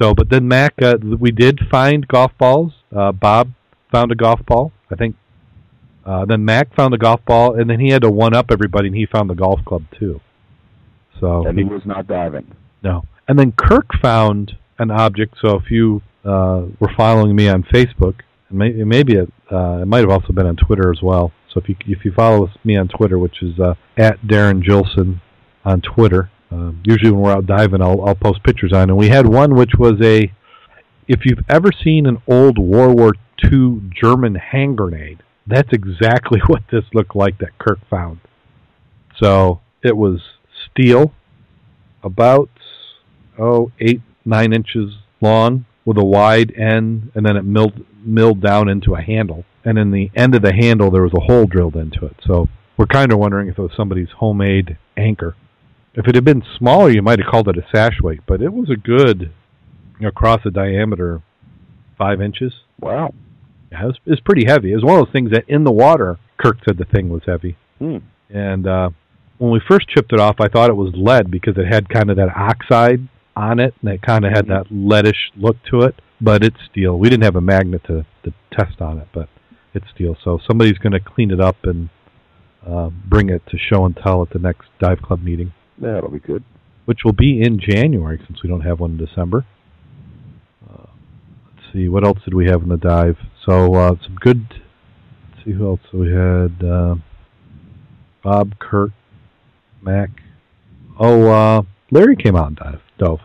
so, 0.00 0.14
but 0.14 0.30
then 0.30 0.48
Mac, 0.48 0.74
uh, 0.82 0.96
we 1.18 1.30
did 1.30 1.60
find 1.70 2.06
golf 2.08 2.32
balls. 2.38 2.72
Uh, 2.94 3.12
Bob 3.12 3.52
found 3.90 4.10
a 4.12 4.14
golf 4.14 4.40
ball, 4.46 4.72
I 4.90 4.94
think. 4.96 5.16
Uh, 6.04 6.24
then 6.24 6.44
Mac 6.44 6.74
found 6.74 6.94
a 6.94 6.98
golf 6.98 7.24
ball, 7.24 7.58
and 7.58 7.68
then 7.70 7.78
he 7.78 7.90
had 7.90 8.02
to 8.02 8.10
one 8.10 8.34
up 8.34 8.46
everybody, 8.50 8.88
and 8.88 8.96
he 8.96 9.06
found 9.06 9.28
the 9.30 9.34
golf 9.34 9.64
club 9.64 9.84
too. 9.98 10.20
So 11.20 11.46
And 11.46 11.56
he, 11.58 11.64
he 11.64 11.70
was 11.70 11.82
not 11.86 12.06
diving. 12.06 12.50
no, 12.82 13.04
and 13.28 13.38
then 13.38 13.52
Kirk 13.52 13.86
found 14.00 14.56
an 14.78 14.90
object. 14.90 15.36
So 15.40 15.56
if 15.56 15.70
you 15.70 16.02
uh, 16.24 16.62
were 16.80 16.90
following 16.96 17.36
me 17.36 17.48
on 17.48 17.62
Facebook, 17.64 18.20
and 18.48 18.58
maybe 18.58 19.14
it, 19.14 19.32
uh, 19.50 19.80
it 19.82 19.86
might 19.86 20.00
have 20.00 20.10
also 20.10 20.32
been 20.32 20.46
on 20.46 20.56
Twitter 20.56 20.90
as 20.90 21.00
well. 21.02 21.32
So 21.52 21.60
if 21.60 21.68
you 21.68 21.76
if 21.86 22.04
you 22.04 22.12
follow 22.12 22.48
me 22.64 22.76
on 22.76 22.88
Twitter, 22.88 23.18
which 23.18 23.42
is 23.42 23.58
uh, 23.58 23.74
at 23.96 24.26
Darrin 24.26 24.60
Gilson 24.60 25.20
on 25.64 25.80
Twitter, 25.80 26.30
um, 26.50 26.82
usually 26.84 27.10
when 27.10 27.20
we're 27.20 27.32
out 27.32 27.46
diving, 27.46 27.82
I'll 27.82 28.00
I'll 28.02 28.14
post 28.14 28.42
pictures 28.42 28.72
on. 28.72 28.90
And 28.90 28.96
we 28.96 29.08
had 29.08 29.26
one 29.26 29.54
which 29.54 29.72
was 29.78 29.94
a 30.02 30.32
if 31.08 31.24
you've 31.24 31.44
ever 31.48 31.70
seen 31.72 32.06
an 32.06 32.18
old 32.26 32.58
World 32.58 32.98
War 32.98 33.12
II 33.44 33.90
German 34.00 34.36
hand 34.36 34.78
grenade, 34.78 35.22
that's 35.46 35.72
exactly 35.72 36.40
what 36.46 36.62
this 36.70 36.84
looked 36.94 37.14
like 37.14 37.38
that 37.38 37.58
Kirk 37.58 37.78
found. 37.90 38.20
So 39.20 39.60
it 39.82 39.96
was 39.96 40.20
steel, 40.70 41.12
about 42.02 42.50
oh 43.38 43.72
eight 43.78 44.00
nine 44.24 44.52
inches 44.52 44.94
long 45.20 45.66
with 45.84 45.98
a 45.98 46.04
wide 46.04 46.52
end, 46.56 47.12
and 47.14 47.26
then 47.26 47.36
it 47.36 47.44
milled 47.44 47.84
milled 48.04 48.40
down 48.40 48.68
into 48.68 48.94
a 48.94 49.02
handle. 49.02 49.44
And 49.64 49.78
in 49.78 49.90
the 49.90 50.10
end 50.14 50.34
of 50.34 50.42
the 50.42 50.52
handle, 50.52 50.90
there 50.90 51.02
was 51.02 51.14
a 51.14 51.20
hole 51.20 51.46
drilled 51.46 51.76
into 51.76 52.04
it. 52.06 52.16
So 52.26 52.48
we're 52.76 52.86
kind 52.86 53.12
of 53.12 53.18
wondering 53.18 53.48
if 53.48 53.58
it 53.58 53.62
was 53.62 53.72
somebody's 53.76 54.10
homemade 54.18 54.76
anchor. 54.96 55.36
If 55.94 56.08
it 56.08 56.14
had 56.14 56.24
been 56.24 56.42
smaller, 56.58 56.90
you 56.90 57.02
might 57.02 57.18
have 57.18 57.28
called 57.30 57.48
it 57.48 57.58
a 57.58 57.66
sash 57.74 58.00
weight, 58.02 58.20
but 58.26 58.40
it 58.40 58.52
was 58.52 58.70
a 58.70 58.76
good, 58.76 59.32
across 60.04 60.40
the 60.42 60.50
diameter, 60.50 61.22
five 61.98 62.20
inches. 62.20 62.52
Wow. 62.80 63.12
Yeah, 63.70 63.84
it 63.84 63.86
was, 63.86 63.96
it 64.06 64.10
was 64.10 64.20
pretty 64.20 64.46
heavy. 64.46 64.72
It 64.72 64.76
was 64.76 64.84
one 64.84 64.98
of 64.98 65.06
those 65.06 65.12
things 65.12 65.30
that 65.32 65.44
in 65.48 65.64
the 65.64 65.72
water, 65.72 66.18
Kirk 66.38 66.58
said 66.66 66.78
the 66.78 66.84
thing 66.84 67.08
was 67.08 67.22
heavy. 67.26 67.56
Hmm. 67.78 67.98
And 68.30 68.66
uh, 68.66 68.90
when 69.38 69.50
we 69.50 69.60
first 69.68 69.88
chipped 69.88 70.12
it 70.12 70.20
off, 70.20 70.36
I 70.40 70.48
thought 70.48 70.70
it 70.70 70.76
was 70.76 70.92
lead 70.94 71.30
because 71.30 71.56
it 71.56 71.66
had 71.66 71.88
kind 71.88 72.10
of 72.10 72.16
that 72.16 72.34
oxide 72.34 73.06
on 73.36 73.60
it, 73.60 73.74
and 73.80 73.90
it 73.90 74.02
kind 74.02 74.24
of 74.24 74.32
had 74.32 74.48
that 74.48 74.66
leadish 74.70 75.30
look 75.36 75.56
to 75.70 75.82
it. 75.82 76.00
But 76.20 76.44
it's 76.44 76.56
steel. 76.70 76.98
We 76.98 77.08
didn't 77.10 77.24
have 77.24 77.36
a 77.36 77.40
magnet 77.40 77.82
to, 77.86 78.06
to 78.24 78.32
test 78.52 78.80
on 78.80 78.98
it, 78.98 79.08
but 79.12 79.28
it's 79.74 79.86
steel. 79.94 80.16
So 80.22 80.38
somebody's 80.46 80.78
going 80.78 80.92
to 80.92 81.00
clean 81.00 81.30
it 81.30 81.40
up 81.40 81.56
and 81.64 81.88
uh, 82.66 82.90
bring 83.08 83.28
it 83.30 83.42
to 83.50 83.58
show 83.58 83.84
and 83.86 83.96
tell 83.96 84.22
at 84.22 84.30
the 84.30 84.38
next 84.38 84.68
dive 84.80 85.02
club 85.02 85.22
meeting, 85.22 85.52
That'll 85.78 86.10
be 86.10 86.18
good. 86.20 86.44
which 86.84 87.00
will 87.04 87.12
be 87.12 87.42
in 87.42 87.58
January 87.58 88.20
since 88.26 88.42
we 88.42 88.48
don't 88.48 88.60
have 88.60 88.80
one 88.80 88.92
in 88.92 88.96
December. 88.98 89.44
Uh, 90.68 90.86
let's 91.56 91.72
see, 91.72 91.88
what 91.88 92.04
else 92.04 92.18
did 92.24 92.34
we 92.34 92.46
have 92.46 92.62
in 92.62 92.68
the 92.68 92.76
dive? 92.76 93.16
So 93.46 93.74
uh, 93.74 93.94
some 94.04 94.16
good. 94.20 94.46
Let's 95.32 95.44
see 95.44 95.52
who 95.52 95.66
else 95.66 95.80
so 95.90 95.98
we 95.98 96.12
had. 96.12 96.64
Uh, 96.64 96.94
Bob, 98.22 98.58
Kurt, 98.60 98.92
Mac. 99.80 100.10
Oh, 100.98 101.28
uh, 101.28 101.62
Larry 101.90 102.14
came 102.14 102.36
out 102.36 102.46
and 102.48 102.56
dive, 102.56 102.80
dove. 102.98 103.20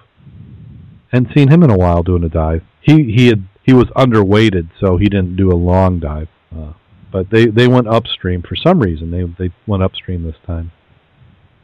Hadn't 1.11 1.33
seen 1.37 1.49
him 1.49 1.61
in 1.63 1.69
a 1.69 1.77
while 1.77 2.01
doing 2.01 2.23
a 2.23 2.29
dive. 2.29 2.63
He 2.81 3.13
he 3.13 3.27
had 3.27 3.47
he 3.63 3.73
was 3.73 3.85
underweighted, 3.95 4.69
so 4.79 4.97
he 4.97 5.05
didn't 5.05 5.35
do 5.35 5.51
a 5.51 5.55
long 5.55 5.99
dive. 5.99 6.27
Uh, 6.58 6.74
but 7.12 7.30
they 7.30 7.45
they 7.47 7.68
went 7.68 7.88
upstream 7.88 8.41
for 8.41 8.55
some 8.55 8.80
reason. 8.80 9.12
They 9.12 9.24
they 9.24 9.53
went 9.66 9.84
upstream 9.84 10.24
this 10.24 10.36
time 10.45 10.72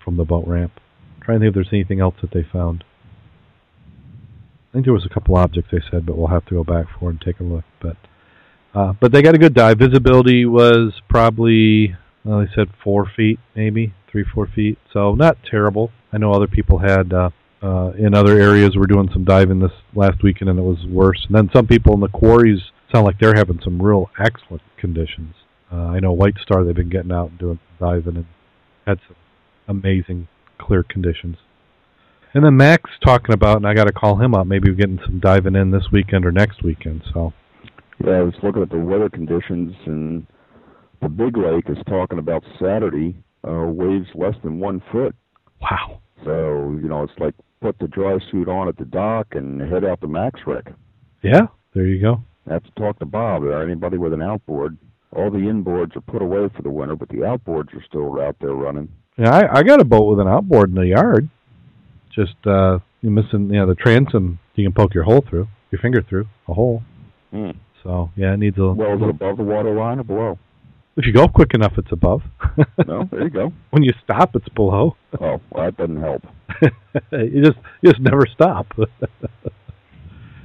from 0.04 0.18
the 0.18 0.26
boat 0.26 0.48
ramp. 0.48 0.80
trying 1.22 1.40
to 1.40 1.46
think 1.46 1.50
if 1.50 1.56
there's 1.56 1.74
anything 1.74 2.00
else 2.00 2.16
that 2.22 2.32
they 2.32 2.44
found. 2.44 2.84
I 3.76 4.74
think 4.74 4.86
there 4.86 4.94
was 4.94 5.06
a 5.06 5.14
couple 5.14 5.36
objects 5.36 5.70
they 5.72 5.82
said, 5.92 6.06
but 6.06 6.18
we'll 6.18 6.28
have 6.28 6.46
to 6.46 6.56
go 6.56 6.64
back 6.64 6.88
for 7.00 7.10
and 7.10 7.22
take 7.22 7.40
a 7.40 7.44
look. 7.44 7.64
But 7.80 7.98
uh, 8.74 8.94
but 9.00 9.12
they 9.12 9.22
got 9.22 9.36
a 9.36 9.38
good 9.38 9.54
dive. 9.54 9.78
Visibility 9.78 10.46
was 10.46 10.94
probably 11.10 11.96
well, 12.24 12.40
they 12.40 12.52
said 12.56 12.70
four 12.84 13.06
feet, 13.16 13.40
maybe 13.56 13.94
three 14.12 14.24
four 14.24 14.48
feet. 14.48 14.78
So 14.92 15.14
not 15.14 15.38
terrible. 15.50 15.92
I 16.12 16.18
know 16.18 16.34
other 16.34 16.48
people 16.48 16.80
had 16.80 17.14
uh, 17.14 17.30
uh, 17.62 17.92
in 17.98 18.14
other 18.14 18.40
areas 18.40 18.76
were 18.76 18.88
doing 18.88 19.10
some 19.14 19.24
diving 19.24 19.60
this 19.60 19.72
last 19.96 20.24
weekend, 20.24 20.50
and 20.50 20.60
it 20.60 20.64
was 20.64 20.86
worse. 20.88 21.26
And 21.26 21.36
then 21.36 21.50
some 21.54 21.68
people 21.68 21.94
in 21.94 22.00
the 22.00 22.08
quarries 22.08 22.62
sound 22.94 23.06
like 23.06 23.20
they're 23.20 23.36
having 23.36 23.60
some 23.64 23.82
real 23.82 24.10
excellent 24.20 24.62
conditions. 24.78 25.36
Uh, 25.72 25.88
I 25.88 26.00
know 26.00 26.14
White 26.14 26.36
Star 26.42 26.64
they've 26.64 26.76
been 26.76 26.90
getting 26.90 27.12
out 27.12 27.32
and 27.32 27.40
doing 27.40 27.60
some 27.80 27.88
diving 27.90 28.18
and 28.18 28.26
had 28.86 29.00
some 29.08 29.16
amazing 29.68 30.28
clear 30.60 30.84
conditions. 30.84 31.38
And 32.34 32.44
then 32.44 32.58
Max 32.58 32.90
talking 33.04 33.34
about, 33.34 33.58
and 33.58 33.68
I 33.68 33.74
got 33.74 33.86
to 33.86 33.94
call 33.94 34.20
him 34.20 34.34
up. 34.34 34.48
Maybe 34.48 34.70
we're 34.70 34.76
getting 34.76 35.00
some 35.06 35.20
diving 35.20 35.56
in 35.56 35.72
this 35.72 35.84
weekend 35.92 36.26
or 36.26 36.32
next 36.32 36.64
weekend. 36.64 37.04
So 37.14 37.34
Yeah, 38.04 38.14
I 38.14 38.22
was 38.22 38.34
looking 38.42 38.62
at 38.62 38.70
the 38.70 38.80
weather 38.80 39.10
conditions, 39.10 39.74
and 39.86 40.26
the 41.02 41.10
Big 41.10 41.38
Lake 41.38 41.66
is 41.70 41.78
talking 41.88 42.20
about 42.20 42.44
Saturday 42.60 43.16
uh, 43.48 43.68
waves 43.68 44.08
less 44.16 44.36
than 44.44 44.60
one 44.60 44.82
foot. 44.92 45.16
wow, 45.62 46.00
So 46.24 46.78
you 46.82 46.88
know, 46.88 47.04
it's 47.04 47.14
like 47.20 47.36
put 47.62 47.78
the 47.80 47.88
dry 47.88 48.18
suit 48.32 48.50
on 48.50 48.68
at 48.68 48.78
the 48.78 48.86
dock 48.86 49.28
and 49.32 49.62
head 49.62 49.86
out 49.86 50.02
to 50.02 50.08
Max 50.08 50.40
Wreck. 50.46 50.74
yeah, 51.22 51.48
there 51.74 51.86
you 51.86 52.02
go. 52.02 52.24
Have 52.50 52.64
to 52.64 52.72
talk 52.72 53.00
to 53.00 53.06
Bob 53.06 53.44
or 53.44 53.64
anybody 53.64 53.98
with 53.98 54.14
an 54.14 54.22
outboard. 54.22 54.78
All 55.16 55.30
the 55.30 55.38
inboards 55.38 55.96
are 55.96 56.02
put 56.02 56.22
away 56.22 56.50
for 56.56 56.62
the 56.62 56.70
winter, 56.70 56.96
but 56.96 57.10
the 57.10 57.18
outboards 57.18 57.74
are 57.76 57.84
still 57.88 58.20
out 58.20 58.36
there 58.42 58.54
running. 58.54 58.90
Yeah, 59.18 59.34
I, 59.34 59.60
I 59.60 59.64
got 59.64 59.80
a 59.80 59.86
boat 59.86 60.10
with 60.10 60.20
an 60.20 60.28
outboard 60.28 60.70
in 60.70 60.76
the 60.76 60.88
yard. 60.88 61.30
Just 62.14 62.36
uh, 62.46 62.80
you're 63.02 63.12
missing, 63.12 63.50
you 63.50 63.60
know, 63.60 63.68
the 63.68 63.76
transom. 63.76 64.40
You 64.56 64.66
can 64.66 64.74
poke 64.74 64.94
your 64.94 65.04
hole 65.04 65.24
through, 65.28 65.48
your 65.72 65.80
finger 65.80 66.02
through 66.02 66.28
a 66.48 66.54
hole. 66.54 66.84
Hmm. 67.32 67.52
So 67.84 68.12
yeah, 68.16 68.34
it 68.34 68.38
needs 68.38 68.58
a. 68.58 68.74
Well, 68.74 68.96
is 68.96 69.02
it 69.02 69.10
above 69.10 69.38
the 69.38 69.44
water 69.44 69.74
line 69.74 70.00
or 70.00 70.04
below? 70.04 70.40
If 70.96 71.08
you 71.08 71.14
go 71.14 71.28
quick 71.28 71.54
enough, 71.54 71.74
it's 71.78 71.92
above. 71.92 72.22
No, 72.86 73.08
there 73.12 73.24
you 73.24 73.30
go. 73.30 73.54
when 73.72 73.84
you 73.84 73.94
stop, 74.04 74.36
it's 74.36 74.50
below. 74.50 74.96
Oh, 75.20 75.42
well, 75.50 75.66
that 75.66 75.78
doesn't 75.78 76.00
help. 76.00 76.24
you 77.12 77.44
just 77.44 77.58
you 77.82 77.92
just 77.92 78.02
never 78.02 78.28
stop. 78.28 78.68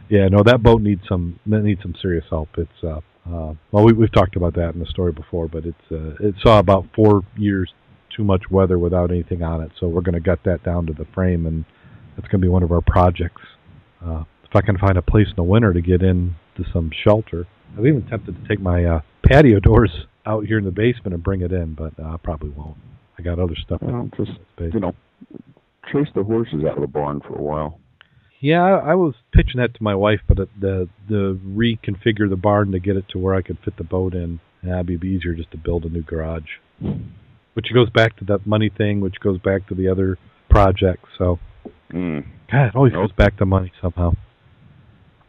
Yeah, 0.09 0.29
no, 0.29 0.43
that 0.43 0.63
boat 0.63 0.81
needs 0.81 1.03
some 1.09 1.39
that 1.47 1.63
needs 1.63 1.83
some 1.83 1.95
serious 2.01 2.25
help. 2.31 2.49
It's 2.57 2.71
uh, 2.83 3.01
uh 3.27 3.55
well, 3.73 3.85
we 3.85 3.93
we've 3.93 4.13
talked 4.13 4.37
about 4.37 4.55
that 4.55 4.75
in 4.75 4.81
the 4.81 4.87
story 4.87 5.13
before, 5.13 5.49
but 5.49 5.65
it's 5.67 5.93
uh, 5.93 6.15
it 6.21 6.35
saw 6.43 6.59
about 6.59 6.87
four 6.95 7.23
years 7.37 7.73
too 8.17 8.25
much 8.25 8.45
weather 8.51 8.79
without 8.79 9.11
anything 9.11 9.43
on 9.43 9.63
it, 9.63 9.71
so 9.79 9.87
we're 9.87 10.01
going 10.01 10.15
to 10.15 10.21
gut 10.21 10.41
that 10.45 10.63
down 10.65 10.87
to 10.87 10.93
the 10.93 11.07
frame, 11.15 11.47
and 11.47 11.65
that's 12.17 12.27
going 12.29 12.41
to 12.41 12.45
be 12.45 12.49
one 12.49 12.63
of 12.63 12.73
our 12.73 12.81
projects. 12.81 13.43
Uh, 14.05 14.25
if 14.43 14.55
I 14.55 14.61
can 14.61 14.79
find 14.79 14.97
a 14.97 15.03
place 15.03 15.27
in 15.29 15.37
the 15.37 15.43
winter 15.43 15.73
to 15.73 15.81
get 15.81 16.03
in 16.03 16.35
to 16.57 16.65
some 16.73 16.91
shelter, 17.05 17.47
I've 17.77 17.87
even 17.87 18.07
tempted 18.09 18.35
to 18.43 18.49
take 18.49 18.61
my 18.61 18.85
uh, 18.85 19.01
patio 19.25 19.61
doors 19.61 19.91
out 20.27 20.47
here 20.47 20.59
in 20.59 20.65
the 20.65 20.71
basement 20.71 21.15
and 21.15 21.23
bring 21.23 21.43
it 21.43 21.53
in, 21.53 21.75
but 21.75 21.93
uh, 21.99 22.15
I 22.15 22.17
probably 22.17 22.51
won't. 22.51 22.77
I 23.19 23.23
got 23.23 23.39
other 23.39 23.57
stuff. 23.65 23.83
in 23.83 23.93
Well, 23.93 24.11
just 24.17 24.33
you 24.59 24.81
know, 24.81 24.95
chase 25.93 26.09
the 26.15 26.23
horses 26.23 26.65
out 26.65 26.77
of 26.77 26.81
the 26.81 26.87
barn 26.87 27.21
for 27.21 27.37
a 27.37 27.43
while. 27.43 27.79
Yeah, 28.41 28.63
I 28.63 28.95
was 28.95 29.15
pitching 29.33 29.61
that 29.61 29.75
to 29.75 29.83
my 29.83 29.95
wife, 29.95 30.21
but 30.29 30.37
the 30.61 30.89
the 31.09 31.39
reconfigure 31.47 32.29
the 32.29 32.37
barn 32.37 32.71
to 32.73 32.79
get 32.79 32.97
it 32.97 33.09
to 33.11 33.19
where 33.19 33.35
I 33.35 33.43
could 33.43 33.59
fit 33.65 33.77
the 33.77 33.85
boat 33.85 34.15
in. 34.15 34.41
Yeah, 34.63 34.81
it'd 34.81 35.01
be 35.01 35.09
easier 35.09 35.35
just 35.35 35.51
to 35.53 35.57
build 35.57 35.85
a 35.85 35.89
new 35.89 36.03
garage. 36.03 36.49
Which 37.55 37.73
goes 37.75 37.91
back 37.91 38.17
to 38.19 38.25
that 38.27 38.47
money 38.47 38.69
thing, 38.69 39.01
which 39.01 39.19
goes 39.21 39.39
back 39.41 39.67
to 39.69 39.75
the 39.75 39.89
other 39.89 40.19
project. 40.49 41.05
So, 41.17 41.39
Mm. 41.93 42.25
God, 42.53 42.67
it 42.67 42.77
always 42.77 42.93
goes 42.93 43.13
back 43.13 43.37
to 43.39 43.47
money 43.47 43.73
somehow. 43.81 44.13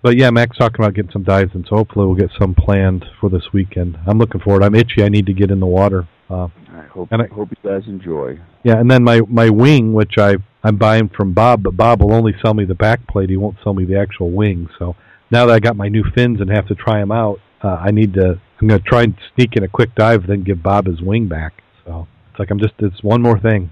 But 0.02 0.16
yeah, 0.18 0.30
Mac's 0.30 0.58
talking 0.58 0.80
about 0.84 0.94
getting 0.94 1.12
some 1.12 1.24
dives, 1.24 1.54
and 1.56 1.66
so 1.68 1.76
hopefully 1.78 2.06
we'll 2.06 2.16
get 2.16 2.32
some 2.40 2.54
planned 2.54 3.06
for 3.20 3.30
this 3.30 3.52
weekend. 3.54 3.98
I'm 4.06 4.18
looking 4.18 4.42
forward. 4.42 4.64
I'm 4.64 4.76
itchy. 4.76 5.04
I 5.04 5.10
need 5.10 5.26
to 5.26 5.34
get 5.34 5.52
in 5.52 5.60
the 5.60 5.66
water. 5.66 6.08
Uh, 6.30 6.48
I 6.74 6.82
hope 6.92 7.08
And 7.12 7.22
I- 7.22 7.28
hope 7.28 7.50
you 7.52 7.70
guys 7.70 7.88
enjoy. 7.88 8.38
yeah, 8.64 8.78
and 8.80 8.90
then 8.92 9.04
my 9.04 9.22
my 9.28 9.50
wing, 9.50 9.94
which 9.94 10.18
I 10.18 10.38
I'm 10.64 10.76
buying 10.76 11.10
from 11.10 11.34
Bob, 11.34 11.64
but 11.64 11.78
Bob 11.78 12.02
will 12.02 12.14
only 12.14 12.34
sell 12.44 12.54
me 12.54 12.66
the 12.66 12.76
back 12.76 13.08
plate. 13.08 13.30
He 13.30 13.38
won't 13.38 13.58
sell 13.64 13.74
me 13.74 13.86
the 13.86 13.98
actual 14.00 14.30
wing. 14.32 14.68
So 14.78 14.96
now 15.32 15.46
that 15.46 15.54
I 15.54 15.60
got 15.60 15.76
my 15.78 15.88
new 15.88 16.04
fins 16.16 16.42
and 16.42 16.50
have 16.50 16.68
to 16.68 16.76
try 16.76 17.00
them 17.00 17.12
out, 17.12 17.40
uh, 17.64 17.76
I 17.76 17.92
need 17.92 18.14
to. 18.16 18.40
I'm 18.62 18.68
going 18.68 18.82
to 18.82 18.90
try 18.90 19.04
and 19.04 19.16
sneak 19.36 19.56
in 19.56 19.64
a 19.64 19.70
quick 19.70 19.96
dive, 19.96 20.28
then 20.28 20.44
give 20.44 20.62
Bob 20.62 20.86
his 20.86 21.02
wing 21.02 21.28
back. 21.30 21.64
So 21.86 22.08
it's 22.32 22.40
like 22.40 22.52
I'm 22.52 22.60
just 22.60 22.74
it's 22.80 23.02
one 23.02 23.22
more 23.22 23.40
thing, 23.40 23.70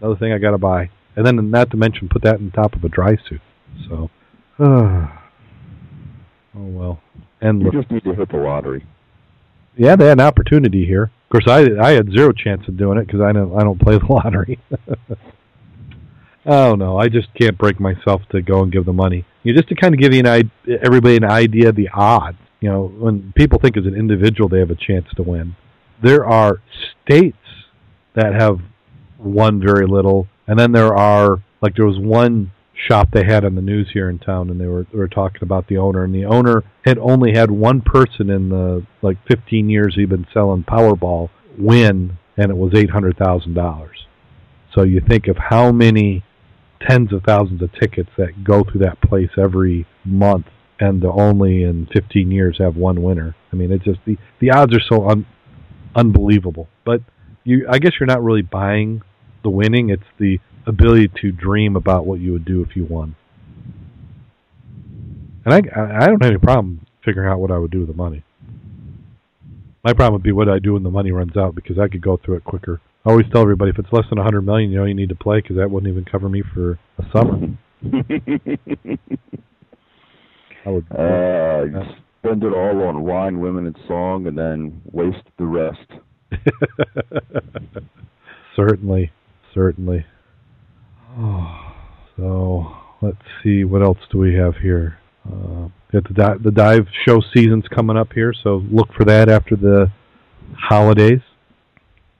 another 0.00 0.14
thing 0.16 0.32
I 0.32 0.38
got 0.38 0.52
to 0.52 0.58
buy, 0.58 0.90
and 1.16 1.26
then 1.26 1.50
not 1.50 1.70
to 1.72 1.76
mention 1.76 2.08
put 2.08 2.22
that 2.22 2.36
on 2.36 2.52
top 2.52 2.74
of 2.74 2.84
a 2.84 2.88
dry 2.88 3.16
suit. 3.28 3.40
So, 3.88 4.10
oh 4.60 5.08
well. 6.54 7.00
And 7.40 7.62
You 7.62 7.70
just 7.72 7.90
need 7.90 8.04
to 8.04 8.14
hit 8.14 8.28
the 8.30 8.36
lottery. 8.36 8.84
yeah, 9.76 9.94
they 9.96 10.06
had 10.06 10.18
an 10.20 10.26
opportunity 10.26 10.84
here. 10.86 11.04
Of 11.04 11.30
course, 11.30 11.48
I 11.48 11.66
I 11.84 11.90
had 11.92 12.10
zero 12.12 12.32
chance 12.32 12.66
of 12.68 12.76
doing 12.76 12.98
it 12.98 13.06
because 13.06 13.20
I 13.20 13.32
don't 13.32 13.56
I 13.58 13.62
don't 13.64 13.80
play 13.80 13.98
the 13.98 14.06
lottery. 14.12 14.58
oh 16.48 16.74
no, 16.74 16.96
I 16.96 17.08
just 17.08 17.28
can't 17.34 17.56
break 17.56 17.78
myself 17.78 18.22
to 18.30 18.42
go 18.42 18.62
and 18.62 18.72
give 18.72 18.86
the 18.86 18.92
money. 18.92 19.24
You 19.44 19.52
know, 19.52 19.58
just 19.58 19.68
to 19.68 19.76
kind 19.76 19.94
of 19.94 20.00
give 20.00 20.12
you 20.12 20.24
an 20.24 20.50
everybody 20.82 21.16
an 21.16 21.24
idea 21.24 21.68
of 21.68 21.76
the 21.76 21.88
odds. 21.94 22.38
You 22.60 22.70
know, 22.70 22.86
when 22.88 23.32
people 23.36 23.60
think 23.60 23.76
as 23.76 23.86
an 23.86 23.94
individual 23.94 24.48
they 24.48 24.58
have 24.58 24.70
a 24.70 24.74
chance 24.74 25.06
to 25.14 25.22
win, 25.22 25.54
there 26.02 26.26
are 26.26 26.60
states 27.04 27.36
that 28.14 28.34
have 28.34 28.58
won 29.18 29.60
very 29.60 29.86
little, 29.86 30.26
and 30.48 30.58
then 30.58 30.72
there 30.72 30.96
are 30.96 31.42
like 31.60 31.76
there 31.76 31.86
was 31.86 31.98
one 31.98 32.50
shop 32.88 33.08
they 33.12 33.24
had 33.24 33.44
on 33.44 33.54
the 33.54 33.62
news 33.62 33.88
here 33.92 34.08
in 34.08 34.18
town, 34.18 34.50
and 34.50 34.60
they 34.60 34.66
were 34.66 34.86
they 34.90 34.98
were 34.98 35.08
talking 35.08 35.42
about 35.42 35.68
the 35.68 35.76
owner, 35.76 36.02
and 36.02 36.14
the 36.14 36.24
owner 36.24 36.64
had 36.84 36.98
only 36.98 37.34
had 37.34 37.50
one 37.50 37.80
person 37.80 38.30
in 38.30 38.48
the 38.48 38.84
like 39.02 39.18
15 39.28 39.68
years 39.68 39.94
he'd 39.94 40.08
been 40.08 40.26
selling 40.32 40.64
Powerball 40.64 41.30
win, 41.56 42.18
and 42.36 42.50
it 42.50 42.56
was 42.56 42.72
eight 42.74 42.90
hundred 42.90 43.16
thousand 43.18 43.54
dollars. 43.54 44.06
So 44.74 44.82
you 44.82 45.00
think 45.00 45.28
of 45.28 45.36
how 45.36 45.72
many 45.72 46.24
tens 46.80 47.12
of 47.12 47.22
thousands 47.24 47.62
of 47.62 47.72
tickets 47.72 48.10
that 48.16 48.44
go 48.44 48.64
through 48.64 48.80
that 48.80 49.00
place 49.00 49.30
every 49.36 49.86
month, 50.04 50.46
and 50.80 51.00
to 51.02 51.10
only 51.10 51.62
in 51.62 51.86
15 51.92 52.30
years 52.30 52.58
have 52.58 52.76
one 52.76 53.02
winner. 53.02 53.34
I 53.52 53.56
mean, 53.56 53.72
it's 53.72 53.84
just 53.84 54.00
the 54.06 54.16
the 54.40 54.50
odds 54.50 54.74
are 54.74 54.80
so 54.80 55.08
un, 55.08 55.26
unbelievable. 55.94 56.68
But 56.84 57.02
you, 57.44 57.66
I 57.68 57.78
guess 57.78 57.92
you're 57.98 58.06
not 58.06 58.22
really 58.22 58.42
buying 58.42 59.02
the 59.42 59.50
winning; 59.50 59.90
it's 59.90 60.02
the 60.18 60.38
ability 60.66 61.10
to 61.22 61.32
dream 61.32 61.76
about 61.76 62.06
what 62.06 62.20
you 62.20 62.32
would 62.32 62.44
do 62.44 62.62
if 62.62 62.76
you 62.76 62.84
won. 62.84 63.16
And 65.44 65.54
I 65.54 65.58
I 65.58 66.06
don't 66.06 66.22
have 66.22 66.30
any 66.30 66.38
problem 66.38 66.86
figuring 67.04 67.28
out 67.28 67.40
what 67.40 67.50
I 67.50 67.58
would 67.58 67.70
do 67.70 67.80
with 67.80 67.88
the 67.88 67.94
money. 67.94 68.22
My 69.84 69.92
problem 69.92 70.14
would 70.14 70.22
be 70.22 70.32
what 70.32 70.48
I 70.48 70.58
do 70.58 70.74
when 70.74 70.82
the 70.82 70.90
money 70.90 71.12
runs 71.12 71.36
out 71.36 71.54
because 71.54 71.78
I 71.78 71.88
could 71.88 72.02
go 72.02 72.18
through 72.18 72.36
it 72.36 72.44
quicker. 72.44 72.80
I 73.08 73.12
always 73.12 73.26
tell 73.32 73.40
everybody 73.40 73.70
if 73.70 73.78
it's 73.78 73.90
less 73.90 74.04
than 74.10 74.18
a 74.18 74.22
hundred 74.22 74.42
million, 74.42 74.70
you 74.70 74.76
know, 74.76 74.84
you 74.84 74.92
need 74.92 75.08
to 75.08 75.14
play 75.14 75.40
because 75.40 75.56
that 75.56 75.70
wouldn't 75.70 75.90
even 75.90 76.04
cover 76.04 76.28
me 76.28 76.42
for 76.52 76.78
a 76.98 77.04
summer. 77.10 77.56
I 80.66 80.68
would. 80.68 80.84
uh, 80.92 81.64
spend 82.18 82.44
it 82.44 82.52
all 82.52 82.82
on 82.82 83.04
wine, 83.04 83.40
women, 83.40 83.64
and 83.64 83.78
song, 83.86 84.26
and 84.26 84.36
then 84.36 84.82
waste 84.92 85.26
the 85.38 85.46
rest. 85.46 85.90
certainly, 88.54 89.10
certainly. 89.54 90.04
Oh, 91.16 91.72
so 92.18 92.76
let's 93.00 93.16
see, 93.42 93.64
what 93.64 93.80
else 93.80 94.00
do 94.10 94.18
we 94.18 94.34
have 94.34 94.56
here? 94.56 94.98
Uh, 95.26 95.68
the 95.92 96.02
di- 96.02 96.38
the 96.42 96.50
dive 96.50 96.86
show 97.06 97.22
season's 97.34 97.68
coming 97.68 97.96
up 97.96 98.12
here, 98.12 98.34
so 98.34 98.62
look 98.70 98.92
for 98.92 99.06
that 99.06 99.30
after 99.30 99.56
the 99.56 99.90
holidays. 100.54 101.22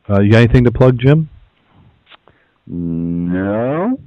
Uh, 0.08 0.20
you 0.20 0.32
got 0.32 0.38
anything 0.38 0.64
to 0.64 0.70
plug, 0.70 0.98
Jim? 0.98 1.28
No. 2.66 3.98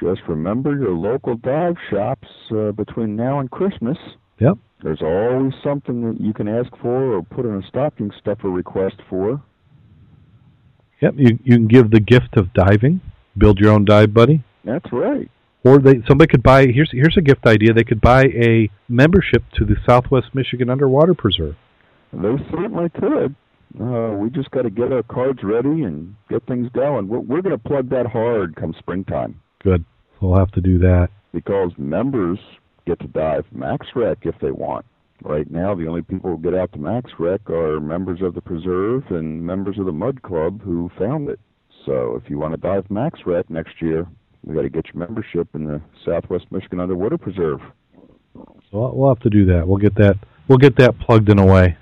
Just 0.00 0.22
remember 0.28 0.76
your 0.76 0.94
local 0.94 1.36
dive 1.36 1.76
shops 1.90 2.28
uh, 2.50 2.72
between 2.72 3.16
now 3.16 3.40
and 3.40 3.50
Christmas. 3.50 3.96
Yep. 4.40 4.58
There's 4.82 5.02
always 5.02 5.52
something 5.62 6.02
that 6.02 6.20
you 6.20 6.32
can 6.32 6.48
ask 6.48 6.70
for 6.82 7.14
or 7.14 7.22
put 7.22 7.46
in 7.46 7.54
a 7.54 7.66
stocking 7.68 8.10
stuffer 8.20 8.50
request 8.50 8.96
for. 9.08 9.42
Yep. 11.00 11.14
You 11.16 11.38
you 11.44 11.56
can 11.56 11.68
give 11.68 11.90
the 11.90 12.00
gift 12.00 12.36
of 12.36 12.52
diving. 12.52 13.00
Build 13.36 13.58
your 13.58 13.72
own 13.72 13.84
dive 13.84 14.12
buddy. 14.12 14.42
That's 14.64 14.92
right. 14.92 15.30
Or 15.64 15.78
they 15.78 16.02
somebody 16.06 16.30
could 16.30 16.42
buy 16.42 16.66
here's 16.66 16.90
here's 16.92 17.16
a 17.16 17.22
gift 17.22 17.46
idea. 17.46 17.72
They 17.72 17.84
could 17.84 18.00
buy 18.00 18.24
a 18.24 18.68
membership 18.88 19.44
to 19.54 19.64
the 19.64 19.76
Southwest 19.86 20.34
Michigan 20.34 20.68
Underwater 20.68 21.14
Preserve. 21.14 21.56
They 22.12 22.36
certainly 22.50 22.90
could. 22.90 23.34
Uh, 23.80 24.14
we 24.16 24.30
just 24.30 24.50
got 24.52 24.62
to 24.62 24.70
get 24.70 24.92
our 24.92 25.02
cards 25.02 25.40
ready 25.42 25.82
and 25.82 26.14
get 26.30 26.44
things 26.46 26.68
going. 26.74 27.08
We're, 27.08 27.18
we're 27.18 27.42
going 27.42 27.56
to 27.58 27.68
plug 27.68 27.90
that 27.90 28.06
hard 28.06 28.54
come 28.56 28.74
springtime 28.78 29.40
Good. 29.62 29.84
So 30.20 30.28
we'll 30.28 30.38
have 30.38 30.52
to 30.52 30.60
do 30.60 30.78
that. 30.78 31.08
because 31.32 31.72
members 31.76 32.38
get 32.86 33.00
to 33.00 33.08
dive 33.08 33.44
Max 33.52 33.86
Wreck 33.96 34.18
if 34.22 34.34
they 34.40 34.50
want. 34.52 34.84
Right 35.22 35.50
now, 35.50 35.74
the 35.74 35.86
only 35.88 36.02
people 36.02 36.30
who 36.30 36.38
get 36.42 36.54
out 36.54 36.72
to 36.72 36.78
Max 36.78 37.10
Wreck 37.18 37.48
are 37.48 37.80
members 37.80 38.20
of 38.22 38.34
the 38.34 38.40
preserve 38.42 39.04
and 39.10 39.44
members 39.44 39.78
of 39.78 39.86
the 39.86 39.92
mud 39.92 40.22
club 40.22 40.60
who 40.62 40.90
found 40.98 41.28
it. 41.30 41.40
So 41.86 42.20
if 42.22 42.28
you 42.30 42.38
want 42.38 42.52
to 42.52 42.60
dive 42.60 42.90
Max 42.90 43.20
Wreck 43.26 43.48
next 43.50 43.80
year, 43.80 44.06
we 44.44 44.54
got 44.54 44.62
to 44.62 44.68
get 44.68 44.86
your 44.92 44.96
membership 45.06 45.48
in 45.54 45.64
the 45.64 45.80
Southwest 46.04 46.46
Michigan 46.50 46.78
Underwater 46.80 47.16
Preserve. 47.18 47.60
So 48.34 48.46
we'll- 48.72 48.94
we'll 48.96 49.08
have 49.08 49.20
to 49.22 49.30
do 49.30 49.46
that. 49.46 49.66
We'll 49.66 49.78
get 49.78 49.94
that 49.96 50.16
we'll 50.46 50.58
get 50.58 50.76
that 50.76 50.98
plugged 50.98 51.28
in 51.30 51.38
away. 51.38 51.76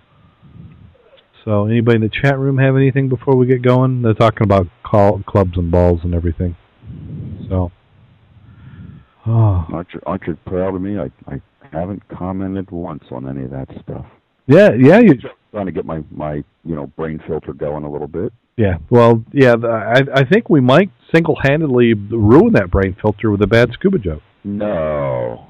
So 1.45 1.67
anybody 1.67 1.97
in 1.97 2.03
the 2.03 2.09
chat 2.09 2.39
room 2.39 2.59
have 2.59 2.77
anything 2.77 3.09
before 3.09 3.35
we 3.37 3.47
get 3.47 3.63
going? 3.63 4.03
They're 4.03 4.15
talking 4.15 4.45
about 4.45 4.69
call, 4.85 5.23
clubs 5.27 5.57
and 5.57 5.71
balls 5.71 6.01
and 6.05 6.15
everything. 6.15 6.57
So 7.49 7.73
oh. 9.27 9.67
Aren't 9.73 9.89
you, 9.95 10.01
aren't 10.07 10.27
you 10.27 10.37
proud 10.47 10.75
of 10.75 10.81
me? 10.83 10.99
I, 10.99 11.11
I 11.27 11.41
haven't 11.73 12.07
commented 12.09 12.71
once 12.71 13.05
on 13.11 13.29
any 13.29 13.45
of 13.45 13.51
that 13.51 13.69
stuff. 13.83 14.07
Yeah, 14.47 14.71
yeah, 14.79 14.99
you 15.01 15.15
Trying 15.53 15.67
to 15.67 15.73
get 15.73 15.85
my, 15.85 16.03
my 16.11 16.37
you 16.65 16.75
know 16.75 16.87
brain 16.87 17.21
filter 17.27 17.53
going 17.53 17.85
a 17.85 17.91
little 17.91 18.09
bit. 18.09 18.33
Yeah, 18.57 18.79
well, 18.91 19.25
yeah, 19.33 19.55
I 19.63 20.03
I 20.15 20.25
think 20.25 20.49
we 20.49 20.61
might 20.61 20.91
single-handedly 21.15 21.95
ruin 21.95 22.53
that 22.55 22.71
brain 22.71 22.97
filter 23.01 23.31
with 23.31 23.43
a 23.43 23.47
bad 23.47 23.71
scuba 23.73 23.99
joke. 23.99 24.23
No, 24.45 25.47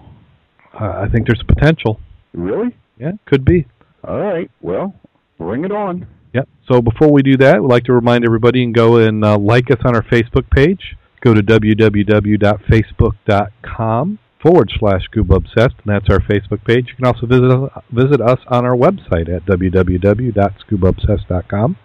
Uh, 0.75 1.03
I 1.05 1.09
think 1.09 1.27
there's 1.27 1.43
potential. 1.47 2.01
really? 2.33 2.77
Yeah, 2.99 3.13
could 3.27 3.45
be. 3.45 3.67
All 4.05 4.19
right. 4.19 4.51
Well, 4.61 4.95
bring 5.43 5.65
it 5.65 5.73
on. 5.73 6.07
Yep. 6.35 6.49
So 6.71 6.81
before 6.81 7.11
we 7.13 7.23
do 7.23 7.37
that, 7.39 7.61
we'd 7.61 7.69
like 7.69 7.83
to 7.85 7.93
remind 7.93 8.25
everybody 8.25 8.63
and 8.65 8.75
go 8.75 8.97
and 8.97 9.25
uh, 9.25 9.39
like 9.39 9.71
us 9.71 9.79
on 9.85 9.95
our 9.95 10.03
Facebook 10.03 10.51
page. 10.51 10.97
Go 11.21 11.35
to 11.35 11.43
www.facebook.com 11.43 14.19
forward 14.43 14.73
slash 14.79 15.05
Scuba 15.05 15.35
Obsessed, 15.37 15.77
and 15.85 15.95
that's 15.95 16.09
our 16.11 16.21
Facebook 16.21 16.65
page. 16.65 16.89
You 16.89 16.95
can 16.97 17.05
also 17.07 17.27
visit 17.27 17.51
us, 17.51 17.71
visit 17.93 18.21
us 18.21 18.41
on 18.49 18.65
our 18.65 18.77
website 18.77 19.29
at 19.35 19.47
www.scubaobsessed.com. 19.47 21.77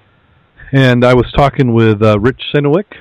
And 0.74 1.06
I 1.06 1.14
was 1.14 1.32
talking 1.36 1.74
with 1.74 2.04
uh, 2.04 2.20
Rich 2.20 2.42
Sinowick, 2.54 2.94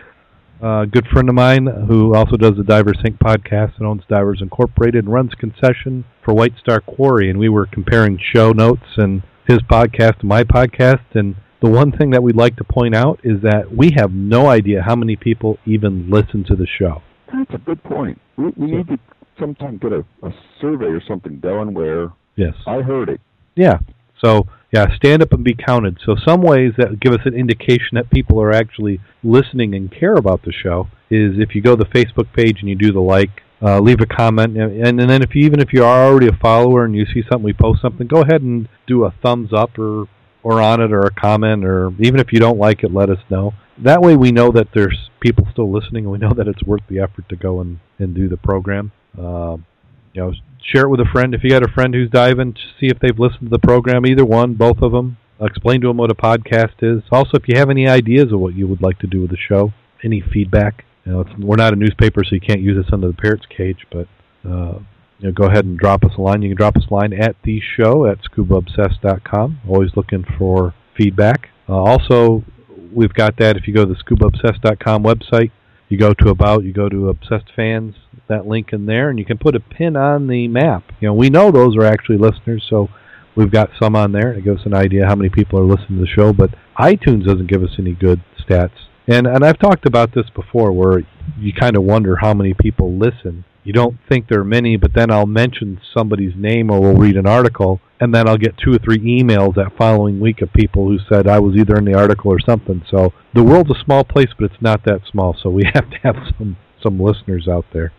a 0.61 0.87
good 0.87 1.09
friend 1.09 1.29
of 1.29 1.35
mine 1.35 1.67
who 1.89 2.15
also 2.15 2.37
does 2.37 2.57
the 2.57 2.63
Divers 2.65 2.99
Inc. 3.05 3.19
podcast 3.19 3.79
and 3.79 3.87
owns 3.87 4.03
Divers 4.09 4.41
Incorporated 4.43 5.05
and 5.05 5.13
runs 5.13 5.33
concession 5.35 6.05
for 6.25 6.33
White 6.35 6.55
Star 6.61 6.81
Quarry. 6.81 7.29
And 7.31 7.39
we 7.39 7.49
were 7.49 7.67
comparing 7.67 8.19
show 8.35 8.53
notes 8.53 8.99
and 8.99 9.23
his 9.47 9.59
podcast 9.59 10.21
and 10.21 10.29
my 10.29 10.45
podcast. 10.45 11.05
And 11.15 11.37
the 11.63 11.71
one 11.71 11.93
thing 11.93 12.11
that 12.11 12.23
we'd 12.23 12.37
like 12.37 12.57
to 12.57 12.65
point 12.65 12.95
out 12.95 13.21
is 13.25 13.43
that 13.43 13.75
we 13.75 13.93
have 13.97 14.13
no 14.13 14.49
idea 14.49 14.83
how 14.83 14.97
many 14.97 15.17
people 15.17 15.59
even 15.65 16.11
listen 16.11 16.45
to 16.45 16.57
the 16.57 16.67
show. 16.67 17.03
That's 17.33 17.55
a 17.55 17.59
good 17.59 17.83
point. 17.85 18.21
We, 18.37 18.53
we 18.57 18.71
need 18.71 18.89
to 18.89 18.99
sometime 19.39 19.79
get 19.79 19.93
a, 19.93 20.05
a 20.23 20.31
survey 20.61 20.87
or 20.87 21.03
something 21.07 21.39
done 21.39 21.75
where 21.75 22.13
Yes. 22.37 22.55
I 22.67 22.83
heard 22.83 23.09
it. 23.09 23.21
Yeah. 23.55 23.79
So 24.23 24.47
yeah, 24.73 24.95
stand 24.97 25.23
up 25.23 25.33
and 25.33 25.43
be 25.43 25.55
counted. 25.55 25.99
So 26.05 26.17
some 26.27 26.43
ways 26.43 26.73
that 26.77 27.01
give 27.01 27.13
us 27.13 27.21
an 27.25 27.35
indication 27.35 27.95
that 27.95 28.11
people 28.11 28.41
are 28.43 28.53
actually 28.53 29.01
listening 29.23 29.75
and 29.75 29.91
care 29.91 30.15
about 30.15 30.43
the 30.43 30.53
show 30.53 30.89
is 31.11 31.39
if 31.39 31.55
you 31.55 31.63
go 31.63 31.77
to 31.77 31.85
the 31.85 31.91
Facebook 31.91 32.33
page 32.35 32.59
and 32.61 32.69
you 32.69 32.75
do 32.75 32.93
the 32.93 33.01
like, 33.01 33.43
uh, 33.63 33.81
leave 33.81 34.01
a 34.01 34.07
comment, 34.07 34.57
and, 34.57 35.01
and 35.01 35.11
then 35.11 35.23
if 35.23 35.35
you 35.35 35.45
even 35.47 35.61
if 35.61 35.73
you 35.73 35.85
are 35.85 36.07
already 36.07 36.29
a 36.29 36.37
follower 36.37 36.85
and 36.85 36.95
you 36.95 37.07
see 37.07 37.23
something 37.23 37.43
we 37.43 37.53
post 37.53 37.81
something, 37.81 38.07
go 38.07 38.23
ahead 38.23 38.43
and 38.43 38.69
do 38.87 39.05
a 39.05 39.15
thumbs 39.23 39.53
up 39.53 39.79
or 39.79 40.07
or 40.43 40.61
on 40.61 40.81
it 40.81 40.93
or 40.93 41.01
a 41.01 41.11
comment 41.11 41.65
or 41.65 41.91
even 41.99 42.21
if 42.21 42.33
you 42.33 42.39
don't 42.39 42.59
like 42.59 42.85
it, 42.85 42.93
let 42.93 43.11
us 43.11 43.19
know. 43.31 43.53
That 43.79 44.01
way 44.01 44.15
we 44.15 44.31
know 44.31 44.53
that 44.53 44.69
there's 44.75 45.11
people 45.21 45.47
still 45.51 45.73
listening 45.73 46.05
and 46.05 46.13
we 46.13 46.19
know 46.19 46.33
that 46.35 46.47
it's 46.47 46.63
worth 46.63 46.83
the 46.89 47.01
effort 47.01 47.29
to 47.31 47.37
go 47.37 47.61
and 47.61 47.81
and 47.99 48.15
do 48.15 48.29
the 48.29 48.37
program. 48.37 48.93
Um, 49.19 49.67
you 50.13 50.23
know, 50.23 50.33
share 50.63 50.85
it 50.85 50.89
with 50.89 51.01
a 51.01 51.11
friend. 51.13 51.35
If 51.35 51.43
you 51.43 51.51
got 51.51 51.63
a 51.63 51.73
friend 51.73 51.95
who's 51.95 52.11
diving, 52.11 52.55
see 52.79 52.87
if 52.87 52.99
they've 53.01 53.19
listened 53.19 53.43
to 53.43 53.49
the 53.49 53.59
program, 53.59 54.07
either 54.07 54.25
one, 54.25 54.55
both 54.55 54.83
of 54.83 54.93
them. 54.93 55.19
Explain 55.41 55.83
to 55.83 55.89
them 55.89 55.99
what 55.99 56.11
a 56.11 56.15
podcast 56.15 56.75
is. 56.81 57.03
Also, 57.11 57.33
if 57.35 57.47
you 57.47 57.59
have 57.59 57.69
any 57.69 57.87
ideas 57.87 58.33
of 58.33 58.41
what 58.41 58.55
you 58.55 58.67
would 58.67 58.83
like 58.83 58.99
to 59.01 59.07
do 59.07 59.21
with 59.21 59.31
the 59.31 59.37
show, 59.37 59.73
any 60.03 60.21
feedback. 60.21 60.85
You 61.07 61.13
know, 61.13 61.25
we're 61.39 61.57
not 61.57 61.73
a 61.73 61.77
newspaper, 61.77 62.25
so 62.25 62.35
you 62.35 62.41
can't 62.41 62.61
use 62.61 62.85
us 62.85 62.93
under 62.93 63.07
the 63.07 63.15
parrot's 63.15 63.47
cage. 63.47 63.87
But 63.91 64.09
uh, 64.45 64.81
you 65.19 65.29
know, 65.29 65.33
go 65.33 65.45
ahead 65.45 65.65
and 65.65 65.79
drop 65.79 66.05
us 66.05 66.13
a 66.19 66.21
line. 66.21 66.43
You 66.43 66.51
can 66.51 66.57
drop 66.57 66.77
us 66.77 66.85
a 66.91 66.95
line 66.95 67.13
at 67.13 67.37
the 67.45 67.61
show 67.77 68.07
at 68.07 68.19
scubaobsessed.com. 68.23 69.61
Always 69.69 69.91
looking 69.97 70.25
for 70.37 70.75
feedback. 70.97 71.49
Uh, 71.69 71.75
also, 71.75 72.45
we've 72.93 73.15
got 73.15 73.37
that 73.39 73.57
if 73.57 73.67
you 73.67 73.75
go 73.75 73.85
to 73.85 73.95
the 73.95 74.03
scubaobsessed.com 74.03 75.03
website. 75.03 75.53
You 75.89 75.99
go 75.99 76.13
to 76.15 76.31
about, 76.31 76.65
you 76.65 76.73
go 76.73 76.89
to 76.89 77.11
obsessed 77.11 77.53
fans, 77.55 77.95
that 78.29 78.47
link 78.47 78.73
in 78.73 78.87
there, 78.87 79.09
and 79.09 79.19
you 79.21 79.25
can 79.25 79.39
put 79.39 79.55
a 79.55 79.61
pin 79.61 79.97
on 79.97 80.27
the 80.27 80.49
map. 80.49 80.83
You 81.01 81.09
know, 81.09 81.15
we 81.15 81.31
know 81.31 81.53
those 81.53 81.77
are 81.77 81.85
actually 81.85 82.19
listeners, 82.19 82.67
so 82.69 82.89
we've 83.37 83.53
got 83.53 83.71
some 83.81 83.95
on 83.95 84.11
there 84.11 84.33
to 84.33 84.41
give 84.41 84.57
us 84.57 84.67
an 84.67 84.75
idea 84.75 85.07
how 85.07 85.15
many 85.15 85.31
people 85.31 85.61
are 85.61 85.65
listening 85.65 85.99
to 85.99 86.05
the 86.05 86.09
show. 86.09 86.33
But 86.33 86.51
iTunes 86.77 87.25
doesn't 87.25 87.47
give 87.47 87.63
us 87.63 87.77
any 87.79 87.93
good 87.93 88.21
stats, 88.37 88.89
and 89.09 89.27
and 89.27 89.45
I've 89.45 89.59
talked 89.59 89.87
about 89.87 90.15
this 90.15 90.27
before, 90.35 90.73
where 90.73 91.03
you 91.39 91.53
kind 91.53 91.77
of 91.77 91.83
wonder 91.83 92.17
how 92.17 92.35
many 92.35 92.55
people 92.55 92.97
listen. 92.97 93.45
You 93.65 93.73
don't 93.73 93.97
think 94.09 94.29
there 94.29 94.41
are 94.41 94.45
many, 94.45 94.77
but 94.77 94.93
then 94.95 95.11
I'll 95.11 95.27
mention 95.27 95.81
somebody's 95.93 96.35
name 96.37 96.71
or 96.71 96.81
we'll 96.81 96.97
read 96.97 97.17
an 97.17 97.27
article, 97.27 97.81
and 97.99 98.15
then 98.15 98.29
I'll 98.29 98.37
get 98.37 98.57
two 98.57 98.73
or 98.73 98.79
three 98.79 98.99
emails 98.99 99.57
that 99.57 99.77
following 99.77 100.21
week 100.21 100.41
of 100.41 100.53
people 100.53 100.87
who 100.87 100.99
said 101.13 101.27
I 101.27 101.41
was 101.41 101.57
either 101.57 101.77
in 101.77 101.85
the 101.85 101.95
article 101.95 102.31
or 102.31 102.39
something. 102.39 102.83
So 102.89 103.13
the 103.35 103.43
world's 103.43 103.71
a 103.73 103.85
small 103.85 104.05
place, 104.05 104.29
but 104.39 104.53
it's 104.53 104.63
not 104.63 104.85
that 104.85 105.01
small. 105.11 105.37
So 105.43 105.51
we 105.51 105.65
have 105.75 105.91
to 105.91 105.99
have 106.05 106.17
some 106.39 106.57
some 106.83 107.01
listeners 107.01 107.49
out 107.49 107.65
there. 107.73 107.93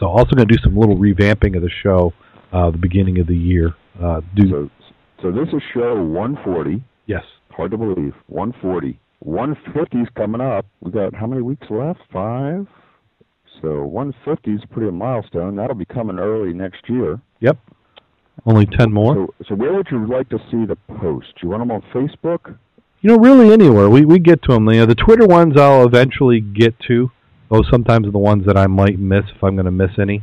So 0.00 0.06
also 0.06 0.34
going 0.34 0.48
to 0.48 0.54
do 0.56 0.60
some 0.62 0.76
little 0.76 0.96
revamping 0.96 1.56
of 1.56 1.62
the 1.62 1.70
show, 1.82 2.12
uh, 2.52 2.70
the 2.70 2.78
beginning 2.78 3.18
of 3.20 3.26
the 3.28 3.36
year. 3.36 3.74
Uh, 4.02 4.20
do 4.34 4.50
So, 4.50 4.70
so 5.22 5.30
this 5.30 5.48
is 5.54 5.62
show 5.72 5.94
140. 6.02 6.82
yes, 7.06 7.22
Hard 7.50 7.70
to 7.70 7.78
believe. 7.78 8.12
140. 8.26 8.98
150 9.26 9.98
is 9.98 10.08
coming 10.16 10.40
up. 10.40 10.66
We 10.80 10.92
got 10.92 11.12
how 11.12 11.26
many 11.26 11.42
weeks 11.42 11.66
left? 11.68 11.98
Five. 12.12 12.66
So 13.60 13.82
150 13.82 14.52
is 14.52 14.60
pretty 14.70 14.88
a 14.88 14.92
milestone. 14.92 15.56
That'll 15.56 15.74
be 15.74 15.84
coming 15.84 16.18
early 16.18 16.52
next 16.52 16.88
year. 16.88 17.20
yep. 17.40 17.58
Only 18.44 18.66
ten 18.66 18.92
more. 18.92 19.14
So, 19.14 19.34
so 19.48 19.54
where 19.54 19.72
would 19.72 19.88
you 19.90 20.06
like 20.06 20.28
to 20.28 20.38
see 20.50 20.66
the 20.66 20.76
post? 21.00 21.26
You 21.42 21.48
want 21.48 21.62
them 21.62 21.70
on 21.70 21.82
Facebook? 21.92 22.56
You 23.00 23.10
know, 23.10 23.16
really 23.16 23.50
anywhere. 23.52 23.88
We 23.88 24.04
we 24.04 24.18
get 24.18 24.42
to 24.42 24.52
them. 24.52 24.68
You 24.68 24.80
know, 24.80 24.86
the 24.86 24.94
Twitter 24.94 25.26
ones 25.26 25.54
I'll 25.58 25.86
eventually 25.86 26.40
get 26.40 26.78
to. 26.80 27.10
Those 27.50 27.66
sometimes 27.70 28.06
are 28.06 28.12
the 28.12 28.18
ones 28.18 28.46
that 28.46 28.56
I 28.58 28.66
might 28.66 28.98
miss 28.98 29.24
if 29.34 29.42
I'm 29.42 29.56
going 29.56 29.64
to 29.64 29.70
miss 29.72 29.92
any. 29.98 30.22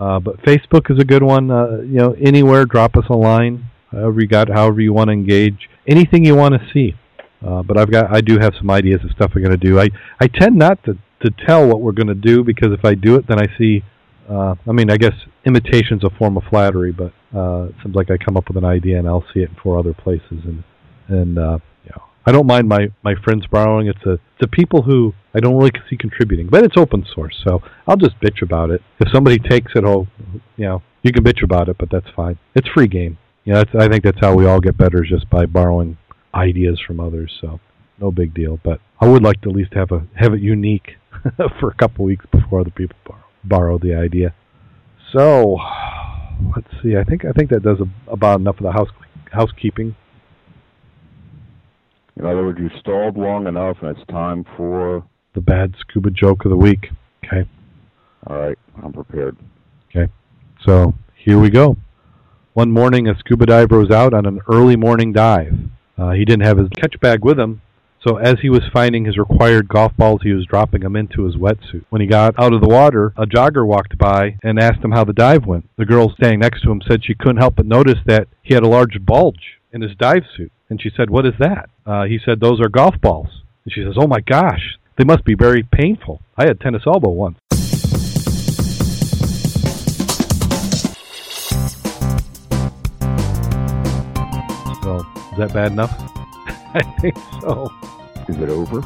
Uh, 0.00 0.18
but 0.18 0.38
Facebook 0.42 0.90
is 0.90 0.98
a 0.98 1.04
good 1.04 1.22
one. 1.22 1.50
Uh, 1.50 1.82
you 1.82 1.98
know, 1.98 2.16
anywhere, 2.20 2.64
drop 2.64 2.96
us 2.96 3.04
a 3.10 3.14
line. 3.16 3.70
However 3.92 4.20
you 4.20 4.26
got, 4.26 4.48
however 4.48 4.80
you 4.80 4.94
want 4.94 5.08
to 5.08 5.12
engage, 5.12 5.68
anything 5.86 6.24
you 6.24 6.34
want 6.34 6.54
to 6.54 6.60
see. 6.72 6.94
Uh, 7.44 7.62
but 7.62 7.76
I've 7.76 7.90
got, 7.90 8.14
I 8.14 8.20
do 8.20 8.38
have 8.38 8.54
some 8.58 8.70
ideas 8.70 9.00
of 9.04 9.10
stuff 9.10 9.32
we're 9.34 9.42
going 9.42 9.58
to 9.58 9.66
do. 9.66 9.78
I 9.80 9.88
I 10.20 10.26
tend 10.26 10.56
not 10.56 10.82
to 10.84 10.96
to 11.22 11.30
tell 11.46 11.66
what 11.66 11.80
we're 11.80 11.92
going 11.92 12.08
to 12.08 12.14
do 12.14 12.44
because 12.44 12.72
if 12.72 12.84
I 12.84 12.94
do 12.94 13.16
it, 13.16 13.26
then 13.26 13.38
I 13.40 13.46
see. 13.58 13.82
Uh, 14.28 14.56
I 14.66 14.72
mean, 14.72 14.90
I 14.90 14.96
guess 14.96 15.14
imitation's 15.44 16.02
a 16.02 16.10
form 16.10 16.36
of 16.36 16.42
flattery, 16.50 16.92
but 16.92 17.12
uh, 17.34 17.68
it 17.68 17.74
seems 17.82 17.94
like 17.94 18.10
I 18.10 18.16
come 18.16 18.36
up 18.36 18.48
with 18.48 18.56
an 18.56 18.64
idea 18.64 18.98
and 18.98 19.06
I'll 19.06 19.24
see 19.32 19.40
it 19.40 19.50
in 19.50 19.56
four 19.62 19.78
other 19.78 19.94
places, 19.94 20.44
and 20.44 20.64
and 21.08 21.38
uh, 21.38 21.58
you 21.84 21.90
know, 21.94 22.02
I 22.26 22.32
don't 22.32 22.46
mind 22.46 22.68
my 22.68 22.88
my 23.04 23.14
friends 23.22 23.46
borrowing 23.46 23.86
it 23.86 23.96
to 24.02 24.18
to 24.40 24.48
people 24.48 24.82
who 24.82 25.14
I 25.34 25.40
don't 25.40 25.56
really 25.56 25.70
see 25.88 25.96
contributing, 25.96 26.48
but 26.50 26.64
it's 26.64 26.76
open 26.76 27.04
source, 27.14 27.40
so 27.46 27.62
I'll 27.86 27.96
just 27.96 28.18
bitch 28.20 28.42
about 28.42 28.70
it. 28.70 28.82
If 28.98 29.12
somebody 29.12 29.38
takes 29.38 29.72
it, 29.76 29.84
oh, 29.84 30.08
you 30.56 30.64
know, 30.64 30.82
you 31.02 31.12
can 31.12 31.22
bitch 31.22 31.44
about 31.44 31.68
it, 31.68 31.76
but 31.78 31.90
that's 31.90 32.08
fine. 32.16 32.38
It's 32.54 32.68
free 32.70 32.88
game. 32.88 33.18
You 33.44 33.52
know, 33.52 33.64
I 33.78 33.88
think 33.88 34.02
that's 34.02 34.18
how 34.20 34.34
we 34.34 34.44
all 34.46 34.58
get 34.58 34.76
better, 34.76 35.04
is 35.04 35.10
just 35.10 35.30
by 35.30 35.46
borrowing 35.46 35.98
ideas 36.36 36.80
from 36.86 37.00
others. 37.00 37.36
So 37.40 37.60
no 37.98 38.10
big 38.10 38.34
deal. 38.34 38.60
But 38.62 38.80
I 39.00 39.08
would 39.08 39.22
like 39.22 39.40
to 39.42 39.50
at 39.50 39.56
least 39.56 39.74
have 39.74 39.90
a 39.92 40.06
have 40.14 40.34
it 40.34 40.40
unique 40.40 40.96
for 41.60 41.70
a 41.70 41.74
couple 41.74 42.04
weeks 42.04 42.26
before 42.30 42.60
other 42.60 42.70
people 42.70 42.96
borrow, 43.04 43.24
borrow 43.44 43.78
the 43.78 43.94
idea. 43.94 44.34
So 45.12 45.58
let's 46.54 46.68
see. 46.82 46.96
I 46.96 47.04
think 47.04 47.24
I 47.24 47.32
think 47.32 47.50
that 47.50 47.62
does 47.62 47.78
a, 47.80 48.10
about 48.10 48.40
enough 48.40 48.58
of 48.58 48.64
the 48.64 48.72
house 48.72 48.88
housekeeping. 49.32 49.94
In 52.18 52.24
other 52.24 52.44
words, 52.44 52.58
you 52.58 52.70
stalled 52.80 53.18
long 53.18 53.46
enough, 53.46 53.76
and 53.82 53.96
it's 53.96 54.06
time 54.08 54.44
for. 54.56 55.04
The 55.34 55.42
bad 55.42 55.74
scuba 55.78 56.10
joke 56.10 56.46
of 56.46 56.50
the 56.50 56.56
week. 56.56 56.86
Okay. 57.24 57.46
All 58.26 58.38
right, 58.38 58.58
I'm 58.82 58.92
prepared. 58.92 59.36
Okay. 59.90 60.10
So 60.64 60.94
here 61.14 61.38
we 61.38 61.50
go. 61.50 61.76
One 62.54 62.70
morning, 62.72 63.06
a 63.06 63.18
scuba 63.18 63.44
diver 63.44 63.78
was 63.78 63.90
out 63.90 64.14
on 64.14 64.24
an 64.24 64.40
early 64.50 64.76
morning 64.76 65.12
dive. 65.12 65.52
Uh, 65.98 66.10
he 66.10 66.24
didn't 66.24 66.44
have 66.44 66.58
his 66.58 66.68
catch 66.70 66.98
bag 67.00 67.24
with 67.24 67.38
him, 67.38 67.62
so 68.06 68.18
as 68.18 68.36
he 68.40 68.50
was 68.50 68.62
finding 68.72 69.04
his 69.04 69.18
required 69.18 69.68
golf 69.68 69.96
balls, 69.96 70.20
he 70.22 70.32
was 70.32 70.46
dropping 70.46 70.82
them 70.82 70.94
into 70.94 71.24
his 71.24 71.34
wetsuit. 71.36 71.84
When 71.88 72.00
he 72.00 72.06
got 72.06 72.38
out 72.38 72.52
of 72.52 72.60
the 72.60 72.68
water, 72.68 73.12
a 73.16 73.26
jogger 73.26 73.66
walked 73.66 73.98
by 73.98 74.38
and 74.44 74.60
asked 74.60 74.84
him 74.84 74.92
how 74.92 75.04
the 75.04 75.12
dive 75.12 75.44
went. 75.44 75.68
The 75.76 75.86
girl 75.86 76.10
standing 76.10 76.38
next 76.38 76.62
to 76.62 76.70
him 76.70 76.82
said 76.86 77.04
she 77.04 77.14
couldn't 77.14 77.38
help 77.38 77.56
but 77.56 77.66
notice 77.66 77.98
that 78.06 78.28
he 78.42 78.54
had 78.54 78.62
a 78.62 78.68
large 78.68 79.04
bulge 79.04 79.58
in 79.72 79.80
his 79.80 79.96
dive 79.96 80.22
suit. 80.36 80.52
And 80.68 80.80
she 80.80 80.90
said, 80.96 81.10
What 81.10 81.26
is 81.26 81.34
that? 81.40 81.68
Uh, 81.84 82.04
he 82.04 82.20
said, 82.24 82.38
Those 82.38 82.60
are 82.60 82.68
golf 82.68 82.94
balls. 83.00 83.42
And 83.64 83.72
she 83.72 83.82
says, 83.82 83.94
Oh 83.98 84.06
my 84.06 84.20
gosh, 84.20 84.78
they 84.96 85.04
must 85.04 85.24
be 85.24 85.34
very 85.34 85.64
painful. 85.64 86.20
I 86.36 86.46
had 86.46 86.60
tennis 86.60 86.82
elbow 86.86 87.10
once. 87.10 87.38
Is 95.36 95.38
that 95.38 95.52
bad 95.52 95.72
enough? 95.72 95.92
I 96.74 96.82
think 97.00 97.16
so. 97.40 97.70
Is 98.28 98.38
it 98.38 98.48
over? 98.48 98.80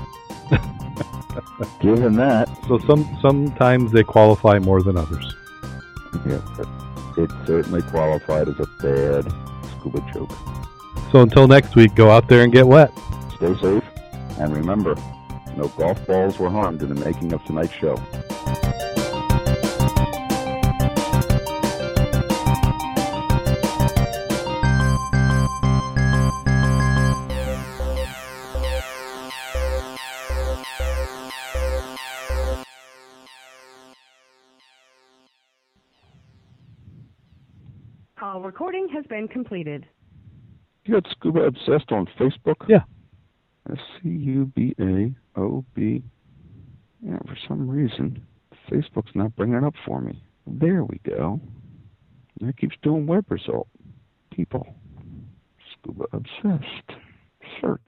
Given 1.81 2.15
that, 2.17 2.49
So 2.67 2.79
some 2.81 3.19
sometimes 3.23 3.93
they 3.93 4.03
qualify 4.03 4.59
more 4.59 4.83
than 4.83 4.97
others. 4.97 5.35
yeah, 6.27 6.41
it 7.17 7.31
certainly 7.47 7.83
qualified 7.83 8.49
as 8.49 8.59
a 8.59 8.67
bad 8.83 9.33
scuba 9.79 10.01
joke. 10.13 10.33
So 11.13 11.21
until 11.23 11.47
next 11.47 11.77
week, 11.77 11.95
go 11.95 12.11
out 12.11 12.29
there 12.29 12.43
and 12.43 12.53
get 12.53 12.67
wet. 12.67 12.91
Stay 13.37 13.55
safe, 13.61 13.85
and 14.39 14.55
remember, 14.57 14.95
no 15.57 15.69
golf 15.69 16.05
balls 16.07 16.39
were 16.39 16.51
harmed 16.51 16.83
in 16.83 16.89
the 16.95 17.05
making 17.05 17.33
of 17.33 17.45
tonight's 17.45 17.73
show. 17.75 17.97
Call 38.31 38.43
recording 38.43 38.89
has 38.95 39.05
been 39.07 39.27
completed. 39.27 39.87
You 40.85 40.95
got 40.95 41.11
Scuba 41.11 41.41
Obsessed 41.41 41.91
on 41.91 42.07
Facebook? 42.17 42.65
Yeah. 42.69 42.83
S 43.69 43.79
C 44.01 44.09
U 44.09 44.45
B 44.55 44.73
A 44.79 45.13
O 45.41 45.65
B. 45.75 46.05
Yeah, 47.05 47.19
for 47.27 47.37
some 47.49 47.69
reason, 47.69 48.25
Facebook's 48.71 49.11
not 49.17 49.35
bringing 49.35 49.57
it 49.57 49.65
up 49.65 49.75
for 49.85 50.01
me. 50.01 50.23
There 50.47 50.85
we 50.85 51.01
go. 51.05 51.41
That 52.41 52.57
keeps 52.57 52.77
doing 52.85 53.05
web 53.09 53.25
result. 53.29 53.67
People. 54.31 54.77
Scuba 55.73 56.05
Obsessed. 56.13 57.01
Search. 57.61 57.81